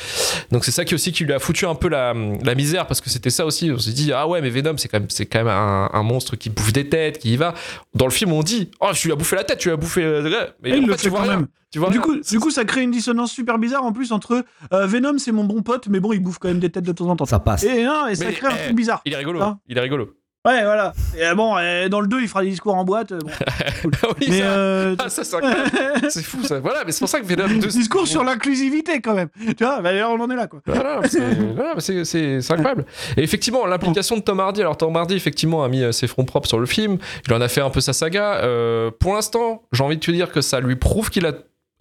Donc 0.52 0.66
c'est 0.66 0.72
ça 0.72 0.86
qui 0.86 0.96
aussi 0.96 1.12
qui 1.12 1.24
lui 1.26 1.34
a 1.34 1.40
foutu 1.40 1.66
un 1.66 1.76
peu 1.76 1.88
la, 1.90 2.14
la 2.44 2.56
misère, 2.56 2.88
parce 2.88 3.02
que 3.02 3.10
c'était 3.10 3.30
ça 3.30 3.46
aussi, 3.46 3.72
on 3.72 3.78
s'est 3.80 3.92
dit, 3.92 4.12
ah 4.14 4.28
ouais, 4.28 4.42
mais 4.42 4.50
Venom, 4.50 4.78
c'est 4.78 4.88
quand 4.88 5.00
même, 5.00 5.10
c'est 5.10 5.26
quand 5.26 5.40
même 5.40 5.48
un, 5.48 5.90
un 5.92 6.04
monstre 6.04 6.36
qui 6.36 6.50
bouffe 6.50 6.74
des 6.74 6.90
têtes, 6.90 7.20
qui 7.20 7.34
y 7.34 7.38
va. 7.38 7.54
Dans 7.94 8.06
le 8.06 8.12
film, 8.12 8.32
on 8.34 8.44
dit, 8.44 8.70
oh, 8.80 8.90
tu 8.94 9.08
lui 9.08 9.14
as 9.14 9.16
bouffé 9.16 9.36
la 9.36 9.44
tête, 9.44 9.58
tu 9.60 9.70
lui 9.70 9.74
as 9.74 9.78
bouffé. 9.78 10.04
euh, 10.04 10.48
Mais 10.62 10.72
Et 10.72 10.78
il 10.78 10.82
fait, 10.82 10.88
le 10.88 10.96
tu 10.96 11.00
fait 11.04 11.10
vois 11.10 11.20
quand 11.20 11.26
rien. 11.26 11.36
même. 11.38 11.48
Tu 11.72 11.80
vois 11.80 11.90
Du 11.90 11.98
rien. 11.98 12.02
coup, 12.06 12.20
du 12.20 12.40
coup, 12.40 12.52
ça 12.52 12.66
crée 12.66 12.82
une 12.84 12.92
dissonance 12.92 13.32
super 13.32 13.58
bizarre 13.58 13.84
en 13.84 13.92
plus 13.94 14.12
entre 14.12 14.46
euh, 14.74 14.86
Venom, 14.86 15.18
c'est 15.18 15.32
mon 15.32 15.44
bon 15.44 15.64
pote, 15.64 15.88
mais 15.88 16.00
bon, 16.00 16.14
il 16.14 16.20
bouffe 16.20 16.38
quand 16.38 16.48
même 16.50 16.60
des 16.60 16.70
têtes 16.70 16.84
de 16.86 16.92
temps 16.92 17.08
en 17.10 17.16
temps. 17.16 17.26
Ça 17.26 17.40
passe. 17.40 17.64
Et, 17.64 17.84
non, 17.84 18.08
et 18.08 18.14
ça 18.16 18.26
Mais, 18.26 18.34
crée 18.34 18.48
un 18.48 18.56
eh, 18.60 18.64
truc 18.66 18.76
bizarre. 18.76 19.02
il 19.06 19.14
est 19.14 19.18
rigolo. 19.18 19.42
Hein 19.42 19.58
il 19.68 19.78
est 19.78 19.82
rigolo. 19.82 20.10
Ouais, 20.46 20.62
voilà. 20.66 20.92
Et 21.18 21.24
euh, 21.26 21.36
bon, 21.36 21.56
euh, 21.58 21.88
dans 21.88 22.02
le 22.02 22.08
2, 22.08 22.22
il 22.22 22.28
fera 22.28 22.44
des 22.44 22.50
discours 22.50 22.76
en 22.76 22.84
boîte. 22.84 23.14
euh, 23.14 23.20
bon. 23.24 23.30
oui, 24.20 24.28
mais 24.30 24.40
ça, 24.40 24.44
euh, 24.44 24.96
ah, 25.00 25.10
ça, 25.10 25.24
c'est 26.10 26.22
fou 26.24 26.44
ça. 26.44 26.60
Voilà, 26.60 26.84
mais 26.86 26.92
c'est 26.92 27.00
pour 27.00 27.08
ça 27.08 27.22
que 27.22 27.26
Venom 27.26 27.48
2. 27.48 27.70
c'est- 27.70 27.78
discours 27.78 28.06
sur 28.08 28.26
l'inclusivité 28.26 29.00
quand 29.00 29.14
même. 29.14 29.30
Tu 29.58 29.64
vois, 29.64 29.78
bah, 29.78 29.92
d'ailleurs, 29.92 30.12
on 30.12 30.20
en 30.20 30.30
est 30.30 30.36
là, 30.36 30.48
quoi. 30.48 30.60
Voilà, 30.66 31.00
c'est 31.10 32.52
incroyable. 32.52 32.86
Et 33.16 33.24
effectivement, 33.24 33.66
l'implication 33.66 34.18
de 34.18 34.22
Tom 34.22 34.40
Hardy. 34.42 34.60
Alors, 34.62 34.76
Tom 34.78 34.96
Hardy, 34.98 35.16
effectivement, 35.16 35.64
a 35.64 35.70
mis 35.70 35.82
ses 35.94 36.08
fronts 36.08 36.26
propres 36.26 36.50
sur 36.50 36.60
le 36.60 36.66
film. 36.66 36.98
Il 37.28 37.34
en 37.34 37.40
a 37.42 37.48
fait 37.48 37.62
un 37.62 37.70
peu 37.70 37.80
sa 37.80 37.94
saga. 37.94 38.40
Euh, 38.44 38.92
pour 39.00 39.14
l'instant, 39.14 39.64
j'ai 39.72 39.84
envie 39.84 39.96
de 39.98 40.02
te 40.02 40.12
dire 40.12 40.32
que 40.32 40.42
ça 40.42 40.60
lui 40.60 40.76
prouve 40.76 41.10
qu'il 41.10 41.26
a 41.26 41.32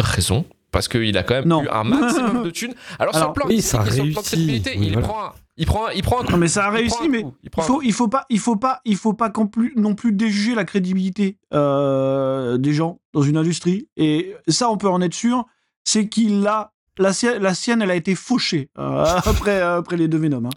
raison. 0.01 0.45
Parce 0.71 0.89
qu'il 0.89 1.19
a 1.19 1.23
quand 1.23 1.35
même 1.35 1.45
Non. 1.47 1.63
eu 1.65 1.69
un 1.71 1.85
maximum 1.85 2.43
de 2.45 2.51
thunes. 2.51 2.73
Alors, 2.99 3.15
sur 3.15 3.27
le 3.27 3.33
plan 3.35 3.45
oui, 3.47 3.61
ça 3.61 3.85
sur 3.91 4.05
le 4.05 4.13
plan 4.13 4.23
de 4.23 4.27
crédibilité, 4.27 4.75
Oui, 4.79 4.87
il, 4.87 4.93
voilà. 4.95 5.07
prend 5.09 5.25
un, 5.27 5.33
il, 5.57 5.67
prend 5.67 5.89
il 5.89 6.03
prend 6.03 6.21
un 6.21 6.25
coup. 6.25 6.33
Non, 6.33 6.39
mais 6.39 6.49
ça 6.49 6.67
a 6.67 6.71
réussi, 6.71 7.09
mais. 7.09 7.21
Il 7.43 7.51
il 7.57 7.63
faut, 7.63 7.83
il 7.83 7.93
faut 7.93 8.09
pas, 8.09 8.25
il 8.31 8.39
faut 8.39 8.57
pas, 8.57 8.81
il 8.85 8.97
faut 8.97 9.13
pas 9.13 9.31
non 9.37 9.47
plus, 9.47 9.73
non 9.77 9.95
plus 9.95 10.13
déjuger 10.13 10.55
la 10.55 10.65
crédibilité 10.65 11.39
euh, 11.53 12.57
des 12.59 12.73
gens 12.73 13.01
dans 13.13 13.23
une 13.23 13.37
industrie. 13.37 13.89
Et 13.97 14.35
ça, 14.49 14.71
on 14.71 14.77
peut 14.77 14.89
en 14.89 15.01
être 15.03 15.15
sûr, 15.15 15.45
c'est 15.85 16.09
qu'il 16.09 16.47
a 16.47 16.73
la, 16.99 17.13
sienne- 17.13 17.43
la 17.43 17.55
sienne, 17.55 17.83
elle 17.83 17.91
a 17.91 17.97
été 17.97 18.15
fauchée 18.15 18.71
euh, 18.79 19.05
après, 19.25 19.61
après 19.61 19.97
les 19.97 20.09
deux 20.09 20.19
Venom. 20.19 20.47
Hein. 20.47 20.51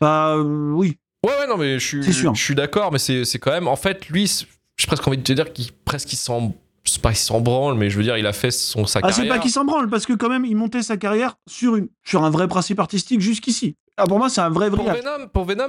Bah 0.00 0.34
euh, 0.36 0.72
oui. 0.72 0.98
Ouais, 1.26 1.32
ouais, 1.40 1.46
non, 1.48 1.56
mais 1.56 1.78
je 1.78 1.86
suis, 1.86 2.02
je 2.02 2.32
suis 2.34 2.54
d'accord, 2.54 2.92
mais 2.92 2.98
c'est 2.98 3.38
quand 3.38 3.50
même. 3.50 3.68
En 3.68 3.76
fait, 3.76 4.08
lui, 4.08 4.30
j'ai 4.76 4.86
presque 4.86 5.06
envie 5.08 5.18
de 5.18 5.22
te 5.22 5.32
dire 5.32 5.52
qu'il 5.52 5.72
presque 5.72 6.12
il 6.12 6.16
s'en. 6.16 6.54
C'est 6.88 7.02
pas 7.02 7.10
qu'il 7.10 7.18
s'en 7.18 7.40
branle, 7.40 7.74
mais 7.76 7.90
je 7.90 7.96
veux 7.96 8.02
dire, 8.02 8.16
il 8.16 8.26
a 8.26 8.32
fait 8.32 8.50
son, 8.50 8.86
sa 8.86 9.00
Ah, 9.02 9.10
c'est 9.12 9.16
carrière. 9.18 9.34
pas 9.36 9.40
qu'il 9.40 9.50
s'en 9.50 9.64
branle, 9.64 9.88
parce 9.88 10.06
que 10.06 10.12
quand 10.14 10.28
même, 10.28 10.44
il 10.44 10.56
montait 10.56 10.82
sa 10.82 10.96
carrière 10.96 11.36
sur, 11.48 11.76
une, 11.76 11.88
sur 12.04 12.24
un 12.24 12.30
vrai 12.30 12.48
principe 12.48 12.80
artistique 12.80 13.20
jusqu'ici. 13.20 13.76
Ah, 13.96 14.04
pour 14.06 14.18
moi, 14.18 14.28
c'est 14.28 14.40
un 14.40 14.50
vrai 14.50 14.68
vrai. 14.70 14.78
pour 14.84 14.92
Venom, 14.92 15.28
pour 15.32 15.44
Venom, 15.44 15.68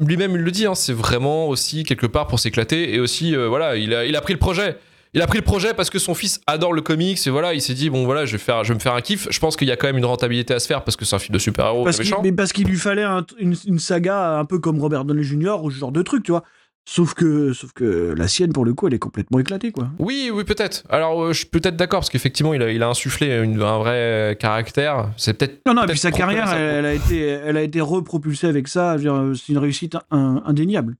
lui-même 0.00 0.32
il 0.32 0.42
le 0.42 0.50
dit, 0.50 0.66
hein, 0.66 0.74
c'est 0.74 0.92
vraiment 0.92 1.48
aussi 1.48 1.84
quelque 1.84 2.06
part 2.06 2.26
pour 2.26 2.40
s'éclater 2.40 2.94
et 2.94 3.00
aussi 3.00 3.34
euh, 3.36 3.48
voilà, 3.48 3.76
il 3.76 3.94
a, 3.94 4.04
il 4.06 4.16
a 4.16 4.20
pris 4.20 4.32
le 4.32 4.38
projet. 4.38 4.76
Il 5.16 5.22
a 5.22 5.28
pris 5.28 5.38
le 5.38 5.44
projet 5.44 5.74
parce 5.74 5.90
que 5.90 6.00
son 6.00 6.12
fils 6.12 6.40
adore 6.48 6.72
le 6.72 6.82
comics 6.82 7.24
et 7.24 7.30
voilà, 7.30 7.54
il 7.54 7.62
s'est 7.62 7.74
dit 7.74 7.88
bon 7.88 8.04
voilà, 8.04 8.26
je 8.26 8.32
vais 8.32 8.38
faire, 8.38 8.64
je 8.64 8.70
vais 8.70 8.74
me 8.74 8.80
faire 8.80 8.94
un 8.94 9.00
kiff. 9.00 9.28
Je 9.30 9.38
pense 9.38 9.54
qu'il 9.56 9.68
y 9.68 9.70
a 9.70 9.76
quand 9.76 9.86
même 9.86 9.96
une 9.96 10.04
rentabilité 10.04 10.52
à 10.54 10.58
se 10.58 10.66
faire 10.66 10.82
parce 10.82 10.96
que 10.96 11.04
c'est 11.04 11.14
un 11.14 11.20
film 11.20 11.34
de 11.34 11.38
super-héros 11.38 11.84
Parce 11.84 12.00
mais 12.24 12.32
parce 12.32 12.52
qu'il 12.52 12.66
lui 12.66 12.76
fallait 12.76 13.04
un- 13.04 13.24
une, 13.38 13.54
une 13.66 13.78
saga 13.78 14.38
un 14.40 14.44
peu 14.44 14.58
comme 14.58 14.80
Robert 14.80 15.04
Downey 15.04 15.22
Jr. 15.22 15.62
ou 15.62 15.70
ce 15.70 15.76
genre 15.78 15.92
de 15.92 16.02
truc, 16.02 16.24
tu 16.24 16.32
vois. 16.32 16.42
Sauf 16.86 17.14
que, 17.14 17.54
sauf 17.54 17.72
que 17.72 18.14
la 18.16 18.28
sienne, 18.28 18.52
pour 18.52 18.66
le 18.66 18.74
coup, 18.74 18.86
elle 18.88 18.94
est 18.94 18.98
complètement 18.98 19.38
éclatée, 19.38 19.72
quoi. 19.72 19.88
Oui, 19.98 20.30
oui, 20.32 20.44
peut-être. 20.44 20.84
Alors, 20.90 21.22
euh, 21.24 21.32
je 21.32 21.38
suis 21.38 21.46
peut-être 21.46 21.76
d'accord 21.76 22.00
parce 22.00 22.10
qu'effectivement, 22.10 22.52
il 22.52 22.62
a, 22.62 22.70
il 22.70 22.82
a 22.82 22.88
insufflé 22.90 23.40
une- 23.42 23.62
un 23.62 23.78
vrai 23.78 24.36
caractère. 24.38 25.10
C'est 25.16 25.32
peut-être. 25.34 25.62
Non, 25.66 25.72
non, 25.72 25.84
et 25.84 25.86
puis 25.86 25.98
sa 25.98 26.12
carrière, 26.12 26.52
elle, 26.52 26.84
a 26.84 26.92
été, 26.92 27.20
elle 27.20 27.56
a 27.56 27.62
été 27.62 27.80
repropulsée 27.80 28.48
avec 28.48 28.68
ça. 28.68 28.98
Dire, 28.98 29.32
C'est 29.34 29.52
une 29.52 29.58
réussite 29.58 29.96
un- 30.10 30.42
indéniable. 30.44 30.96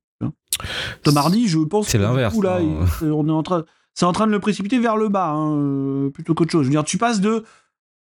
Tom 1.02 1.16
Hardy, 1.16 1.48
je 1.48 1.58
pense. 1.58 1.88
C'est 1.88 1.98
l'inverse, 1.98 2.34
coup, 2.34 2.40
Là, 2.42 2.60
hein. 2.62 2.86
il- 3.02 3.10
on 3.12 3.28
est 3.28 3.32
en 3.32 3.42
train, 3.42 3.64
c'est 3.92 4.06
en 4.06 4.12
train 4.12 4.26
de 4.26 4.32
le 4.32 4.38
précipiter 4.40 4.78
vers 4.78 4.96
le 4.96 5.08
bas, 5.08 5.30
hein, 5.30 5.56
euh, 5.58 6.10
plutôt 6.10 6.32
qu'autre 6.34 6.50
chose. 6.52 6.62
Je 6.62 6.68
veux 6.68 6.70
dire, 6.74 6.84
tu 6.84 6.96
passes 6.96 7.20
de, 7.20 7.44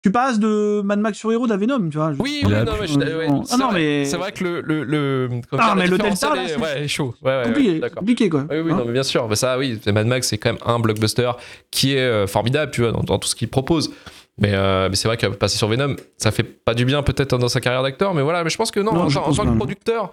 tu 0.07 0.13
passes 0.13 0.39
de 0.39 0.83
Mad 0.83 1.01
Max 1.01 1.19
sur 1.19 1.33
Hero 1.33 1.49
d'Avenom, 1.49 1.89
tu 1.91 1.97
vois. 1.99 2.13
Je- 2.13 2.23
Oui, 2.23 2.43
oui, 2.47 2.55
a 2.55 2.63
non, 2.65 2.73
mais 2.81 2.87
je- 2.87 2.95
ouais, 2.97 3.27
Ah 3.29 3.43
c'est 3.45 3.57
non, 3.57 3.71
vrai- 3.71 3.81
mais- 3.81 4.05
c'est 4.05 4.17
vrai 4.17 4.31
que 4.31 4.45
le. 4.45 4.61
le, 4.61 5.29
Ah, 5.59 5.75
mais 5.77 5.89
le 5.89 5.99
Delta, 5.99 6.33
là, 6.33 6.45
est- 6.45 6.49
c'est- 6.49 6.59
ouais, 6.61 6.85
est 6.85 6.89
chaud. 6.89 7.13
Ouais, 7.23 7.43
ouais, 7.81 7.91
compliqué, 7.91 8.29
quoi. 8.29 8.45
Oui, 8.49 8.61
oui, 8.61 8.71
Hein 8.73 8.77
non, 8.77 8.85
mais 8.87 8.93
bien 8.93 9.03
sûr. 9.03 9.29
Ça, 9.37 9.59
oui, 9.59 9.81
Mad 9.93 10.07
Max, 10.07 10.29
c'est 10.29 10.39
quand 10.39 10.51
même 10.51 10.63
un 10.65 10.79
blockbuster 10.79 11.33
qui 11.73 11.95
est 11.95 11.99
euh, 11.99 12.29
formidable, 12.29 12.71
tu 12.71 12.83
vois, 12.83 12.93
dans, 12.93 13.01
dans 13.03 13.19
tout 13.19 13.27
ce 13.27 13.35
qu'il 13.35 13.49
propose. 13.49 13.91
Mais, 14.39 14.53
euh, 14.53 14.89
mais 14.89 14.95
c'est 14.95 15.09
vrai 15.09 15.17
que 15.17 15.27
passer 15.27 15.59
sur 15.59 15.67
Venom, 15.67 15.97
ça 16.19 16.31
fait 16.31 16.45
pas 16.45 16.75
du 16.75 16.85
bien 16.85 17.03
peut-être 17.03 17.37
dans 17.39 17.49
sa 17.49 17.61
carrière 17.61 17.83
d'acteur, 17.83 18.15
mais 18.15 18.23
voilà, 18.23 18.45
mais 18.45 18.51
je 18.51 18.57
pense 18.59 18.71
que 18.71 18.79
non, 18.81 18.93
Non, 18.93 19.01
en, 19.07 19.09
tant- 19.11 19.33
que 19.33 19.43
non. 19.49 19.57
producteur, 19.57 20.13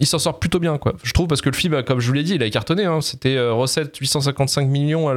il 0.00 0.06
s'en 0.06 0.18
sort 0.18 0.38
plutôt 0.40 0.58
bien, 0.58 0.78
quoi. 0.78 0.94
Je 1.04 1.12
trouve 1.12 1.28
parce 1.28 1.42
que 1.42 1.48
le 1.50 1.54
film, 1.54 1.82
comme 1.84 2.00
je 2.00 2.06
vous 2.08 2.14
l'ai 2.14 2.22
dit, 2.24 2.34
il 2.34 2.42
a 2.42 2.50
cartonné. 2.50 2.86
Hein. 2.86 3.00
C'était 3.02 3.36
euh, 3.36 3.52
recette 3.52 3.96
855 3.96 4.66
millions 4.66 5.08
à 5.08 5.14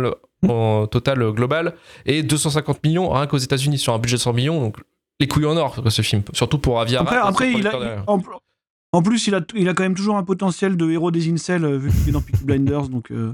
en 0.47 0.87
total 0.87 1.21
euh, 1.21 1.31
global 1.31 1.75
et 2.05 2.23
250 2.23 2.83
millions 2.83 3.09
rien 3.11 3.27
qu'aux 3.27 3.37
États-Unis 3.37 3.77
sur 3.77 3.93
un 3.93 3.99
budget 3.99 4.15
de 4.17 4.21
100 4.21 4.33
millions. 4.33 4.59
Donc 4.61 4.77
les 5.19 5.27
couilles 5.27 5.45
en 5.45 5.55
or, 5.57 5.81
ce 5.89 6.01
film. 6.01 6.23
Surtout 6.33 6.57
pour 6.57 6.79
Aviara. 6.81 7.03
Après, 7.05 7.17
après 7.17 7.51
il 7.53 7.67
a, 7.67 8.03
en, 8.07 8.19
en 8.93 9.01
plus, 9.03 9.27
il 9.27 9.35
a, 9.35 9.41
il 9.55 9.69
a 9.69 9.73
quand 9.73 9.83
même 9.83 9.93
toujours 9.95 10.17
un 10.17 10.23
potentiel 10.23 10.75
de 10.77 10.89
héros 10.89 11.11
des 11.11 11.31
incels, 11.31 11.63
euh, 11.63 11.77
vu 11.77 11.91
qu'il 11.91 12.09
est 12.09 12.11
dans 12.11 12.21
Peaky 12.21 12.43
Blinders, 12.43 12.89
donc. 12.89 13.11
euh, 13.11 13.33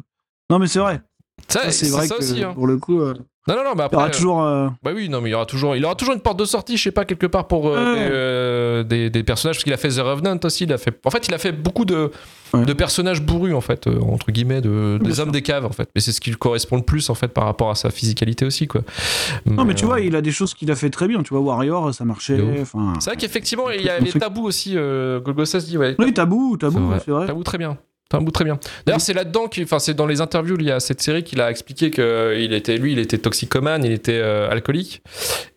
Non, 0.50 0.60
mais 0.60 0.68
c'est 0.68 0.80
vrai. 0.80 1.02
Ça, 1.48 1.62
Ça, 1.64 1.72
c'est 1.72 1.90
vrai 1.90 2.08
ça 2.08 2.16
que 2.16 2.20
aussi. 2.20 2.44
hein. 2.44 2.54
pour 2.54 2.68
le 2.68 2.78
coup. 2.78 3.00
euh, 3.00 3.14
Non, 3.48 3.56
non, 3.56 3.64
non, 3.64 3.70
mais 3.76 3.76
Il 3.76 3.80
y 3.80 3.86
après. 3.86 3.98
aura 3.98 4.10
toujours. 4.10 4.44
euh, 4.44 4.68
Bah 4.84 4.92
oui, 4.94 5.08
non, 5.10 5.22
mais 5.22 5.30
il 5.30 5.32
y 5.32 5.36
aura 5.36 5.46
toujours, 5.46 5.76
il 5.76 5.86
aura 5.86 5.96
toujours 5.96 6.14
une 6.14 6.20
porte 6.22 6.38
de 6.40 6.46
sortie, 6.46 6.76
je 6.78 6.84
sais 6.84 6.92
pas, 6.92 7.06
quelque 7.06 7.28
part 7.28 7.48
pour 7.48 7.68
euh, 7.70 7.94
Ouais. 7.94 8.00
des, 8.00 8.08
euh, 8.12 8.84
des, 8.84 9.10
des 9.10 9.24
personnages, 9.24 9.56
parce 9.58 9.64
qu'il 9.64 9.74
a 9.74 9.78
fait 9.78 9.90
The 9.90 10.00
Revenant 10.00 10.38
aussi, 10.44 10.66
il 10.66 10.74
a 10.74 10.78
fait, 10.78 10.94
en 11.06 11.10
fait, 11.10 11.28
il 11.28 11.34
a 11.34 11.38
fait 11.38 11.52
beaucoup 11.52 11.86
de, 11.86 12.12
Ouais. 12.54 12.64
de 12.66 12.72
personnages 12.74 13.22
bourrus, 13.22 13.54
en 13.54 13.60
fait, 13.62 13.88
euh, 13.88 14.00
entre 14.02 14.32
guillemets, 14.32 14.62
de, 14.62 15.00
des 15.02 15.20
hommes 15.20 15.32
des 15.32 15.42
caves, 15.42 15.66
en 15.66 15.72
fait. 15.72 15.90
Mais 15.96 16.02
c'est 16.02 16.12
ce 16.14 16.22
qui 16.22 16.30
lui 16.30 16.38
correspond 16.38 16.78
le 16.78 16.82
plus, 16.84 17.10
en 17.10 17.14
fait, 17.16 17.28
par 17.30 17.44
rapport 17.46 17.70
à 17.70 17.76
sa 17.76 17.90
physicalité 17.90 18.46
aussi, 18.46 18.68
quoi. 18.68 18.82
Non, 19.46 19.66
mais 19.66 19.76
tu 19.76 19.84
euh, 19.84 19.88
vois, 19.88 20.00
il 20.02 20.16
a 20.16 20.22
des 20.22 20.32
choses 20.32 20.54
qu'il 20.54 20.72
a 20.72 20.76
fait 20.76 20.90
très 20.90 21.08
bien. 21.08 21.24
Tu 21.24 21.34
vois, 21.34 21.42
Warrior, 21.42 21.94
ça 21.94 22.06
marchait. 22.06 22.38
C'est 23.00 23.10
vrai 23.10 23.18
qu'effectivement, 23.18 23.70
il 23.70 23.82
y 23.82 23.90
a 23.90 24.00
les 24.00 24.12
tabous 24.14 24.46
aussi, 24.46 24.74
euh, 24.76 25.20
Golgothas 25.20 25.60
dit, 25.60 25.78
ouais. 25.78 25.96
Oui, 26.00 26.14
tabou, 26.14 26.56
tabou, 26.58 26.74
C'est 27.00 27.12
vrai. 27.12 27.18
vrai. 27.20 27.28
Tabou 27.28 27.44
très 27.44 27.58
bien. 27.58 27.78
Tabou 28.10 28.32
très 28.32 28.46
bien. 28.46 28.58
D'ailleurs, 28.86 29.02
c'est 29.02 29.14
là-dedans, 29.14 29.50
enfin, 29.62 29.80
c'est 29.80 29.94
dans 29.94 30.06
les 30.06 30.22
interviews 30.22 30.56
liées 30.56 30.72
à 30.72 30.80
cette 30.80 31.02
série 31.02 31.24
qu'il 31.24 31.42
a 31.42 31.52
expliqué 31.52 31.92
que 31.92 32.38
il 32.40 32.54
était, 32.54 32.78
lui, 32.78 32.94
il 32.94 33.00
était 33.00 33.18
toxicomane, 33.18 33.84
il 33.84 33.92
était 33.92 34.20
euh, 34.22 34.50
alcoolique, 34.50 35.02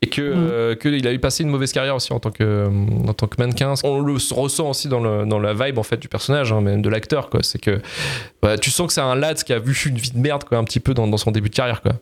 et 0.03 0.09
que 0.09 0.21
euh, 0.21 0.75
qu'il 0.75 1.07
a 1.07 1.13
eu 1.13 1.19
passé 1.21 1.45
une 1.45 1.51
mauvaise 1.51 1.73
carrière 1.73 1.95
aussi 1.95 2.13
en 2.13 2.19
tant 2.19 2.31
que 2.31 2.43
euh, 2.43 2.69
en 3.07 3.13
tant 3.13 3.29
que 3.29 3.37
mannequin. 3.41 3.75
On 3.85 4.01
le 4.01 4.15
ressent 4.15 4.71
aussi 4.71 4.89
dans 4.89 5.01
le 5.01 5.27
dans 5.27 5.39
la 5.39 5.55
vibe 5.55 5.79
en 5.79 5.85
fait 5.85 5.99
du 5.99 6.09
personnage, 6.09 6.53
hein, 6.53 6.61
même 6.61 6.83
de 6.83 6.89
l'acteur, 6.89 7.31
quoi. 7.31 7.43
C'est 7.43 7.61
que 7.61 7.81
bah, 8.43 8.59
tu 8.59 8.71
sens 8.71 8.89
que 8.89 8.93
c'est 8.93 9.01
un 9.01 9.15
lad 9.15 9.43
qui 9.43 9.53
a 9.53 9.59
vu 9.59 9.77
une 9.87 9.97
vie 9.97 10.11
de 10.11 10.19
merde, 10.19 10.45
quoi, 10.45 10.59
un 10.59 10.65
petit 10.65 10.81
peu 10.81 10.95
dans, 10.95 11.07
dans 11.07 11.19
son 11.19 11.31
début 11.31 11.51
de 11.51 11.55
carrière, 11.55 11.83
quoi. 11.83 11.93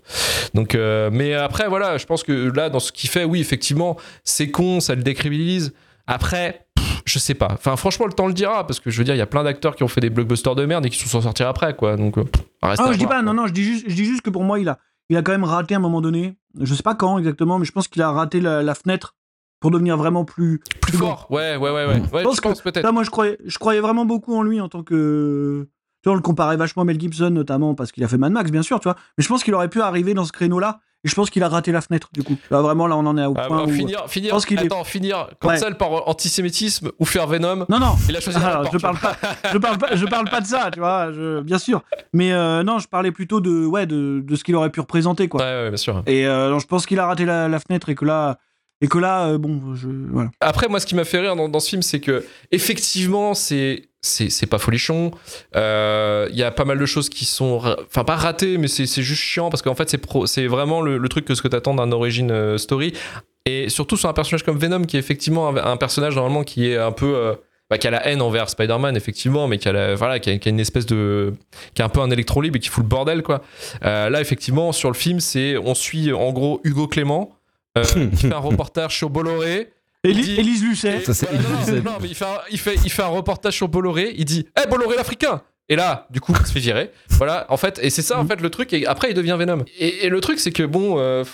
Donc, 0.55 0.75
euh, 0.75 1.11
mais 1.13 1.35
après, 1.35 1.69
voilà, 1.69 1.99
je 1.99 2.07
pense 2.07 2.23
que 2.23 2.51
là, 2.55 2.71
dans 2.71 2.81
ce 2.81 2.93
qu'il 2.93 3.11
fait, 3.11 3.25
oui, 3.25 3.41
effectivement, 3.41 3.97
c'est 4.25 4.51
con, 4.51 4.81
ça 4.81 4.95
le 4.95 5.03
décrédibilise. 5.03 5.73
Après, 6.07 6.67
je 7.09 7.19
sais 7.19 7.35
pas. 7.35 7.49
Enfin, 7.53 7.77
franchement, 7.77 8.07
le 8.07 8.13
temps 8.13 8.27
le 8.27 8.33
dira, 8.33 8.67
parce 8.67 8.79
que 8.81 8.91
je 8.91 8.99
veux 8.99 9.05
dire, 9.05 9.15
il 9.15 9.19
y 9.19 9.23
a 9.23 9.27
plein 9.27 9.43
d'acteurs 9.45 9.75
qui 9.77 9.83
ont 9.83 9.89
fait 9.89 10.01
des 10.01 10.11
blockbusters 10.11 10.55
de 10.55 10.65
merde 10.65 10.87
et 10.87 10.91
qui 10.91 10.99
se 10.99 11.09
sont 11.09 11.21
sortis 11.23 11.43
après, 11.43 11.75
quoi. 11.75 11.97
Donc, 11.97 12.19
euh, 12.19 12.25
pff, 12.25 12.43
reste 12.63 12.83
Ah, 12.85 12.89
à 12.89 12.93
je 12.93 12.99
dis 12.99 13.07
pas, 13.07 13.15
quoi. 13.15 13.23
non, 13.23 13.35
non, 13.35 13.47
je 13.47 13.53
dis 13.53 13.65
juste, 13.65 13.85
je 13.89 13.95
dis 13.95 14.05
juste 14.05 14.23
que 14.23 14.31
pour 14.31 14.45
moi, 14.45 14.59
il 14.61 14.69
a, 14.69 14.79
il 15.09 15.17
a 15.17 15.23
quand 15.23 15.33
même 15.33 15.45
raté 15.45 15.75
à 15.75 15.79
un 15.79 15.81
moment 15.81 16.01
donné. 16.01 16.37
Je 16.61 16.75
sais 16.75 16.83
pas 16.83 16.95
quand 16.95 17.19
exactement, 17.19 17.59
mais 17.59 17.65
je 17.65 17.73
pense 17.73 17.89
qu'il 17.89 18.03
a 18.03 18.11
raté 18.11 18.41
la, 18.41 18.63
la 18.63 18.75
fenêtre 18.75 19.15
pour 19.61 19.71
devenir 19.73 19.97
vraiment 19.97 20.25
plus, 20.25 20.61
Plus 20.81 20.97
bon. 20.99 21.07
fort, 21.07 21.27
ouais, 21.31 21.57
ouais, 21.57 21.71
ouais, 21.71 21.87
ouais. 21.87 22.01
ouais 22.13 22.23
pense 22.23 22.37
je 22.37 22.41
pense 22.41 22.61
peut-être. 22.61 22.93
Moi, 22.93 23.03
je 23.03 23.11
croyais, 23.11 23.39
je 23.45 23.59
croyais 23.59 23.81
vraiment 23.81 24.05
beaucoup 24.05 24.35
en 24.37 24.43
lui 24.43 24.61
en 24.61 24.69
tant 24.69 24.83
que. 24.83 25.69
Tu 26.03 26.09
vois, 26.09 26.13
on 26.13 26.17
le 26.17 26.23
comparait 26.23 26.57
vachement 26.57 26.83
à 26.83 26.85
Mel 26.85 27.01
Gibson, 27.01 27.31
notamment 27.31 27.75
parce 27.75 27.91
qu'il 27.91 28.05
a 28.05 28.09
fait 28.09 28.19
Mad 28.19 28.31
Max, 28.33 28.53
bien 28.53 28.63
sûr, 28.63 28.79
tu 28.79 28.85
vois. 28.85 28.95
Mais 29.17 29.25
je 29.25 29.29
pense 29.29 29.43
qu'il 29.43 29.53
aurait 29.55 29.69
pu 29.69 29.81
arriver 29.81 30.15
dans 30.15 30.25
ce 30.25 30.31
créneau-là. 30.33 30.79
Et 31.05 31.09
je 31.09 31.15
pense 31.15 31.31
qu'il 31.31 31.45
a 31.45 31.49
raté 31.49 31.71
la 31.71 31.81
fenêtre, 31.81 32.09
du 32.13 32.25
coup. 32.25 32.37
Là, 32.51 32.61
vraiment, 32.61 32.89
là, 32.89 32.97
on 32.97 33.07
en 33.07 33.17
est 33.17 33.25
au 33.25 33.35
Ah, 33.37 33.47
point 33.47 33.59
bah, 33.59 33.63
où. 33.69 33.73
finir, 33.73 34.05
finir, 34.09 34.31
pense 34.33 34.45
qu'il 34.45 34.59
est- 34.61 34.65
attends, 34.67 34.83
finir, 34.83 35.29
quand 35.39 35.49
Ouais. 35.51 35.75
par 35.75 36.09
antisémitisme 36.09 36.91
ou 36.99 37.05
faire 37.05 37.27
Venom, 37.29 37.67
Non, 37.69 37.79
non, 37.79 37.95
il 38.09 38.17
a 38.17 38.21
choisi 38.21 38.41
la 38.41 38.49
alors, 38.49 38.73
je 38.73 38.79
parle 38.79 38.99
pas, 38.99 39.17
je 39.53 39.59
parle 39.59 39.79
pas, 39.79 39.95
je 39.95 40.05
parle 40.07 40.29
pas 40.29 40.41
de 40.41 40.47
ça, 40.47 40.71
tu 40.73 40.81
vois, 40.81 41.13
je- 41.13 41.41
bien 41.43 41.59
sûr. 41.59 41.83
Mais 42.13 42.33
euh, 42.33 42.65
non, 42.65 42.81
je 42.81 42.89
parlais 42.89 43.13
plutôt 43.13 43.41
de, 43.41 43.65
ouais, 43.65 43.87
de, 43.87 44.21
de 44.25 44.37
ce 44.37 44.43
qu'il 44.43 44.57
aurait 44.57 44.71
pu 44.71 44.81
représenter, 44.81 45.29
quoi. 45.29 45.41
Ouais, 45.41 45.47
ouais, 45.63 45.69
bien 45.69 45.77
sûr. 45.77 46.03
Et 46.07 46.27
euh, 46.27 46.51
non, 46.51 46.59
je 46.59 46.67
pense 46.67 46.85
qu'il 46.85 46.99
a 46.99 47.07
raté 47.07 47.25
la, 47.25 47.47
la 47.49 47.61
fenêtre 47.61 47.89
et 47.91 47.95
que 47.95 48.05
là, 48.05 48.39
et 48.81 48.89
que 48.89 48.99
là, 48.99 49.29
euh, 49.29 49.39
bon, 49.39 49.75
je. 49.75 49.89
Après, 50.41 50.69
moi, 50.69 50.79
ce 50.81 50.87
qui 50.87 50.95
m'a 50.95 51.05
fait 51.05 51.19
rire 51.19 51.35
dans, 51.35 51.61
ce 51.61 51.69
film, 51.69 51.83
c'est 51.83 52.01
que 52.01 52.25
effectivement, 52.53 53.35
c'est 53.35 53.89
c'est 54.01 54.47
pas 54.47 54.59
folichon. 54.59 55.11
Euh, 55.57 56.29
Il 56.31 56.37
y 56.37 56.45
a 56.45 56.51
pas 56.51 56.65
mal 56.65 56.79
de 56.79 56.87
choses 56.87 57.09
qui 57.09 57.25
sont, 57.25 57.61
enfin 57.87 58.05
pas 58.05 58.17
ratées, 58.17 58.57
mais 58.59 58.69
c'est 58.69 58.87
juste 58.87 59.23
chiant 59.23 59.51
parce 59.51 59.63
qu'en 59.63 59.75
fait, 59.75 59.97
c'est 60.27 60.47
vraiment 60.47 60.81
le, 60.81 61.09
truc 61.09 61.25
que 61.25 61.35
ce 61.35 61.43
que 61.43 61.49
t'attends 61.49 61.75
d'un 61.75 61.91
origin 61.93 62.31
euh, 62.31 62.59
story. 62.59 62.93
Et 63.45 63.69
surtout 63.71 63.97
sur 63.97 64.09
un 64.09 64.13
personnage 64.13 64.45
comme 64.45 64.59
Venom, 64.59 64.85
qui 64.85 64.97
est 64.97 65.01
effectivement 65.01 65.49
un, 65.49 65.77
personnage 65.79 66.15
normalement 66.15 66.45
qui 66.45 66.69
est 66.69 66.77
un 66.77 66.93
peu 66.93 67.17
euh, 67.17 67.35
bah, 67.71 67.79
qui 67.79 67.87
a 67.87 67.91
la 67.91 68.07
haine 68.07 68.21
envers 68.21 68.51
Spider-Man 68.51 68.97
effectivement, 68.97 69.49
mais 69.49 69.59
qui 69.59 69.69
a 69.69 69.95
voilà, 69.95 70.19
qui 70.19 70.31
a, 70.31 70.49
une 70.51 70.61
espèce 70.61 70.87
de, 70.87 71.33
qui 71.75 71.83
a 71.83 71.87
un 71.87 71.89
peu 71.89 72.01
un 72.01 72.11
électron 72.11 72.43
et 72.43 72.51
qui 72.51 72.69
fout 72.69 72.85
le 72.85 72.89
bordel 72.89 73.23
quoi. 73.23 73.43
Euh, 73.85 74.11
là, 74.11 74.21
effectivement, 74.21 74.73
sur 74.73 74.91
le 74.91 74.95
film, 74.95 75.21
c'est 75.21 75.57
on 75.57 75.75
suit 75.75 76.13
en 76.13 76.31
gros 76.33 76.61
Hugo 76.65 76.89
Clément. 76.89 77.38
Euh, 77.79 78.07
qui 78.11 78.27
fait 78.27 78.33
un 78.35 78.39
reportage 78.39 78.97
sur 78.97 79.11
Bolloré 79.11 79.71
Élise 80.05 80.63
Lucet. 80.63 80.99
et 81.03 81.05
Ça, 81.05 81.13
c'est 81.15 81.27
voilà, 81.27 81.43
non, 81.43 81.49
non, 81.51 81.67
Élise. 81.67 81.85
non, 81.85 81.93
mais 82.01 82.09
il 82.09 82.15
fait, 82.15 82.25
un, 82.25 82.39
il, 82.51 82.59
fait, 82.59 82.77
il 82.85 82.91
fait 82.91 83.03
un 83.03 83.07
reportage 83.09 83.55
sur 83.55 83.69
Bolloré, 83.69 84.15
il 84.17 84.25
dit 84.25 84.47
Eh 84.63 84.69
Bolloré 84.69 84.97
l'Africain 84.97 85.43
Et 85.69 85.77
là, 85.77 86.07
du 86.11 86.21
coup, 86.21 86.33
il 86.39 86.47
se 86.47 86.53
fait 86.53 86.61
virer. 86.61 86.91
Voilà, 87.11 87.47
en 87.51 87.57
fait, 87.57 87.79
et 87.83 87.91
c'est 87.91 88.03
ça, 88.03 88.19
en 88.19 88.23
Mhm. 88.23 88.29
fait, 88.29 88.41
le 88.41 88.49
truc, 88.51 88.73
et 88.73 88.87
après, 88.87 89.11
il 89.11 89.15
devient 89.15 89.37
Venom. 89.39 89.65
Et, 89.79 90.07
et 90.07 90.09
le 90.09 90.21
truc, 90.21 90.39
c'est 90.39 90.53
que, 90.53 90.63
bon, 90.63 90.99
euh, 90.99 91.25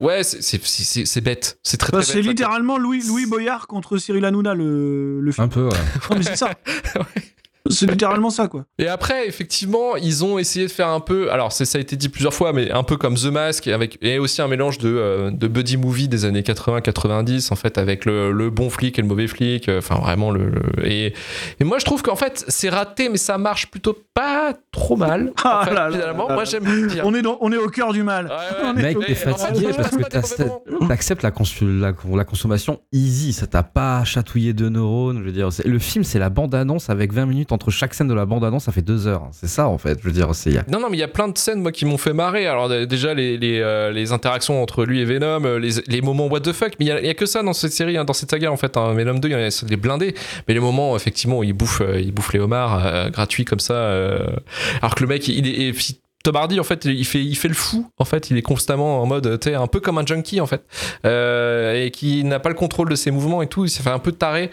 ouais, 0.00 0.24
c'est- 0.24 0.42
c'est 0.42 0.60
c'est- 0.64 1.06
c'est 1.06 1.20
bête. 1.20 1.58
C'est 1.62 1.76
très, 1.78 1.92
très 1.92 1.98
Bah, 1.98 2.04
bête. 2.04 2.12
c'est 2.12 2.22
littéralement 2.22 2.76
Louis, 2.76 3.02
Louis 3.06 3.24
Boyard 3.26 3.66
contre 3.68 3.96
Cyril 3.98 4.24
Hanouna, 4.24 4.54
le, 4.54 5.20
le 5.20 5.32
film. 5.32 5.44
Un 5.44 5.48
peu, 5.48 5.68
ouais. 5.68 5.70
Non, 6.10 6.16
mais 6.18 6.22
c'est 6.24 6.36
ça. 6.36 6.50
C'est 7.70 7.88
littéralement 7.90 8.30
ça, 8.30 8.48
quoi. 8.48 8.64
Et 8.78 8.88
après, 8.88 9.26
effectivement, 9.28 9.96
ils 9.96 10.24
ont 10.24 10.38
essayé 10.38 10.66
de 10.66 10.70
faire 10.70 10.88
un 10.88 11.00
peu, 11.00 11.30
alors 11.30 11.52
ça 11.52 11.64
a 11.78 11.80
été 11.80 11.96
dit 11.96 12.08
plusieurs 12.08 12.34
fois, 12.34 12.52
mais 12.52 12.70
un 12.72 12.82
peu 12.82 12.96
comme 12.96 13.14
The 13.14 13.26
Mask, 13.26 13.66
et, 13.66 13.72
avec, 13.72 13.98
et 14.02 14.18
aussi 14.18 14.42
un 14.42 14.48
mélange 14.48 14.78
de, 14.78 14.88
euh, 14.88 15.30
de 15.30 15.46
buddy 15.46 15.76
movie 15.76 16.08
des 16.08 16.24
années 16.24 16.42
80-90, 16.42 17.52
en 17.52 17.56
fait, 17.56 17.78
avec 17.78 18.04
le, 18.04 18.32
le 18.32 18.50
bon 18.50 18.68
flic 18.70 18.98
et 18.98 19.02
le 19.02 19.08
mauvais 19.08 19.26
flic, 19.28 19.68
euh, 19.68 19.78
enfin 19.78 19.94
vraiment 19.96 20.30
le... 20.30 20.48
le- 20.50 20.86
et, 20.86 21.14
et 21.60 21.64
moi, 21.64 21.78
je 21.78 21.84
trouve 21.84 22.02
qu'en 22.02 22.16
fait, 22.16 22.44
c'est 22.48 22.68
raté, 22.68 23.08
mais 23.08 23.16
ça 23.16 23.38
marche 23.38 23.70
plutôt 23.70 23.96
pas 24.14 24.54
trop 24.72 24.96
mal. 24.96 25.28
en 25.28 25.48
Ah 25.48 25.62
fait, 25.64 25.74
là 25.74 25.88
là 25.88 25.98
finalement, 25.98 26.28
là 26.28 26.34
moi 26.34 26.44
j'aime 26.44 26.64
bien. 26.64 27.02
On 27.04 27.14
est, 27.14 27.22
dans- 27.22 27.38
on 27.40 27.52
est 27.52 27.56
au 27.56 27.68
cœur 27.68 27.92
du 27.92 28.02
mal. 28.02 28.26
Ouais, 28.26 28.66
ouais. 28.66 28.82
Mec, 28.82 28.98
t'es 28.98 29.12
en 29.12 29.14
fait, 29.14 29.30
fatigué 29.38 29.68
parce 29.76 29.90
que 29.96 30.02
t'acceptes 30.88 31.22
la, 31.22 31.30
consu- 31.30 31.78
la, 31.80 31.92
la 32.16 32.24
consommation 32.24 32.80
easy, 32.92 33.32
ça 33.32 33.46
t'a 33.46 33.62
pas 33.62 34.02
chatouillé 34.04 34.52
de 34.52 34.68
neurones. 34.68 35.18
Je 35.20 35.24
veux 35.24 35.32
dire, 35.32 35.48
le 35.64 35.78
film, 35.78 36.04
c'est 36.04 36.18
la 36.18 36.30
bande-annonce 36.30 36.90
avec 36.90 37.12
20 37.12 37.26
minutes 37.26 37.51
entre 37.52 37.70
chaque 37.70 37.94
scène 37.94 38.08
de 38.08 38.14
la 38.14 38.24
bande-annonce, 38.26 38.64
ça 38.64 38.72
fait 38.72 38.82
deux 38.82 39.06
heures. 39.06 39.28
C'est 39.32 39.46
ça, 39.48 39.68
en 39.68 39.78
fait. 39.78 39.98
Je 40.00 40.06
veux 40.06 40.12
dire, 40.12 40.34
c'est. 40.34 40.68
Non, 40.70 40.80
non, 40.80 40.88
mais 40.90 40.96
il 40.96 41.00
y 41.00 41.04
a 41.04 41.08
plein 41.08 41.28
de 41.28 41.36
scènes, 41.38 41.60
moi, 41.60 41.72
qui 41.72 41.84
m'ont 41.84 41.98
fait 41.98 42.12
marrer. 42.12 42.46
Alors, 42.46 42.68
déjà, 42.86 43.14
les, 43.14 43.38
euh, 43.60 43.90
les 43.92 44.12
interactions 44.12 44.62
entre 44.62 44.84
lui 44.84 45.00
et 45.00 45.04
Venom, 45.04 45.44
euh, 45.44 45.58
les, 45.58 45.70
les 45.86 46.00
moments 46.00 46.26
what 46.26 46.40
the 46.40 46.52
fuck. 46.52 46.72
Mais 46.78 46.86
il 46.86 46.88
y 46.88 46.92
a- 46.92 47.00
il 47.00 47.14
que 47.14 47.26
ça 47.26 47.42
dans 47.42 47.52
cette 47.52 47.72
série, 47.72 47.96
hein, 47.96 48.04
dans 48.04 48.12
cette 48.12 48.30
saga, 48.30 48.50
en 48.50 48.56
fait. 48.56 48.76
Hein. 48.76 48.94
Venom 48.94 49.18
2, 49.18 49.28
il 49.28 49.32
y 49.32 49.34
a 49.34 49.48
des 49.66 49.76
blindés. 49.76 50.14
Mais 50.48 50.54
les 50.54 50.60
moments, 50.60 50.96
effectivement, 50.96 51.38
où 51.38 51.44
il 51.44 51.52
bouffe, 51.52 51.80
euh, 51.82 52.00
il 52.00 52.12
bouffe 52.12 52.32
les 52.32 52.40
homards 52.40 52.84
euh, 52.86 53.10
gratuits 53.10 53.44
comme 53.44 53.60
ça. 53.60 53.90
alors 54.80 54.94
que 54.94 55.02
le 55.02 55.08
mec, 55.08 55.28
il 55.28 55.46
est. 55.46 55.72
puis, 55.72 55.98
Tom 56.24 56.36
Hardy, 56.36 56.60
en 56.60 56.64
fait, 56.64 56.84
il 56.84 57.04
fait, 57.04 57.18
il 57.22 57.34
fait 57.34 57.48
le 57.48 57.54
fou. 57.54 57.88
En 57.98 58.04
fait, 58.04 58.30
il 58.30 58.36
est 58.36 58.42
constamment 58.42 59.02
en 59.02 59.06
mode, 59.06 59.40
tu 59.40 59.52
un 59.54 59.66
peu 59.66 59.80
comme 59.80 59.98
un 59.98 60.06
junkie, 60.06 60.40
en 60.40 60.46
fait. 60.46 60.62
Et 61.04 61.90
qui 61.90 62.22
n'a 62.24 62.38
pas 62.40 62.48
le 62.48 62.54
contrôle 62.54 62.88
de 62.88 62.94
ses 62.94 63.10
mouvements 63.10 63.42
et 63.42 63.48
tout. 63.48 63.64
Il 63.64 63.70
s'est 63.70 63.82
fait 63.82 63.90
un 63.90 63.98
peu 63.98 64.12
taré. 64.12 64.50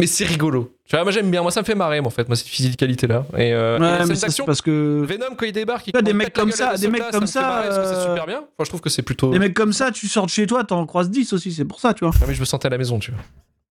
Mais 0.00 0.06
c'est 0.06 0.24
rigolo. 0.24 0.72
Tu 0.88 0.96
vois, 0.96 1.04
moi, 1.04 1.12
j'aime 1.12 1.30
bien. 1.30 1.42
Moi, 1.42 1.50
ça 1.52 1.60
me 1.60 1.64
fait 1.66 1.74
marrer, 1.76 2.00
en 2.00 2.10
fait, 2.10 2.26
moi, 2.28 2.34
cette 2.36 2.48
physicalité-là. 2.48 3.24
Et, 3.36 3.52
euh, 3.54 3.78
et 3.78 3.80
Ouais, 3.80 3.98
ça, 3.98 4.14
c'est 4.14 4.20
d'action- 4.26 4.44
parce 4.46 4.60
que 4.62 5.04
Venom 5.06 5.36
quand 5.36 5.46
il 5.46 5.52
débarque, 5.52 5.86
il 5.86 5.92
Tu 5.92 5.96
vois, 5.98 6.02
des 6.02 6.12
mecs 6.12 6.32
comme 6.32 6.50
ça, 6.50 6.76
des 6.76 6.88
mecs 6.88 7.10
comme 7.10 7.26
ça, 7.26 7.62
c'est 7.70 7.76
euh, 7.78 8.08
super 8.08 8.26
bien. 8.26 8.38
Enfin, 8.38 8.64
je 8.64 8.68
trouve 8.68 8.80
que 8.80 8.90
c'est 8.90 9.02
plutôt. 9.02 9.30
des 9.30 9.38
mecs 9.38 9.54
comme 9.54 9.72
ça, 9.72 9.90
tu 9.92 10.08
sors 10.08 10.26
de 10.26 10.30
chez 10.30 10.46
toi, 10.46 10.64
t'en 10.64 10.84
croises 10.86 11.10
10 11.10 11.32
aussi, 11.32 11.52
c'est 11.52 11.64
pour 11.64 11.78
ça, 11.80 11.94
tu 11.94 12.04
vois. 12.04 12.12
Ah, 12.20 12.24
mais 12.26 12.34
je 12.34 12.40
me 12.40 12.44
sentais 12.44 12.66
à 12.66 12.70
la 12.70 12.78
maison, 12.78 12.98
tu 12.98 13.12
vois. 13.12 13.20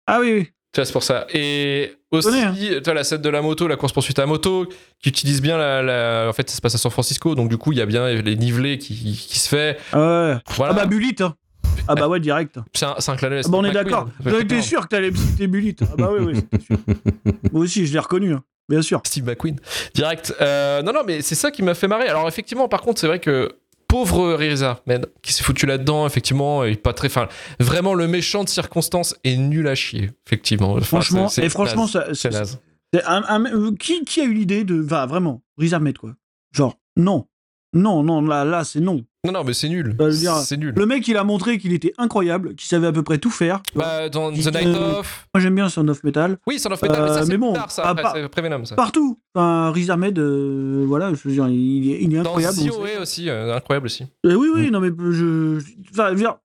Ah 0.08 0.20
oui, 0.22 0.34
oui. 0.34 0.44
Tu 0.72 0.80
vois, 0.80 0.86
c'est 0.86 0.94
pour 0.94 1.02
ça. 1.04 1.26
Et 1.34 1.92
aussi, 2.12 2.30
hein. 2.40 2.54
tu 2.56 2.80
vois, 2.86 2.94
la 2.94 3.04
scène 3.04 3.22
de 3.24 3.30
la 3.30 3.42
moto, 3.42 3.68
la 3.68 3.76
course 3.76 3.92
poursuite 3.92 4.20
à 4.20 4.26
moto, 4.28 4.68
qui 5.02 5.10
utilise 5.10 5.42
bien 5.42 5.58
la, 5.58 5.82
la- 5.82 6.28
En 6.30 6.34
fait, 6.34 6.48
ça 6.50 6.56
se 6.56 6.62
passe 6.62 6.76
à 6.76 6.78
San 6.78 6.92
Francisco, 6.92 7.34
donc 7.34 7.50
du 7.50 7.58
coup, 7.58 7.72
il 7.72 7.80
y 7.80 7.82
a 7.82 7.88
bien 7.88 8.08
les 8.08 8.36
nivelés 8.36 8.78
qui, 8.78 8.94
qui 8.96 9.40
se 9.40 9.50
fait. 9.50 9.78
Ah 9.94 9.98
ouais. 9.98 10.38
Voilà. 10.56 10.74
Ah 10.74 10.76
bah 10.76 10.86
Bullitt. 10.86 11.22
hein. 11.22 11.34
Ah 11.88 11.96
bah 11.96 12.08
ouais, 12.08 12.20
direct. 12.20 12.60
c'est 12.74 12.86
un, 12.86 12.90
un 12.96 13.14
à 13.14 13.16
Ah 13.16 13.42
bah 13.50 13.58
on 13.58 13.66
est 13.66 13.72
d'accord. 13.72 14.10
J'en 14.24 14.40
étais 14.40 14.62
sûr 14.62 14.82
que 14.84 14.88
t'allais 14.88 15.10
me 15.12 15.16
citer. 15.16 15.48
Ah 15.82 15.96
bah 15.98 16.10
oui, 16.18 16.34
oui, 16.34 16.60
sûr. 16.66 16.78
Moi 17.52 17.62
aussi, 17.64 17.86
je 17.88 17.94
l'ai 17.94 18.00
reconnu, 18.00 18.34
hein. 18.34 18.44
bien 18.68 18.82
sûr. 18.84 19.02
Steve 19.06 19.26
McQueen, 19.26 19.56
direct. 19.96 20.36
Euh, 20.40 20.82
non, 20.84 20.94
non, 20.94 21.02
mais 21.06 21.22
c'est 21.22 21.36
ça 21.36 21.50
qui 21.52 21.64
m'a 21.64 21.74
fait 21.74 21.88
marrer. 21.88 22.08
Alors, 22.08 22.28
effectivement, 22.28 22.68
par 22.68 22.82
contre, 22.82 23.02
c'est 23.02 23.08
vrai 23.08 23.20
que 23.20 23.52
pauvre 23.88 24.34
Reza, 24.36 24.82
man, 24.86 25.04
qui 25.24 25.34
s'est 25.34 25.44
foutu 25.44 25.66
là-dedans, 25.66 26.06
effectivement, 26.06 26.64
et 26.64 26.76
pas 26.76 26.94
très. 26.94 27.08
Enfin, 27.08 27.28
vraiment, 27.60 27.96
le 27.96 28.08
méchant 28.08 28.44
de 28.44 28.50
circonstance 28.50 29.16
est 29.24 29.36
nul 29.36 29.68
à 29.68 29.74
chier, 29.74 30.12
effectivement. 30.28 30.74
Enfin, 30.74 30.84
Franchement, 30.86 31.28
et 31.42 31.50
franchement, 31.50 31.88
c'est 31.88 32.14
c'est- 32.14 32.30
naze. 32.30 32.60
c'est 32.94 33.04
un- 33.06 33.24
un- 33.28 33.76
qui, 33.76 34.04
qui 34.06 34.22
a 34.22 34.26
eu 34.26 34.34
l'idée 34.34 34.64
de. 34.64 34.76
Va, 34.76 35.08
vraiment, 35.08 35.42
Riz 35.58 35.74
Ahmed, 35.74 35.98
quoi. 35.98 36.14
Genre, 36.52 36.78
non. 36.98 37.26
Non, 37.74 38.02
non, 38.04 38.22
là, 38.22 38.44
là 38.46 38.64
c'est 38.64 38.80
non. 38.80 39.04
Non, 39.26 39.34
non, 39.34 39.44
mais 39.44 39.54
c'est 39.54 39.68
nul. 39.70 39.94
Bah, 39.94 40.10
dire, 40.10 40.36
c'est 40.38 40.58
nul. 40.58 40.74
Le 40.76 40.86
mec, 40.86 41.08
il 41.08 41.18
a 41.18 41.24
montré 41.24 41.58
qu'il 41.58 41.74
était 41.74 41.94
incroyable, 41.98 42.56
qu'il 42.56 42.68
savait 42.68 42.88
à 42.88 42.92
peu 42.92 43.04
près 43.04 43.18
tout 43.18 43.30
faire. 43.30 43.62
Bah, 43.76 44.08
dans 44.10 44.32
The 44.32 44.36
Night 44.36 44.56
euh, 44.68 45.00
Of. 45.00 45.28
Moi, 45.34 45.42
j'aime 45.42 45.56
bien 45.56 45.68
Son 45.70 45.88
of 45.90 46.04
Metal. 46.04 46.38
Oui, 46.48 46.58
Son 46.58 46.72
of 46.72 46.82
Metal, 46.82 47.02
mais 47.04 47.08
ça, 47.10 47.14
euh, 47.20 47.24
c'est 47.24 47.30
mais 47.30 47.38
bon, 47.38 47.52
plus 47.52 47.60
tard, 47.60 47.70
ça. 47.72 47.84
à 47.84 47.90
après, 47.90 48.02
part- 48.02 48.14
c'est 48.16 48.24
après 48.24 48.42
Venom, 48.42 48.64
ça. 48.66 48.76
Partout. 48.76 49.20
Enfin, 49.36 49.72
Riz 49.72 49.92
Ahmed, 49.92 50.18
euh, 50.18 50.86
voilà, 50.88 51.14
je 51.14 51.20
veux 51.28 51.34
dire, 51.34 51.48
il, 51.50 51.92
est- 51.92 52.02
il 52.02 52.14
est 52.14 52.18
Dans 52.18 52.30
incroyable. 52.30 52.56
sait. 52.58 52.98
aussi, 53.00 53.30
euh, 53.30 53.56
incroyable 53.56 53.86
aussi. 53.88 54.06
Euh, 54.26 54.34
oui, 54.36 54.48
oui, 54.56 54.72
non, 54.72 54.80
mais 54.80 54.90
je. 54.90 55.60
Enfin, 55.92 56.08
je 56.10 56.14
veux 56.14 56.20
dire, 56.22 56.38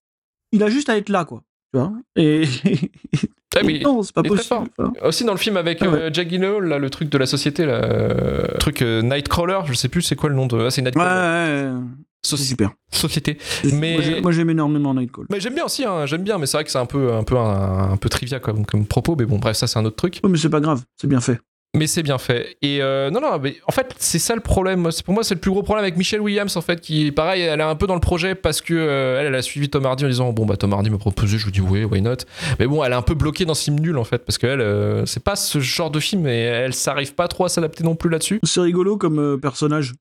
il 0.52 0.62
a 0.62 0.68
juste 0.68 0.88
à 0.88 0.96
être 0.98 1.08
là, 1.10 1.24
quoi. 1.24 1.42
Tu 1.72 1.78
vois? 1.80 1.92
Et. 2.16 2.42
Ah 3.56 3.62
non, 3.84 4.02
c'est 4.02 4.14
pas 4.14 4.22
possible. 4.22 4.54
Enfin, 4.78 4.92
Aussi 5.02 5.24
dans 5.24 5.32
le 5.32 5.38
film 5.38 5.56
avec 5.56 5.78
Ah 5.82 5.88
ouais. 5.88 5.98
euh, 5.98 6.10
Jack 6.12 6.28
Gyllenhaal, 6.28 6.64
là, 6.64 6.78
le 6.78 6.90
truc 6.90 7.08
de 7.08 7.18
la 7.18 7.26
société, 7.26 7.64
là, 7.66 7.74
euh, 7.84 8.46
truc 8.58 8.82
euh, 8.82 9.02
Nightcrawler, 9.02 9.60
je 9.66 9.74
sais 9.74 9.88
plus 9.88 10.02
c'est 10.02 10.16
quoi 10.16 10.28
le 10.30 10.34
nom 10.36 10.46
de. 10.46 10.58
Ah, 10.58 10.70
c'est 10.70 10.80
Ouais, 10.82 10.86
Nightcrawler. 10.86 11.10
ouais, 11.10 11.72
ouais, 11.72 11.80
c'est 12.22 12.36
Soci- 12.36 12.48
super. 12.48 12.70
Société. 12.90 13.38
Mais- 13.72 13.92
Moi, 13.94 14.02
j'ai- 14.02 14.20
Moi, 14.20 14.32
j'aime 14.32 14.50
énormément 14.50 14.94
Nightcall. 14.94 15.26
Mais 15.30 15.40
j'aime 15.40 15.54
bien 15.54 15.64
aussi, 15.64 15.84
hein, 15.84 16.06
j'aime 16.06 16.22
bien, 16.22 16.38
mais 16.38 16.46
c'est 16.46 16.56
vrai 16.56 16.64
que 16.64 16.70
c'est 16.70 16.78
un 16.78 16.86
peu, 16.86 17.12
un 17.12 17.22
peu, 17.24 17.36
un, 17.36 17.92
un 17.92 17.96
peu 17.96 18.08
trivia 18.08 18.40
comme, 18.40 18.64
comme 18.66 18.86
propos, 18.86 19.14
mais 19.18 19.26
bon, 19.26 19.38
bref, 19.38 19.56
ça 19.56 19.66
c'est 19.66 19.78
un 19.78 19.84
autre 19.84 19.96
truc. 19.96 20.20
Oui, 20.24 20.30
mais 20.30 20.38
c'est 20.38 20.48
pas 20.48 20.60
grave, 20.60 20.82
c'est 20.96 21.06
bien 21.06 21.20
fait. 21.20 21.38
Mais 21.74 21.88
c'est 21.88 22.02
bien 22.02 22.18
fait. 22.18 22.56
Et 22.62 22.80
euh, 22.80 23.10
non, 23.10 23.20
non, 23.20 23.38
mais 23.38 23.56
en 23.66 23.72
fait, 23.72 23.94
c'est 23.98 24.20
ça 24.20 24.34
le 24.34 24.40
problème. 24.40 24.88
Pour 25.04 25.12
moi, 25.12 25.24
c'est 25.24 25.34
le 25.34 25.40
plus 25.40 25.50
gros 25.50 25.62
problème 25.62 25.84
avec 25.84 25.96
Michelle 25.96 26.20
Williams, 26.20 26.56
en 26.56 26.60
fait, 26.60 26.80
qui, 26.80 27.10
pareil, 27.10 27.42
elle 27.42 27.60
est 27.60 27.64
un 27.64 27.74
peu 27.74 27.86
dans 27.86 27.94
le 27.94 28.00
projet 28.00 28.34
parce 28.36 28.60
que 28.60 28.74
euh, 28.74 29.20
elle, 29.20 29.34
a 29.34 29.42
suivi 29.42 29.68
Tom 29.68 29.84
Hardy 29.84 30.04
en 30.04 30.08
disant 30.08 30.32
Bon, 30.32 30.46
bah, 30.46 30.56
Tom 30.56 30.72
Hardy 30.72 30.90
m'a 30.90 30.98
proposé, 30.98 31.36
je 31.36 31.44
lui 31.46 31.52
dis 31.52 31.60
oui, 31.60 31.84
why 31.84 32.00
not? 32.00 32.18
Mais 32.60 32.66
bon, 32.66 32.84
elle 32.84 32.92
est 32.92 32.96
un 32.96 33.02
peu 33.02 33.14
bloquée 33.14 33.44
dans 33.44 33.54
ce 33.54 33.64
film 33.64 33.80
nul, 33.80 33.98
en 33.98 34.04
fait, 34.04 34.24
parce 34.24 34.38
qu'elle, 34.38 34.60
euh, 34.60 35.04
c'est 35.04 35.22
pas 35.22 35.34
ce 35.36 35.58
genre 35.58 35.90
de 35.90 35.98
film 35.98 36.26
et 36.28 36.42
elle 36.42 36.74
s'arrive 36.74 37.14
pas 37.14 37.26
trop 37.26 37.44
à 37.44 37.48
s'adapter 37.48 37.82
non 37.82 37.96
plus 37.96 38.08
là-dessus. 38.08 38.38
C'est 38.44 38.60
rigolo 38.60 38.96
comme 38.96 39.18
euh, 39.18 39.36
personnage. 39.36 39.94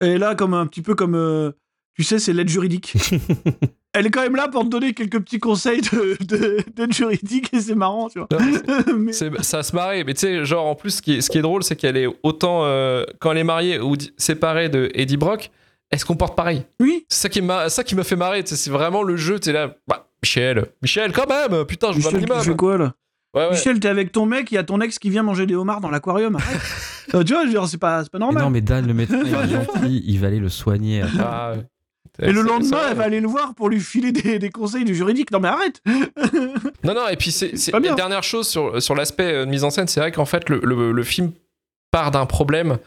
Elle 0.00 0.10
est 0.10 0.18
là 0.18 0.34
comme 0.34 0.54
un 0.54 0.66
petit 0.66 0.82
peu 0.82 0.96
comme, 0.96 1.14
tu 1.96 2.04
sais, 2.04 2.18
c'est 2.18 2.32
l'aide 2.32 2.48
juridique. 2.48 2.94
Elle 3.94 4.06
est 4.06 4.10
quand 4.10 4.22
même 4.22 4.36
là 4.36 4.48
pour 4.48 4.62
te 4.64 4.68
donner 4.68 4.94
quelques 4.94 5.20
petits 5.20 5.38
conseils 5.38 5.82
de- 5.82 6.16
de- 6.24 6.56
d'aide 6.74 6.94
juridique 6.94 7.50
et 7.52 7.60
c'est 7.60 7.74
marrant, 7.74 8.08
tu 8.08 8.18
vois. 8.20 8.28
Mais- 8.96 9.12
C'est- 9.12 9.42
ça 9.42 9.62
se 9.62 9.74
marrer, 9.76 10.02
mais 10.04 10.14
tu 10.14 10.20
sais, 10.20 10.44
genre, 10.46 10.64
en 10.66 10.74
plus, 10.74 10.92
ce 10.96 11.02
qui 11.02 11.14
est, 11.16 11.20
ce 11.20 11.28
qui 11.28 11.36
est 11.36 11.42
drôle, 11.42 11.62
c'est 11.62 11.76
qu'elle 11.76 11.98
est 11.98 12.06
autant, 12.22 12.60
euh, 12.64 13.04
quand 13.20 13.32
elle 13.32 13.38
est 13.38 13.44
mariée 13.44 13.78
ou 13.80 13.94
séparée 14.16 14.70
de 14.70 14.90
Eddie 14.94 15.18
Brock, 15.18 15.50
elle 15.90 15.98
se 15.98 16.06
comporte 16.06 16.34
pareil. 16.34 16.64
Oui, 16.80 17.04
C'est 17.10 17.22
ça 17.22 17.28
qui 17.28 17.42
m'a 17.42 17.68
ça 17.68 17.84
qui 17.84 17.94
m'a 17.94 18.02
fait 18.04 18.16
marrer, 18.16 18.42
tu 18.42 18.50
sais, 18.50 18.56
c'est 18.56 18.70
vraiment 18.70 19.02
le 19.02 19.16
jeu, 19.18 19.38
tu 19.38 19.50
es 19.50 19.52
là, 19.52 19.76
bah, 19.86 20.08
Michel, 20.22 20.68
Michel, 20.80 21.12
quand 21.12 21.28
même, 21.28 21.66
putain, 21.66 21.92
je 21.92 21.98
Michel, 21.98 22.12
tu 22.12 22.18
minimum. 22.20 22.40
fais 22.42 22.56
quoi 22.56 22.78
là 22.78 22.94
Ouais, 23.34 23.44
ouais. 23.44 23.50
Michel, 23.50 23.78
t'es 23.80 23.88
avec 23.88 24.10
ton 24.12 24.24
mec, 24.24 24.50
il 24.52 24.54
y 24.54 24.58
a 24.58 24.64
ton 24.64 24.80
ex 24.80 24.98
qui 24.98 25.10
vient 25.10 25.22
manger 25.22 25.44
des 25.44 25.54
homards 25.54 25.80
dans 25.82 25.90
l'aquarium. 25.90 26.38
Euh, 27.14 27.24
tu 27.24 27.34
vois, 27.34 27.66
c'est 27.66 27.78
pas, 27.78 28.04
c'est 28.04 28.10
pas 28.12 28.18
Mais 28.18 28.24
normal. 28.26 28.44
non, 28.44 28.50
mais 28.50 28.60
Dan, 28.60 28.86
le 28.86 28.94
médecin, 28.94 29.20
il 29.24 29.34
est 29.34 29.48
gentil, 29.50 30.02
il 30.06 30.20
va 30.20 30.28
aller 30.28 30.38
le 30.38 30.48
soigner. 30.48 31.02
Ah, 31.18 31.52
ouais. 31.56 31.62
Et 32.20 32.30
le 32.32 32.42
lendemain, 32.42 32.78
elle 32.90 32.96
va 32.96 33.04
aller 33.04 33.20
le 33.20 33.28
voir 33.28 33.54
pour 33.54 33.68
lui 33.70 33.80
filer 33.80 34.12
des, 34.12 34.38
des 34.38 34.50
conseils 34.50 34.84
du 34.84 34.94
juridique. 34.94 35.30
Non, 35.30 35.40
mais 35.40 35.48
arrête 35.48 35.80
Non, 36.84 36.94
non, 36.94 37.08
et 37.10 37.16
puis 37.16 37.32
c'est 37.32 37.52
la 37.72 37.94
dernière 37.94 38.22
chose 38.22 38.46
sur, 38.48 38.82
sur 38.82 38.94
l'aspect 38.94 39.32
euh, 39.32 39.44
de 39.46 39.50
mise 39.50 39.64
en 39.64 39.70
scène, 39.70 39.88
c'est 39.88 40.00
vrai 40.00 40.12
qu'en 40.12 40.24
fait, 40.26 40.48
le, 40.48 40.60
le- 40.62 40.92
le 40.92 41.02
film 41.04 41.32
part 41.90 42.10
d'un 42.10 42.26
problème. 42.26 42.78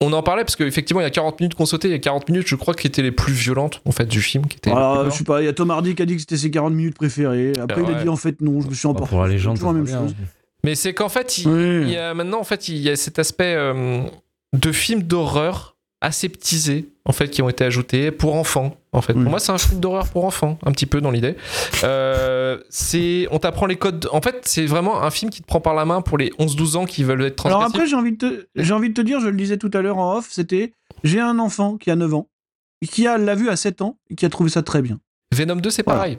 On 0.00 0.12
en 0.12 0.22
parlait 0.22 0.44
parce 0.44 0.54
qu'effectivement, 0.54 1.00
il 1.00 1.04
y 1.04 1.06
a 1.06 1.10
40 1.10 1.40
minutes 1.40 1.54
qu'on 1.56 1.66
sautait, 1.66 1.88
il 1.88 1.90
y 1.90 1.94
a 1.94 1.98
40 1.98 2.28
minutes, 2.28 2.46
je 2.46 2.54
crois, 2.54 2.74
qui 2.74 2.86
étaient 2.86 3.02
les 3.02 3.10
plus 3.10 3.32
violentes 3.32 3.80
en 3.84 3.90
fait 3.90 4.06
du 4.06 4.22
film. 4.22 4.46
Qui 4.46 4.56
étaient 4.58 4.70
les 4.70 4.76
Alors, 4.76 5.02
plus 5.02 5.10
je 5.10 5.16
sais 5.16 5.24
pas, 5.24 5.42
il 5.42 5.46
y 5.46 5.48
a 5.48 5.52
Tom 5.52 5.72
Hardy 5.72 5.96
qui 5.96 6.02
a 6.02 6.06
dit 6.06 6.14
que 6.14 6.20
c'était 6.20 6.36
ses 6.36 6.52
40 6.52 6.72
minutes 6.72 6.94
préférées. 6.94 7.52
Après, 7.60 7.82
Ah 7.84 7.88
il 7.90 7.94
a 7.96 8.02
dit 8.04 8.08
en 8.08 8.14
fait 8.14 8.40
non, 8.40 8.60
je 8.60 8.68
me 8.68 8.74
suis 8.74 8.84
Bah, 8.86 8.90
emporté. 8.90 9.10
pour 9.10 9.22
la 9.22 9.28
légende, 9.28 9.56
toujours 9.56 9.72
la 9.72 9.80
même 9.80 9.88
chose. 9.88 10.14
Mais 10.62 10.76
c'est 10.76 10.94
qu'en 10.94 11.08
fait, 11.08 11.38
il, 11.38 11.88
y 11.90 11.96
a 11.96 12.14
maintenant, 12.14 12.38
en 12.38 12.44
fait, 12.44 12.68
il 12.68 12.76
y 12.78 12.88
a 12.88 12.94
cet 12.94 13.18
aspect 13.18 13.54
euh, 13.56 14.02
de 14.52 14.70
film 14.72 15.02
d'horreur 15.02 15.76
aseptisé, 16.00 16.88
en 17.04 17.12
fait, 17.12 17.28
qui 17.28 17.42
ont 17.42 17.48
été 17.48 17.64
ajoutés 17.64 18.10
pour 18.10 18.34
enfants. 18.36 18.76
En 18.92 19.02
fait, 19.02 19.12
Oui. 19.14 19.22
pour 19.22 19.30
moi, 19.30 19.40
c'est 19.40 19.52
un 19.52 19.58
film 19.58 19.80
d'horreur 19.80 20.08
pour 20.08 20.24
enfants, 20.24 20.58
un 20.64 20.72
petit 20.72 20.86
peu 20.86 21.00
dans 21.00 21.10
l'idée. 21.10 21.36
Euh, 21.84 22.58
c'est, 22.70 23.26
on 23.30 23.38
t'apprend 23.38 23.66
les 23.66 23.76
codes. 23.76 24.08
En 24.12 24.20
fait, 24.20 24.40
c'est 24.44 24.66
vraiment 24.66 25.02
un 25.02 25.10
film 25.10 25.30
qui 25.30 25.42
te 25.42 25.46
prend 25.46 25.60
par 25.60 25.74
la 25.74 25.84
main 25.84 26.00
pour 26.00 26.18
les 26.18 26.30
11-12 26.38 26.76
ans 26.76 26.84
qui 26.86 27.04
veulent 27.04 27.22
être 27.24 27.46
Alors 27.46 27.62
après, 27.62 27.86
j'ai 27.86 27.96
envie, 27.96 28.12
de 28.12 28.16
te, 28.16 28.46
j'ai 28.56 28.72
envie 28.72 28.88
de 28.90 28.94
te 28.94 29.00
dire, 29.00 29.20
je 29.20 29.28
le 29.28 29.36
disais 29.36 29.56
tout 29.58 29.70
à 29.74 29.80
l'heure 29.82 29.98
en 29.98 30.16
off, 30.16 30.28
c'était 30.30 30.72
j'ai 31.04 31.20
un 31.20 31.38
enfant 31.38 31.76
qui 31.76 31.90
a 31.90 31.96
9 31.96 32.14
ans, 32.14 32.28
qui 32.90 33.06
a, 33.06 33.18
l'a 33.18 33.34
vu 33.34 33.48
à 33.50 33.56
7 33.56 33.82
ans 33.82 33.98
et 34.10 34.14
qui 34.14 34.24
a 34.24 34.28
trouvé 34.28 34.50
ça 34.50 34.62
très 34.62 34.82
bien. 34.82 34.98
Venom 35.34 35.56
2, 35.56 35.70
c'est 35.70 35.84
Voilà. 35.84 35.98
pareil. 36.00 36.18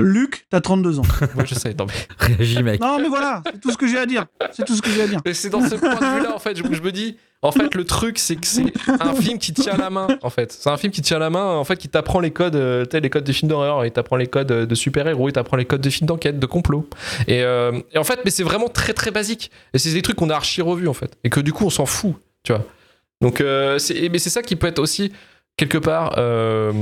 Luc, 0.00 0.46
t'as 0.50 0.60
32 0.60 1.00
ans. 1.00 1.02
Moi, 1.34 1.44
je 1.44 1.54
sais. 1.54 1.74
Non, 1.78 1.86
mais, 1.86 1.94
Réagis, 2.36 2.62
mec. 2.62 2.80
non, 2.80 2.98
mais 2.98 3.08
voilà, 3.08 3.42
c'est 3.46 3.60
tout 3.60 3.70
ce 3.72 3.76
que 3.76 3.86
j'ai 3.86 3.98
à 3.98 4.06
dire. 4.06 4.26
C'est 4.52 4.64
tout 4.64 4.76
ce 4.76 4.82
que 4.82 4.90
j'ai 4.90 5.02
à 5.02 5.06
dire. 5.08 5.20
mais 5.24 5.34
c'est 5.34 5.50
dans 5.50 5.60
ce 5.60 5.74
point 5.74 5.94
de 5.94 6.18
vue-là, 6.18 6.34
en 6.34 6.38
fait, 6.38 6.60
où 6.60 6.72
je 6.72 6.80
me 6.80 6.92
dis. 6.92 7.16
En 7.40 7.52
fait, 7.52 7.74
le 7.76 7.84
truc, 7.84 8.18
c'est 8.18 8.34
que 8.34 8.46
c'est 8.48 8.72
un 8.88 9.14
film 9.14 9.38
qui 9.38 9.52
tient 9.52 9.76
la 9.76 9.90
main, 9.90 10.08
en 10.22 10.30
fait. 10.30 10.50
C'est 10.50 10.70
un 10.70 10.76
film 10.76 10.92
qui 10.92 11.02
tient 11.02 11.20
la 11.20 11.30
main, 11.30 11.54
en 11.54 11.62
fait, 11.62 11.76
qui 11.76 11.88
t'apprend 11.88 12.18
les 12.18 12.32
codes, 12.32 12.56
euh, 12.56 12.84
tu 12.84 12.90
sais, 12.92 13.00
les 13.00 13.10
codes 13.10 13.22
des 13.22 13.32
films 13.32 13.48
d'horreur, 13.48 13.84
il 13.86 13.92
t'apprend 13.92 14.16
les 14.16 14.26
codes 14.26 14.50
euh, 14.50 14.66
de 14.66 14.74
super-héros, 14.74 15.28
il 15.28 15.32
t'apprend 15.32 15.56
les 15.56 15.64
codes 15.64 15.80
de 15.80 15.90
films 15.90 16.08
d'enquête, 16.08 16.40
de 16.40 16.46
complot. 16.46 16.88
Et, 17.28 17.44
euh, 17.44 17.80
et 17.92 17.98
en 17.98 18.02
fait, 18.02 18.18
mais 18.24 18.32
c'est 18.32 18.42
vraiment 18.42 18.68
très 18.68 18.92
très 18.92 19.12
basique. 19.12 19.52
Et 19.72 19.78
c'est 19.78 19.92
des 19.92 20.02
trucs 20.02 20.16
qu'on 20.16 20.30
a 20.30 20.34
archi 20.34 20.62
revus, 20.62 20.88
en 20.88 20.94
fait. 20.94 21.16
Et 21.22 21.30
que 21.30 21.38
du 21.38 21.52
coup, 21.52 21.64
on 21.64 21.70
s'en 21.70 21.86
fout, 21.86 22.14
tu 22.42 22.52
vois. 22.52 22.64
Donc, 23.20 23.40
euh, 23.40 23.78
c'est, 23.78 24.08
mais 24.08 24.18
c'est 24.18 24.30
ça 24.30 24.42
qui 24.42 24.56
peut 24.56 24.66
être 24.66 24.78
aussi, 24.78 25.12
quelque 25.56 25.78
part, 25.78 26.14
euh, 26.18 26.72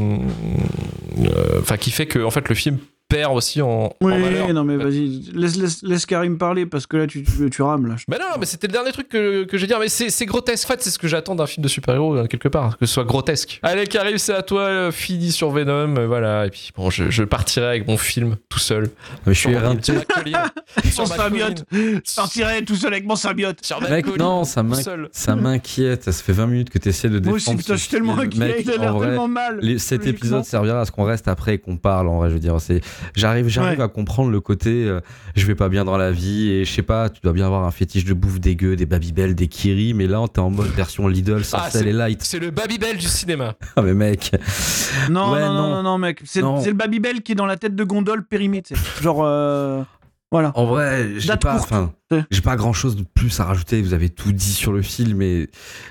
euh, 1.18 1.60
enfin, 1.60 1.76
qui 1.76 1.90
fait 1.90 2.06
que, 2.06 2.18
en 2.18 2.30
fait, 2.30 2.48
le 2.48 2.54
film 2.54 2.78
perd 3.08 3.32
aussi 3.36 3.62
en, 3.62 3.68
en 3.68 3.90
Oui, 4.00 4.20
valeur. 4.20 4.52
non, 4.52 4.64
mais 4.64 4.76
vas-y, 4.76 5.22
laisse, 5.34 5.56
laisse, 5.56 5.82
laisse 5.82 6.06
Karim 6.06 6.38
parler 6.38 6.66
parce 6.66 6.86
que 6.86 6.96
là, 6.96 7.06
tu, 7.06 7.22
tu, 7.22 7.48
tu 7.50 7.62
rames. 7.62 7.86
Là. 7.86 7.94
Mais 8.08 8.18
non, 8.18 8.24
mais 8.38 8.46
c'était 8.46 8.66
le 8.66 8.72
dernier 8.72 8.92
truc 8.92 9.08
que, 9.08 9.44
que 9.44 9.56
j'ai 9.58 9.66
dit. 9.66 9.74
Mais 9.78 9.88
c'est 9.88 10.10
c'est 10.10 10.26
grotesque. 10.26 10.66
En 10.68 10.72
fait, 10.74 10.82
c'est 10.82 10.90
ce 10.90 10.98
que 10.98 11.06
j'attends 11.08 11.34
d'un 11.34 11.46
film 11.46 11.62
de 11.62 11.68
super-héros, 11.68 12.16
euh, 12.16 12.26
quelque 12.26 12.48
part. 12.48 12.76
Que 12.78 12.86
ce 12.86 12.94
soit 12.94 13.04
grotesque. 13.04 13.60
Allez, 13.62 13.86
Karim, 13.86 14.18
c'est 14.18 14.34
à 14.34 14.42
toi. 14.42 14.62
euh, 14.62 14.90
Fini 14.90 15.30
sur 15.32 15.50
Venom. 15.50 15.96
euh, 15.96 16.06
Voilà. 16.06 16.46
Et 16.46 16.50
puis, 16.50 16.70
bon, 16.76 16.90
je, 16.90 17.10
je 17.10 17.22
partirai 17.24 17.66
avec 17.66 17.86
mon 17.86 17.96
film 17.96 18.36
tout 18.48 18.58
seul. 18.58 18.90
Mais 19.26 19.34
je 19.34 19.38
suis. 19.40 19.52
Sur 19.52 19.60
Mon 21.04 21.08
ma 21.08 21.16
symbiote. 21.16 21.64
Je 21.72 22.14
partirais 22.16 22.62
tout 22.62 22.74
seul 22.76 22.92
avec 22.92 23.06
mon 23.06 23.16
symbiote. 23.16 23.58
Sur 23.64 23.80
ma 23.80 23.88
Mec, 23.90 24.06
non, 24.18 24.44
ça 24.44 24.62
m'inquiète. 24.62 25.08
Ça 25.12 25.36
m'inquiète, 25.36 26.04
ça 26.04 26.12
se 26.12 26.22
fait 26.22 26.32
20 26.32 26.46
minutes 26.46 26.70
que 26.70 26.78
tu 26.78 26.88
essaies 26.88 27.08
de 27.08 27.18
défendre. 27.18 27.28
Moi 27.28 27.36
aussi, 27.36 27.56
putain, 27.56 27.74
je 27.76 27.80
suis 27.80 27.90
tellement 27.90 28.18
inquiet. 28.18 28.38
Mec, 28.40 28.62
il 28.64 28.70
a 28.72 28.74
en 28.76 28.98
l'air 28.98 29.08
tellement 29.08 29.28
mal. 29.28 29.58
les- 29.60 29.78
cet 29.78 30.06
épisode 30.06 30.44
servira 30.44 30.80
à 30.80 30.84
ce 30.84 30.90
qu'on 30.92 31.04
reste 31.04 31.28
après 31.28 31.54
et 31.54 31.58
qu'on 31.58 31.76
parle 31.76 32.08
en 32.08 32.18
vrai 32.18 32.28
je 32.28 32.34
veux 32.34 32.40
dire 32.40 32.60
c'est 32.60 32.80
j'arrive 33.14 33.48
j'arrive 33.48 33.78
Ouais. 33.78 33.84
à 33.84 33.88
comprendre 33.88 34.30
le 34.30 34.40
côté 34.40 34.84
euh, 34.86 35.00
je 35.34 35.44
vais 35.46 35.54
pas 35.54 35.68
bien 35.68 35.84
dans 35.84 35.96
la 35.96 36.12
vie 36.12 36.50
et 36.50 36.64
je 36.64 36.72
sais 36.72 36.82
pas 36.82 37.08
tu 37.10 37.20
dois 37.22 37.32
bien 37.32 37.46
avoir 37.46 37.64
un 37.64 37.70
fétiche 37.70 38.04
de 38.04 38.14
bouffe 38.14 38.40
dégueu 38.40 38.76
des 38.76 38.86
Babybel 38.86 39.34
des 39.34 39.48
Kiri 39.48 39.94
mais 39.94 40.06
là 40.06 40.24
t'es 40.32 40.40
en 40.40 40.50
mode 40.50 40.68
version 40.68 41.08
Lidl 41.08 41.44
sans 41.44 41.58
Ah, 41.60 41.70
sel 41.70 41.88
et 41.88 41.92
light 41.92 42.22
C'est 42.22 42.38
le 42.38 42.50
Babybel 42.50 42.96
du 42.96 43.06
cinéma. 43.06 43.54
ah 43.76 43.82
mais 43.82 43.94
mec 43.94 44.30
Non, 45.10 45.32
Ouais, 45.32 45.40
non, 45.40 45.68
non, 45.70 45.82
non. 45.82 45.98
mec. 45.98 46.20
C'est 46.24 46.40
le 46.42 46.72
Babybel 46.72 47.22
qui 47.22 47.32
est 47.32 47.36
dans 47.36 47.46
la 47.46 47.56
tête 47.56 47.74
de 47.74 47.84
gondole 47.84 48.24
périmée. 48.26 48.62
Genre, 49.02 49.22
euh, 49.24 49.82
voilà. 50.32 50.52
En 50.56 50.64
vrai, 50.66 51.08
j'ai 51.18 51.36
pas, 51.36 51.60
j'ai 52.30 52.40
pas 52.40 52.56
grand 52.56 52.72
chose 52.72 52.96
de 52.96 53.04
plus 53.14 53.38
à 53.40 53.44
rajouter. 53.44 53.80
Vous 53.82 53.94
avez 53.94 54.10
tout 54.10 54.32
dit 54.32 54.52
sur 54.52 54.72
le 54.72 54.82
film, 54.82 55.22
et 55.22 55.48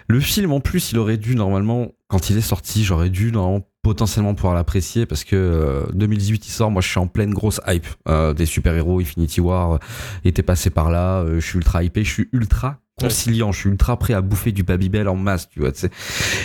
le 0.07 0.19
film 0.19 0.51
en 0.51 0.59
plus, 0.59 0.91
il 0.91 0.97
aurait 0.99 1.17
dû 1.17 1.35
normalement, 1.35 1.91
quand 2.07 2.29
il 2.29 2.37
est 2.37 2.41
sorti, 2.41 2.83
j'aurais 2.83 3.09
dû 3.09 3.31
normalement 3.31 3.65
potentiellement 3.85 4.33
pouvoir 4.33 4.55
l'apprécier 4.55 5.05
parce 5.05 5.23
que 5.23 5.35
euh, 5.35 5.83
2018 5.93 6.47
il 6.47 6.51
sort. 6.51 6.71
Moi, 6.71 6.81
je 6.81 6.89
suis 6.89 6.97
en 6.97 7.05
pleine 7.05 7.35
grosse 7.35 7.61
hype 7.67 7.85
euh, 8.07 8.33
des 8.33 8.47
super 8.47 8.73
héros. 8.75 8.99
Infinity 8.99 9.41
War 9.41 9.73
euh, 9.73 9.77
était 10.23 10.41
passé 10.41 10.71
par 10.71 10.89
là. 10.89 11.19
euh, 11.19 11.39
je 11.39 11.45
suis 11.45 11.57
ultra 11.57 11.83
hypé. 11.83 12.03
Je 12.03 12.11
suis 12.11 12.29
ultra 12.33 12.79
conciliant. 12.99 13.51
Je 13.51 13.59
suis 13.59 13.69
ultra 13.69 13.99
prêt 13.99 14.15
à 14.15 14.21
bouffer 14.21 14.51
du 14.51 14.63
Babybel 14.63 15.07
en 15.07 15.15
masse, 15.15 15.49
tu 15.49 15.59
vois. 15.59 15.71
tu 15.71 15.81
sais. 15.81 15.91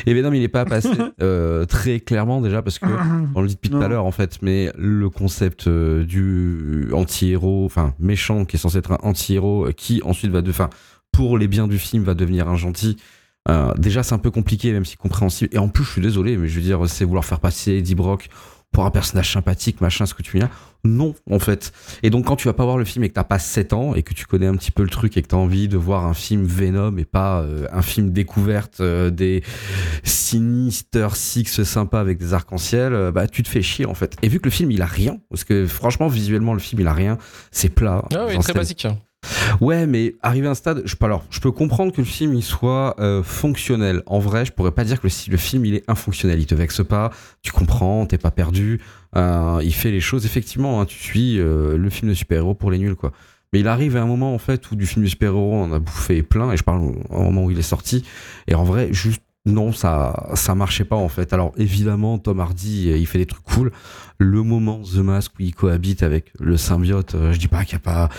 Et 0.05 0.12
Venom, 0.12 0.35
il 0.35 0.42
est 0.42 0.48
pas 0.48 0.66
passé 0.66 0.90
euh, 1.22 1.64
très 1.64 1.98
clairement 2.00 2.42
déjà 2.42 2.61
parce 2.61 2.79
que 2.79 2.85
on 3.35 3.40
le 3.40 3.48
dit 3.48 3.55
depuis 3.55 3.70
tout 3.70 3.81
à 3.81 3.88
l'heure 3.88 4.05
en 4.05 4.12
fait, 4.12 4.37
mais 4.42 4.70
le 4.76 5.09
concept 5.09 5.66
euh, 5.66 6.05
du 6.05 6.90
anti-héros, 6.92 7.64
enfin 7.64 7.94
méchant 7.98 8.44
qui 8.44 8.57
est 8.57 8.59
censé 8.59 8.76
être 8.76 8.92
un 8.92 8.98
anti-héros, 9.03 9.68
qui 9.74 10.03
ensuite 10.05 10.31
va 10.31 10.42
de, 10.42 10.50
enfin 10.50 10.68
pour 11.11 11.38
les 11.38 11.48
biens 11.48 11.68
du 11.68 11.79
film 11.79 12.05
va 12.05 12.12
devenir 12.12 12.48
un 12.48 12.57
gentil. 12.57 12.98
Euh, 13.48 13.72
déjà 13.76 14.03
c'est 14.03 14.14
un 14.14 14.18
peu 14.18 14.31
compliqué 14.31 14.72
même 14.72 14.85
si 14.85 14.96
compréhensible. 14.96 15.55
Et 15.55 15.59
en 15.59 15.68
plus 15.68 15.85
je 15.85 15.92
suis 15.92 16.03
désolé, 16.03 16.37
mais 16.37 16.48
je 16.48 16.57
veux 16.57 16.64
dire 16.64 16.88
c'est 16.88 17.05
vouloir 17.05 17.24
faire 17.24 17.40
passer 17.40 17.72
Eddie 17.72 17.94
Brock 17.94 18.29
pour 18.72 18.85
un 18.85 18.90
personnage 18.90 19.33
sympathique, 19.33 19.81
machin, 19.81 20.07
ce 20.07 20.14
que 20.14 20.22
tu 20.22 20.37
viens. 20.37 20.50
Non, 20.85 21.14
en 21.31 21.38
fait. 21.38 21.72
Et 22.03 22.11
donc, 22.11 22.26
quand 22.26 22.37
tu 22.37 22.46
vas 22.46 22.55
pas 22.55 22.64
voir 22.64 22.79
le 22.79 22.85
film 22.85 23.05
et 23.05 23.09
que 23.09 23.14
t'as 23.14 23.24
pas 23.24 23.38
7 23.38 23.72
ans 23.72 23.94
et 23.94 24.03
que 24.03 24.14
tu 24.14 24.26
connais 24.26 24.46
un 24.46 24.55
petit 24.55 24.70
peu 24.70 24.83
le 24.83 24.88
truc 24.88 25.16
et 25.16 25.22
que 25.22 25.26
t'as 25.26 25.37
envie 25.37 25.68
de 25.68 25.76
voir 25.76 26.07
un 26.07 26.14
film 26.14 26.44
Venom 26.44 26.96
et 26.96 27.05
pas 27.05 27.40
euh, 27.40 27.66
un 27.72 27.83
film 27.83 28.12
découverte 28.12 28.81
euh, 28.81 29.11
des 29.11 29.42
Sinister 30.05 31.09
Six 31.14 31.64
sympa 31.64 32.00
avec 32.00 32.18
des 32.18 32.33
arcs-en-ciel, 32.33 32.94
euh, 32.94 33.12
bah, 33.12 33.26
tu 33.26 33.42
te 33.42 33.48
fais 33.48 33.62
chier, 33.62 33.87
en 33.87 33.94
fait. 33.94 34.16
Et 34.22 34.29
vu 34.29 34.38
que 34.38 34.46
le 34.46 34.53
film, 34.53 34.70
il 34.70 34.83
a 34.83 34.87
rien, 34.87 35.18
parce 35.29 35.44
que 35.44 35.66
franchement, 35.66 36.07
visuellement, 36.07 36.55
le 36.55 36.61
film, 36.61 36.81
il 36.81 36.87
a 36.87 36.94
rien, 36.94 37.18
c'est 37.50 37.70
plat. 37.70 38.05
Ah 38.14 38.26
oui, 38.29 38.38
très 38.38 38.55
basique. 38.55 38.87
Ouais, 39.61 39.87
mais 39.87 40.15
arrivé 40.23 40.47
à 40.47 40.51
un 40.51 40.55
stade, 40.55 40.83
je, 40.87 40.97
alors, 41.03 41.25
je 41.31 41.41
peux 41.41 41.53
comprendre 41.53 41.93
que 41.93 42.01
le 42.01 42.07
film 42.07 42.35
il 42.35 42.43
soit 42.43 42.99
euh, 42.99 43.23
fonctionnel. 43.23 44.03
En 44.07 44.19
vrai, 44.19 44.45
je 44.47 44.53
pourrais 44.53 44.71
pas 44.71 44.85
dire 44.85 45.01
que 45.01 45.07
le, 45.07 45.13
le 45.31 45.37
film 45.37 45.65
il 45.67 45.75
est 45.75 45.85
infonctionnel. 45.89 46.39
Il 46.41 46.47
te 46.47 46.55
vexe 46.55 46.83
pas, 46.83 47.11
tu 47.43 47.53
comprends, 47.53 48.07
t'es 48.07 48.17
pas 48.19 48.31
perdu. 48.31 48.81
Euh, 49.17 49.61
il 49.63 49.75
fait 49.75 49.91
les 49.91 50.01
choses 50.01 50.25
effectivement. 50.25 50.81
hein, 50.81 50.87
tu 50.87 50.99
suis 50.99 51.39
euh, 51.39 51.77
le 51.77 51.91
film 51.91 52.11
de 52.11 52.15
super-héros 52.15 52.55
pour 52.55 52.71
les 52.71 52.79
nuls, 52.79 52.97
quoi. 52.97 53.13
Mais 53.53 53.61
il 53.61 53.69
arrive 53.69 53.97
à 53.97 54.03
un 54.03 54.07
moment 54.07 54.33
en 54.33 54.39
fait 54.39 54.71
où 54.71 54.77
du 54.77 54.87
film 54.87 55.05
de 55.05 55.11
super-héros 55.11 55.55
on 55.55 55.73
a 55.73 55.81
bouffé 55.81 56.23
plein, 56.23 56.53
et 56.53 56.57
je 56.57 56.63
parle 56.63 56.81
au 57.11 57.23
moment 57.23 57.45
où 57.45 57.51
il 57.51 57.59
est 57.59 57.63
sorti. 57.63 58.05
Et 58.47 58.55
en 58.55 58.65
vrai, 58.65 58.89
juste 58.93 59.23
non, 59.46 59.72
ça 59.72 60.29
ça 60.35 60.55
marchait 60.55 60.85
pas 60.85 60.96
en 60.96 61.09
fait. 61.09 61.33
Alors 61.33 61.53
évidemment, 61.57 62.18
Tom 62.18 62.40
Hardy, 62.40 62.90
euh, 62.90 62.98
il 62.98 63.07
fait 63.07 63.18
des 63.18 63.26
trucs 63.26 63.42
cool. 63.42 63.72
Le 64.18 64.42
moment 64.42 64.83
The 64.83 64.96
Mask 64.98 65.33
où 65.38 65.42
il 65.42 65.55
cohabite 65.55 66.03
avec 66.03 66.31
le 66.38 66.59
symbiote, 66.59 67.14
euh, 67.14 67.33
je 67.33 67.38
dis 67.38 67.48
pas 67.48 67.64
qu'il 67.64 67.72
y 67.72 67.76
a 67.76 67.79
pas 67.81 68.11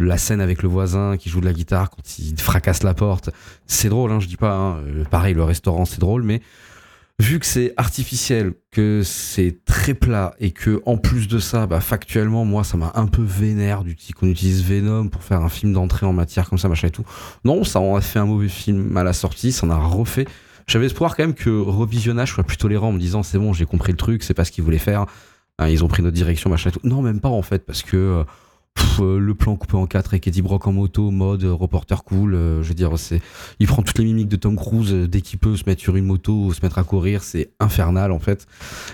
la 0.00 0.16
scène 0.16 0.40
avec 0.40 0.62
le 0.62 0.68
voisin 0.70 1.18
qui 1.18 1.28
joue 1.28 1.40
de 1.40 1.44
la 1.44 1.52
guitare 1.52 1.90
quand 1.90 2.18
il 2.18 2.40
fracasse 2.40 2.82
la 2.82 2.94
porte. 2.94 3.28
C'est 3.66 3.90
drôle, 3.90 4.10
hein, 4.10 4.20
je 4.20 4.26
dis 4.26 4.38
pas. 4.38 4.54
hein. 4.54 4.76
Euh, 4.86 5.04
pareil, 5.04 5.34
le 5.34 5.44
restaurant, 5.44 5.84
c'est 5.84 6.00
drôle, 6.00 6.22
mais 6.22 6.40
vu 7.20 7.38
que 7.38 7.46
c'est 7.46 7.74
artificiel, 7.76 8.54
que 8.72 9.02
c'est 9.04 9.58
très 9.66 9.92
plat 9.92 10.34
et 10.40 10.50
que 10.50 10.80
en 10.86 10.96
plus 10.96 11.28
de 11.28 11.38
ça, 11.38 11.66
bah, 11.66 11.80
factuellement, 11.80 12.46
moi, 12.46 12.64
ça 12.64 12.78
m'a 12.78 12.90
un 12.94 13.06
peu 13.06 13.22
vénère 13.22 13.84
du 13.84 13.94
qu'on 14.18 14.28
utilise 14.28 14.64
Venom 14.64 15.08
pour 15.08 15.22
faire 15.22 15.42
un 15.42 15.50
film 15.50 15.74
d'entrée 15.74 16.06
en 16.06 16.14
matière 16.14 16.48
comme 16.48 16.58
ça, 16.58 16.68
machin 16.70 16.88
et 16.88 16.90
tout. 16.90 17.04
Non, 17.44 17.64
ça 17.64 17.80
en 17.80 17.94
a 17.96 18.00
fait 18.00 18.18
un 18.18 18.24
mauvais 18.26 18.48
film 18.48 18.96
à 18.96 19.04
la 19.04 19.12
sortie, 19.12 19.52
ça 19.52 19.66
en 19.66 19.70
a 19.70 19.76
refait. 19.76 20.26
J'avais 20.66 20.86
espoir 20.86 21.16
quand 21.16 21.24
même 21.24 21.34
que 21.34 21.50
revisionnage 21.50 22.32
soit 22.32 22.44
plus 22.44 22.56
tolérant 22.56 22.88
en 22.88 22.92
me 22.92 22.98
disant 22.98 23.22
c'est 23.22 23.38
bon, 23.38 23.52
j'ai 23.52 23.66
compris 23.66 23.92
le 23.92 23.98
truc, 23.98 24.22
c'est 24.22 24.34
pas 24.34 24.44
ce 24.44 24.52
qu'ils 24.52 24.64
voulaient 24.64 24.78
faire. 24.78 25.06
Hein, 25.58 25.68
ils 25.68 25.84
ont 25.84 25.88
pris 25.88 26.02
notre 26.02 26.16
direction, 26.16 26.50
machin 26.50 26.70
et 26.70 26.72
tout. 26.72 26.80
Non, 26.84 27.02
même 27.02 27.20
pas 27.20 27.28
en 27.28 27.42
fait, 27.42 27.64
parce 27.64 27.82
que 27.82 27.96
euh, 27.96 28.24
euh, 29.00 29.18
le 29.18 29.34
plan 29.34 29.54
coupé 29.56 29.76
en 29.76 29.86
quatre 29.86 30.08
avec 30.14 30.26
Eddie 30.26 30.42
Brock 30.42 30.66
en 30.66 30.72
moto, 30.72 31.10
mode 31.10 31.44
euh, 31.44 31.52
reporter 31.52 32.02
cool. 32.02 32.32
je 32.32 32.68
veux 32.68 32.74
dire, 32.74 32.98
c'est, 32.98 33.20
il 33.60 33.66
prend 33.66 33.82
toutes 33.82 33.98
les 33.98 34.04
mimiques 34.04 34.28
de 34.28 34.36
Tom 34.36 34.56
Cruise 34.56 34.92
dès 34.92 35.20
qu'il 35.20 35.38
peut 35.38 35.56
se 35.56 35.64
mettre 35.66 35.80
sur 35.80 35.96
une 35.96 36.06
moto, 36.06 36.52
se 36.52 36.60
mettre 36.62 36.78
à 36.78 36.84
courir, 36.84 37.22
c'est 37.22 37.52
infernal 37.60 38.10
en 38.10 38.18
fait. 38.18 38.46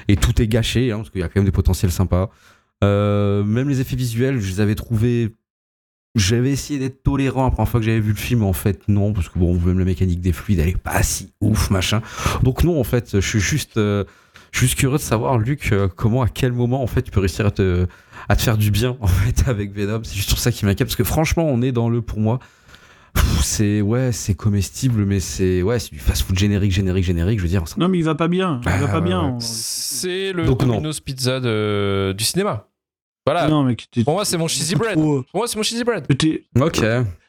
Et 0.09 0.17
tout 0.17 0.41
est 0.43 0.49
gâché, 0.49 0.93
hein, 0.93 0.99
parce 0.99 1.11
qu'il 1.11 1.21
y 1.21 1.25
a 1.25 1.29
quand 1.29 1.37
même 1.37 1.47
des 1.47 1.53
potentiels 1.53 1.93
sympas. 1.93 2.31
Même 2.83 3.69
les 3.69 3.81
effets 3.81 3.97
visuels, 3.97 4.41
je 4.41 4.51
les 4.51 4.61
avais 4.61 4.75
trouvés. 4.75 5.35
J'avais 6.17 6.51
essayé 6.51 6.81
d'être 6.81 7.05
tolérant 7.05 7.45
la 7.45 7.51
première 7.53 7.69
fois 7.69 7.79
que 7.79 7.87
j'avais 7.87 8.01
vu 8.01 8.11
le 8.11 8.17
film, 8.19 8.43
en 8.43 8.53
fait 8.53 8.89
non, 8.89 9.13
parce 9.13 9.29
que 9.29 9.39
bon, 9.39 9.55
même 9.61 9.79
la 9.79 9.85
mécanique 9.85 10.21
des 10.21 10.33
fluides, 10.33 10.59
elle 10.59 10.69
est 10.71 10.77
pas 10.77 11.03
si 11.05 11.33
ouf, 11.41 11.71
machin. 11.71 12.03
Donc 12.43 12.65
non, 12.65 12.81
en 12.81 12.85
fait, 12.85 13.21
je 13.21 13.27
suis 13.27 13.39
juste, 13.39 13.77
euh, 13.77 14.03
je 14.51 14.59
suis 14.59 14.67
juste 14.67 14.79
curieux 14.79 14.97
de 14.97 15.01
savoir, 15.03 15.39
Luc, 15.39 15.71
euh, 15.71 15.87
comment, 15.87 16.23
à 16.23 16.29
quel 16.29 16.53
moment, 16.53 16.83
en 16.83 16.89
fait, 16.89 17.03
tu 17.03 17.13
peux 17.13 17.21
réussir 17.21 17.47
à 17.47 17.53
te, 17.53 17.87
à 18.29 18.35
te 18.35 18.43
faire 18.43 18.59
du 18.59 18.73
bien, 18.73 18.97
en 19.01 19.07
fait, 19.07 19.49
avec 19.49 19.73
Venom. 19.73 20.01
C'est 20.03 20.17
juste 20.17 20.31
sur 20.31 20.39
ça 20.39 20.51
qui 20.51 20.65
m'inquiète, 20.67 20.89
parce 20.89 20.97
que 20.97 21.05
franchement, 21.05 21.45
on 21.49 21.63
est 21.63 21.71
dans 21.71 21.89
le, 21.89 22.03
pour 22.03 22.19
moi, 22.19 22.41
c'est, 23.43 23.81
ouais, 23.81 24.11
c'est 24.13 24.35
comestible, 24.35 25.05
mais 25.05 25.21
c'est, 25.21 25.63
ouais, 25.63 25.79
c'est 25.79 25.93
du 25.93 25.99
fast-food 26.01 26.37
générique, 26.39 26.73
générique, 26.73 27.05
générique, 27.05 27.39
je 27.39 27.45
veux 27.45 27.49
dire. 27.49 27.67
ça- 27.69 27.77
Non, 27.79 27.89
mais 27.89 27.99
il 27.99 28.05
va 28.05 28.15
pas 28.17 28.29
bien. 28.29 28.61
Il 28.65 28.69
Ah, 28.69 28.79
va 28.79 28.89
pas 28.89 28.99
ouais, 28.99 29.05
bien. 29.05 29.29
ouais. 29.31 29.37
C'est 29.41 30.33
le 30.33 30.45
Donc 30.45 30.63
non. 30.63 30.75
Domino's 30.75 30.99
Pizza 31.01 31.39
de- 31.41 32.13
du 32.19 32.25
cinéma. 32.25 32.67
Voilà. 33.33 33.49
Non, 33.49 33.63
mais 33.63 33.77
t'es 33.91 34.03
Pour 34.05 34.15
moi, 34.15 34.25
c'est 34.25 34.37
mon 34.37 34.49
cheesy 34.49 34.75
bread. 34.75 34.95
trop- 34.97 35.23
Pour 35.31 35.39
moi, 35.41 35.47
c'est 35.49 35.57
mon 35.57 35.63
cheesy 35.63 35.85
bread. 35.85 36.05
mais 36.09 36.15
t'es- 36.17 36.45
Ok. 36.61 36.81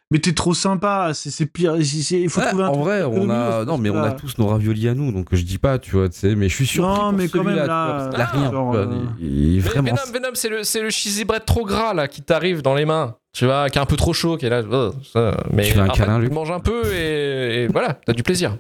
mais 0.10 0.20
t'es 0.20 0.34
trop 0.34 0.54
sympa. 0.54 1.12
C'est 1.14 1.30
c'est 1.30 1.46
pire. 1.46 1.76
C'est- 1.78 2.02
c'est- 2.02 2.22
Il 2.22 2.30
faut 2.30 2.42
Ouais, 2.42 2.48
trouver 2.48 2.64
un 2.64 2.68
en 2.70 2.80
vrai, 2.80 3.04
on 3.04 3.30
a, 3.30 3.64
non, 3.66 3.78
mais 3.78 3.90
on 3.92 4.02
a 4.02 4.12
tous 4.12 4.38
nos 4.40 4.48
raviolis 4.48 4.88
à 4.88 4.94
nous, 4.96 5.12
donc 5.12 5.28
je 5.32 5.42
dis 5.44 5.58
pas, 5.60 5.78
tu 5.80 5.92
vois, 5.92 6.10
tu 6.10 6.18
sais, 6.18 6.34
mais 6.36 6.50
je 6.50 6.56
suis 6.56 6.66
sûr. 6.66 6.84
Non, 6.88 7.12
mais 7.12 7.28
quand 7.30 7.44
même, 7.44 7.56
là, 7.56 8.10
là, 8.18 8.26
rien. 8.26 8.52
genre, 8.52 8.74
euh, 8.76 8.88
il- 9.20 9.28
il- 9.28 9.54
Mais 9.56 9.60
vraiment. 9.60 9.90
Venom, 9.92 10.12
Venom, 10.14 10.30
c'est 10.34 10.50
le, 10.50 10.64
c'est 10.64 10.82
le 10.82 10.90
cheesy 10.90 11.24
bread 11.24 11.46
trop 11.46 11.66
gras 11.66 11.94
là 11.94 12.08
qui 12.08 12.22
t'arrive 12.24 12.62
dans 12.62 12.74
les 12.76 12.86
mains. 12.86 13.16
Tu 13.34 13.46
vois, 13.46 13.70
qui 13.70 13.78
est 13.78 13.82
un 13.82 13.86
peu 13.86 13.96
trop 13.96 14.12
chaud, 14.12 14.36
qui 14.38 14.46
est 14.46 14.50
là. 14.50 14.62
oh, 14.70 14.92
ça. 15.14 15.38
Mais 15.54 15.64
Tu 15.64 15.76
veux 15.76 15.82
un 15.82 15.88
câlin, 15.88 16.20
Luc 16.20 16.30
tu 16.30 16.36
manges 16.36 16.52
un 16.52 16.60
peu 16.60 16.92
et, 16.94 17.64
et 17.64 17.68
voilà, 17.68 17.94
t'as 18.06 18.12
du 18.14 18.24
plaisir. 18.24 18.58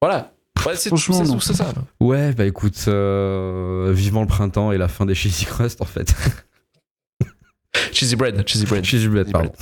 Voilà. 0.00 0.30
Ouais, 0.64 0.76
c'est 0.76 0.88
Franchement, 0.90 1.24
c'est- 1.24 1.32
non. 1.32 1.40
c'est 1.40 1.54
ça. 1.54 1.66
Ouais, 2.00 2.32
bah 2.32 2.44
écoute, 2.46 2.76
euh, 2.86 3.90
vivement 3.92 4.20
le 4.20 4.28
printemps 4.28 4.70
et 4.70 4.78
la 4.78 4.86
fin 4.88 5.04
des 5.04 5.14
cheesy 5.16 5.44
crust 5.46 5.82
en 5.82 5.84
fait. 5.84 6.14
Cheesy 7.92 8.16
bread, 8.16 8.46
cheesy 8.46 8.66
bread. 8.66 8.84
cheesy 8.84 9.08
bread, 9.08 9.30
pardon. 9.30 9.52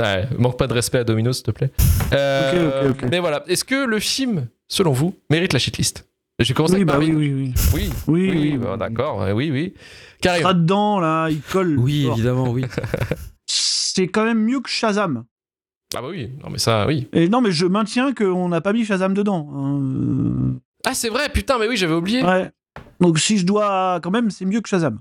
Ouais, 0.00 0.26
manque 0.38 0.58
pas 0.58 0.66
de 0.66 0.72
respect 0.72 0.98
à 0.98 1.04
Domino's, 1.04 1.36
s'il 1.36 1.44
te 1.44 1.50
plaît. 1.50 1.70
Euh, 2.12 2.84
Ok, 2.84 2.90
ok, 2.96 3.02
ok. 3.04 3.08
Mais 3.10 3.18
voilà, 3.20 3.42
est-ce 3.46 3.64
que 3.64 3.84
le 3.84 3.98
film, 3.98 4.48
selon 4.68 4.92
vous, 4.92 5.14
mérite 5.30 5.52
la 5.52 5.58
shitlist? 5.58 6.06
J'ai 6.38 6.54
commencé 6.54 6.76
Oui, 6.76 6.84
bah 6.84 6.96
oui, 6.98 7.12
oui, 7.14 7.32
oui. 7.34 7.54
Oui, 7.74 7.90
Oui, 8.08 8.30
oui, 8.30 8.30
oui, 8.52 8.56
bah, 8.58 8.70
oui. 8.72 8.78
d'accord, 8.78 9.26
oui, 9.34 9.50
oui. 9.50 9.74
Carré. 10.20 10.40
Sera 10.40 10.54
dedans, 10.54 10.98
là, 10.98 11.28
il 11.28 11.40
colle. 11.42 11.78
Oui, 11.78 12.04
fort. 12.06 12.14
évidemment, 12.14 12.50
oui. 12.50 12.64
C'est 13.46 14.08
quand 14.08 14.24
même 14.24 14.42
mieux 14.42 14.60
que 14.60 14.70
Shazam. 14.70 15.24
Ah 15.94 16.00
bah 16.00 16.08
oui, 16.10 16.30
non 16.42 16.48
mais 16.48 16.56
ça, 16.58 16.86
oui. 16.86 17.06
Et 17.12 17.28
non, 17.28 17.42
mais 17.42 17.52
je 17.52 17.66
maintiens 17.66 18.14
qu'on 18.14 18.48
n'a 18.48 18.62
pas 18.62 18.72
mis 18.72 18.86
Shazam 18.86 19.12
dedans. 19.12 19.50
hein. 19.54 20.54
Ah 20.86 20.94
c'est 20.94 21.10
vrai, 21.10 21.28
putain, 21.28 21.58
mais 21.58 21.68
oui, 21.68 21.76
j'avais 21.76 21.92
oublié. 21.94 22.22
Euh, 22.24 22.26
Ouais. 22.26 22.50
Donc 23.00 23.18
si 23.18 23.36
je 23.36 23.44
dois, 23.44 24.00
quand 24.02 24.10
même, 24.10 24.30
c'est 24.30 24.46
mieux 24.46 24.62
que 24.62 24.68
Shazam. 24.70 25.00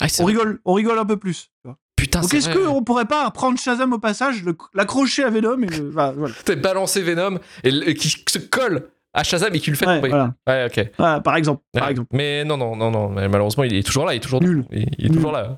Ah, 0.00 0.06
On 0.18 0.22
vrai. 0.24 0.32
rigole, 0.32 0.60
on 0.64 0.72
rigole 0.74 0.98
un 0.98 1.04
peu 1.04 1.16
plus. 1.16 1.50
Putain, 1.96 2.20
Donc 2.20 2.30
c'est 2.30 2.36
est-ce 2.38 2.50
qu'on 2.50 2.84
pourrait 2.84 3.06
pas 3.06 3.28
prendre 3.32 3.58
Shazam 3.58 3.92
au 3.92 3.98
passage, 3.98 4.44
le- 4.44 4.56
l'accrocher 4.74 5.24
à 5.24 5.30
Venom 5.30 5.60
et 5.62 5.66
le- 5.66 5.90
voilà. 5.90 6.14
T'as 6.44 6.54
balancé 6.54 7.02
Venom 7.02 7.38
et, 7.64 7.70
le- 7.72 7.88
et 7.88 7.94
qui 7.94 8.08
se 8.08 8.38
colle 8.38 8.88
à 9.12 9.24
Shazam 9.24 9.52
et 9.54 9.58
qui 9.58 9.70
le 9.70 9.76
fait 9.76 9.86
Ouais, 9.86 9.96
tomber. 9.96 10.08
voilà. 10.10 10.34
Ouais, 10.46 10.66
ok. 10.66 10.90
Voilà, 10.96 11.20
par 11.20 11.34
exemple, 11.36 11.62
par 11.72 11.84
Ouais. 11.84 11.90
exemple. 11.90 12.08
Mais 12.12 12.44
non, 12.44 12.56
non, 12.56 12.76
non, 12.76 12.90
non. 12.92 13.08
mais 13.08 13.28
malheureusement, 13.28 13.64
il 13.64 13.74
est 13.74 13.82
toujours 13.82 14.06
là. 14.06 14.14
Il 14.14 14.18
est 14.18 14.20
toujours, 14.20 14.40
Nul. 14.42 14.64
il, 14.70 14.86
il 14.98 15.06
est 15.06 15.08
Nul. 15.08 15.16
toujours 15.16 15.32
là. 15.32 15.56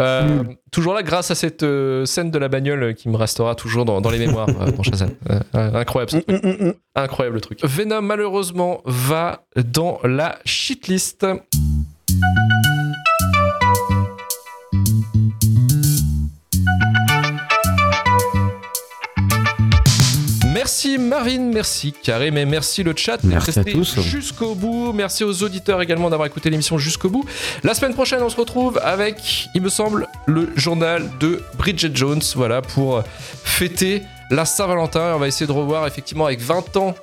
Euh, 0.00 0.42
Nul. 0.42 0.56
toujours 0.72 0.92
là 0.94 1.02
grâce 1.02 1.30
à 1.30 1.34
cette 1.34 1.62
euh, 1.62 2.04
scène 2.04 2.30
de 2.30 2.38
la 2.38 2.48
bagnole 2.48 2.94
qui 2.94 3.08
me 3.08 3.16
restera 3.16 3.54
toujours 3.54 3.84
dans, 3.86 4.00
dans 4.00 4.10
les 4.10 4.18
mémoires 4.18 4.48
euh, 4.48 4.70
dans 4.70 4.82
Shazam. 4.82 5.10
Euh, 5.30 5.40
euh, 5.54 5.74
incroyable, 5.74 6.10
ce 6.10 6.16
truc. 6.18 6.28
Mm, 6.44 6.46
mm, 6.48 6.66
mm. 6.68 6.74
incroyable 6.96 7.40
truc. 7.40 7.58
Venom 7.64 8.02
malheureusement 8.02 8.82
va 8.84 9.46
dans 9.56 9.98
la 10.04 10.38
shitlist. 10.44 11.26
Merci 20.84 20.98
Marvin, 20.98 21.38
merci 21.50 21.94
Carré, 21.94 22.30
mais 22.30 22.44
merci 22.44 22.82
le 22.82 22.92
chat 22.94 23.16
d'être 23.16 23.24
Merci 23.24 23.58
à 23.58 23.64
tous. 23.64 24.00
jusqu'au 24.00 24.54
bout. 24.54 24.92
Merci 24.92 25.24
aux 25.24 25.42
auditeurs 25.42 25.80
également 25.80 26.10
d'avoir 26.10 26.26
écouté 26.26 26.50
l'émission 26.50 26.76
jusqu'au 26.76 27.08
bout. 27.08 27.24
La 27.62 27.72
semaine 27.72 27.94
prochaine, 27.94 28.20
on 28.22 28.28
se 28.28 28.36
retrouve 28.36 28.78
avec, 28.84 29.48
il 29.54 29.62
me 29.62 29.70
semble, 29.70 30.08
le 30.26 30.50
journal 30.56 31.10
de 31.20 31.42
Bridget 31.56 31.92
Jones. 31.94 32.20
Voilà, 32.34 32.60
pour 32.60 33.02
fêter 33.44 34.02
la 34.30 34.44
Saint-Valentin. 34.44 35.14
On 35.14 35.18
va 35.18 35.26
essayer 35.26 35.46
de 35.46 35.52
revoir 35.52 35.86
effectivement 35.86 36.26
avec 36.26 36.40
20 36.40 36.76
ans 36.76 36.94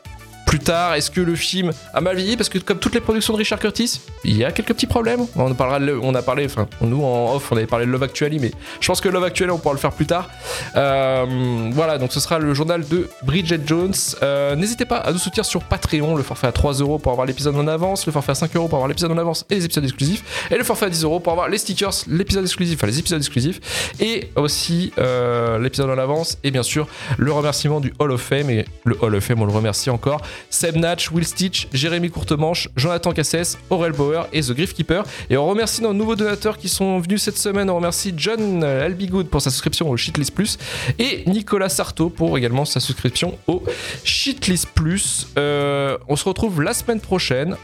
plus 0.52 0.60
tard. 0.60 0.96
Est-ce 0.96 1.10
que 1.10 1.22
le 1.22 1.34
film 1.36 1.72
a 1.94 2.02
mal 2.02 2.18
vieilli 2.18 2.36
Parce 2.36 2.50
que 2.50 2.58
comme 2.58 2.78
toutes 2.78 2.94
les 2.94 3.00
productions 3.00 3.32
de 3.34 3.38
Richard 3.38 3.58
Curtis, 3.60 4.02
il 4.26 4.36
y 4.36 4.44
a 4.44 4.52
quelques 4.52 4.74
petits 4.74 4.86
problèmes. 4.86 5.26
On 5.38 5.54
parlera, 5.54 5.80
de- 5.80 5.98
on 6.04 6.14
a 6.14 6.22
parlé, 6.22 6.46
enfin 6.46 6.68
nous 6.82 7.02
en 7.04 7.36
off, 7.36 7.50
on 7.54 7.56
avait 7.56 7.68
parlé 7.68 7.86
de 7.86 7.92
Love 7.92 8.04
Actually, 8.04 8.38
mais 8.38 8.52
je 8.82 8.86
pense 8.88 9.00
que 9.00 9.08
Love 9.08 9.24
Actually, 9.24 9.50
on 9.52 9.58
pourra 9.60 9.74
le 9.74 9.80
faire 9.80 9.94
plus 9.94 10.06
tard. 10.06 10.30
Euh, 10.76 11.70
voilà, 11.72 11.98
donc 11.98 12.12
ce 12.12 12.20
sera 12.20 12.38
le 12.38 12.54
journal 12.54 12.86
de 12.86 13.08
Bridget 13.24 13.62
Jones. 13.66 13.94
Euh, 14.24 14.56
N'hésitez 14.58 14.84
pas 14.86 14.98
à 14.98 15.12
nous 15.14 15.20
soutenir 15.20 15.46
sur 15.46 15.64
Patreon, 15.64 16.16
le 16.16 16.24
forfait 16.24 16.48
à 16.48 16.52
3 16.52 16.74
euros 16.74 17.00
pour 17.00 17.14
avoir 17.14 17.26
l'épisode 17.26 17.56
en 17.56 17.68
avance, 17.68 18.06
le 18.06 18.12
forfait 18.12 18.32
à 18.34 18.36
5 18.36 18.54
euros 18.58 18.68
pour 18.68 18.78
avoir 18.78 18.90
l'épisode 18.90 19.12
en 19.12 19.18
avance 19.18 19.46
et 19.50 19.56
les 19.56 19.64
épisodes 19.66 19.84
exclusifs, 19.86 20.48
et 20.52 20.58
le 20.58 20.64
forfait 20.66 20.88
à 20.88 20.90
10 20.90 21.04
euros 21.06 21.20
pour 21.22 21.32
avoir 21.32 21.48
les 21.48 21.58
stickers, 21.58 21.94
l'épisode 22.08 22.44
exclusif, 22.44 22.78
enfin 22.78 22.88
les 22.88 23.00
épisodes 23.00 23.20
exclusifs, 23.20 23.94
et 24.02 24.30
aussi 24.36 24.92
euh, 24.98 25.60
l'épisode 25.60 25.90
en 25.90 25.98
avance, 25.98 26.38
et 26.44 26.52
bien 26.52 26.64
sûr 26.64 26.88
le 27.18 27.32
remerciement 27.32 27.80
du 27.80 27.94
Hall 28.00 28.12
of 28.12 28.22
Fame, 28.22 28.50
et 28.50 28.66
le 28.84 28.98
Hall 29.02 29.16
of 29.16 29.24
Fame, 29.24 29.42
on 29.42 29.46
le 29.46 29.54
remercie 29.54 29.90
encore, 29.90 30.22
Seb 30.50 30.76
Natch, 30.76 31.12
Will 31.12 31.26
Stitch, 31.26 31.68
Jérémy 31.74 32.10
Courtemanche, 32.10 32.70
Jonathan 32.76 33.12
Cassès, 33.12 33.58
Aurel 33.70 33.92
Bauer 33.92 34.28
et 34.34 34.42
The 34.42 34.52
Griff 34.52 34.74
Keeper. 34.74 35.04
Et 35.30 35.38
on 35.38 35.48
remercie 35.48 35.82
nos 35.82 35.94
nouveaux 35.94 36.16
donateurs 36.16 36.58
qui 36.58 36.70
sont 36.70 37.00
venus 37.00 37.24
cette 37.24 37.38
semaine. 37.38 37.70
On 37.70 37.76
remercie 37.76 38.14
John 38.16 38.64
Albigood 38.64 39.28
pour 39.28 39.42
sa 39.42 39.50
souscription 39.50 39.90
au 39.90 39.98
Shitlist 39.98 40.34
Plus 40.34 40.58
et 41.00 41.24
Nicolas 41.28 41.70
Sarto 41.70 42.10
pour 42.10 42.38
également 42.38 42.66
sa 42.66 42.80
souscription 42.80 43.38
au 43.48 43.64
Shitlist 44.04 44.68
Plus. 44.74 45.28
Euh, 45.38 45.98
on 46.08 46.16
se 46.16 46.26
retrouve 46.26 46.62
la 46.62 46.74
semaine 46.74 47.00
prochaine. 47.00 47.56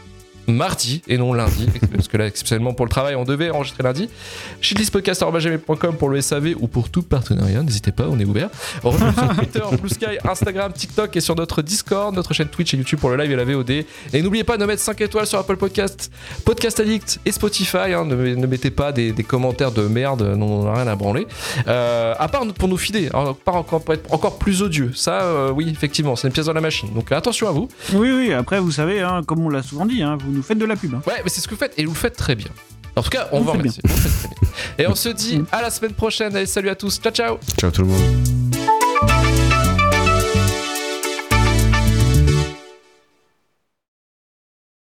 Mardi 0.48 1.02
et 1.08 1.18
non 1.18 1.32
lundi, 1.32 1.68
parce 1.94 2.08
que 2.08 2.16
là, 2.16 2.26
exceptionnellement 2.26 2.72
pour 2.74 2.86
le 2.86 2.90
travail, 2.90 3.14
on 3.14 3.24
devait 3.24 3.50
enregistrer 3.50 3.82
lundi. 3.82 4.08
shitlistpodcast.com 4.60 5.96
pour 5.96 6.08
le 6.08 6.20
SAV 6.20 6.54
ou 6.60 6.68
pour 6.68 6.90
tout 6.90 7.02
partenariat, 7.02 7.62
n'hésitez 7.62 7.92
pas, 7.92 8.06
on 8.08 8.18
est 8.18 8.24
ouvert. 8.24 8.48
On 8.84 8.92
sur 8.92 9.36
Twitter, 9.36 9.60
Blue 9.80 9.88
Sky, 9.88 10.18
Instagram, 10.28 10.72
TikTok 10.72 11.16
et 11.16 11.20
sur 11.20 11.34
notre 11.34 11.62
Discord, 11.62 12.14
notre 12.14 12.32
chaîne 12.34 12.48
Twitch 12.48 12.74
et 12.74 12.76
YouTube 12.76 12.98
pour 12.98 13.10
le 13.10 13.16
live 13.16 13.30
et 13.32 13.36
la 13.36 13.44
VOD. 13.44 13.70
Et 13.70 14.22
n'oubliez 14.22 14.44
pas 14.44 14.56
de 14.56 14.64
mettre 14.64 14.82
5 14.82 15.00
étoiles 15.00 15.26
sur 15.26 15.38
Apple 15.38 15.56
Podcast, 15.56 16.10
Podcast 16.44 16.80
Addict 16.80 17.20
et 17.24 17.32
Spotify. 17.32 17.92
hein. 17.94 18.04
ne, 18.04 18.14
ne 18.14 18.46
mettez 18.46 18.70
pas 18.70 18.92
des, 18.92 19.12
des 19.12 19.24
commentaires 19.24 19.72
de 19.72 19.82
merde, 19.82 20.22
non, 20.36 20.60
on 20.60 20.64
n'a 20.64 20.74
rien 20.74 20.86
à 20.86 20.96
branler. 20.96 21.26
Euh, 21.66 22.14
à 22.18 22.28
part 22.28 22.46
pour 22.54 22.68
nous 22.68 22.76
fider, 22.76 23.08
hein, 23.14 23.30
à 23.30 23.34
part 23.34 23.56
encore, 23.56 23.82
pour 23.82 23.94
être 23.94 24.12
encore 24.12 24.38
plus 24.38 24.62
odieux. 24.62 24.92
Ça, 24.94 25.22
euh, 25.22 25.50
oui, 25.50 25.68
effectivement, 25.70 26.16
c'est 26.16 26.28
une 26.28 26.32
pièce 26.32 26.46
dans 26.46 26.52
la 26.52 26.60
machine. 26.60 26.88
Donc 26.94 27.12
attention 27.12 27.48
à 27.48 27.52
vous. 27.52 27.68
Oui, 27.94 28.10
oui, 28.12 28.32
après, 28.32 28.60
vous 28.60 28.70
savez, 28.70 29.00
hein, 29.02 29.22
comme 29.26 29.40
on 29.44 29.48
l'a 29.48 29.62
souvent 29.62 29.86
dit, 29.86 30.02
hein, 30.02 30.16
vous 30.24 30.37
nous 30.38 30.42
faites 30.44 30.58
de 30.58 30.64
la 30.64 30.76
pub. 30.76 30.94
hein. 30.94 31.02
Ouais, 31.06 31.20
mais 31.22 31.28
c'est 31.30 31.40
ce 31.40 31.46
que 31.48 31.54
vous 31.54 31.58
faites 31.60 31.74
et 31.76 31.84
vous 31.84 31.92
le 31.92 31.98
faites 31.98 32.16
très 32.16 32.34
bien. 32.34 32.48
En 32.96 33.02
tout 33.02 33.10
cas, 33.10 33.28
on. 33.32 33.40
Vous 33.42 33.52
le 33.52 33.70
faites 33.70 33.82
très 33.82 34.28
bien. 34.28 34.48
Et 34.78 34.86
on 34.86 34.94
se 34.94 35.08
dit 35.10 35.42
à 35.52 35.60
la 35.62 35.70
semaine 35.70 35.92
prochaine. 35.92 36.34
Allez, 36.34 36.46
salut 36.46 36.68
à 36.70 36.74
tous. 36.74 36.98
Ciao, 37.00 37.12
ciao. 37.12 37.38
Ciao 37.58 37.70
tout 37.70 37.82
le 37.82 37.88
monde. 37.88 38.47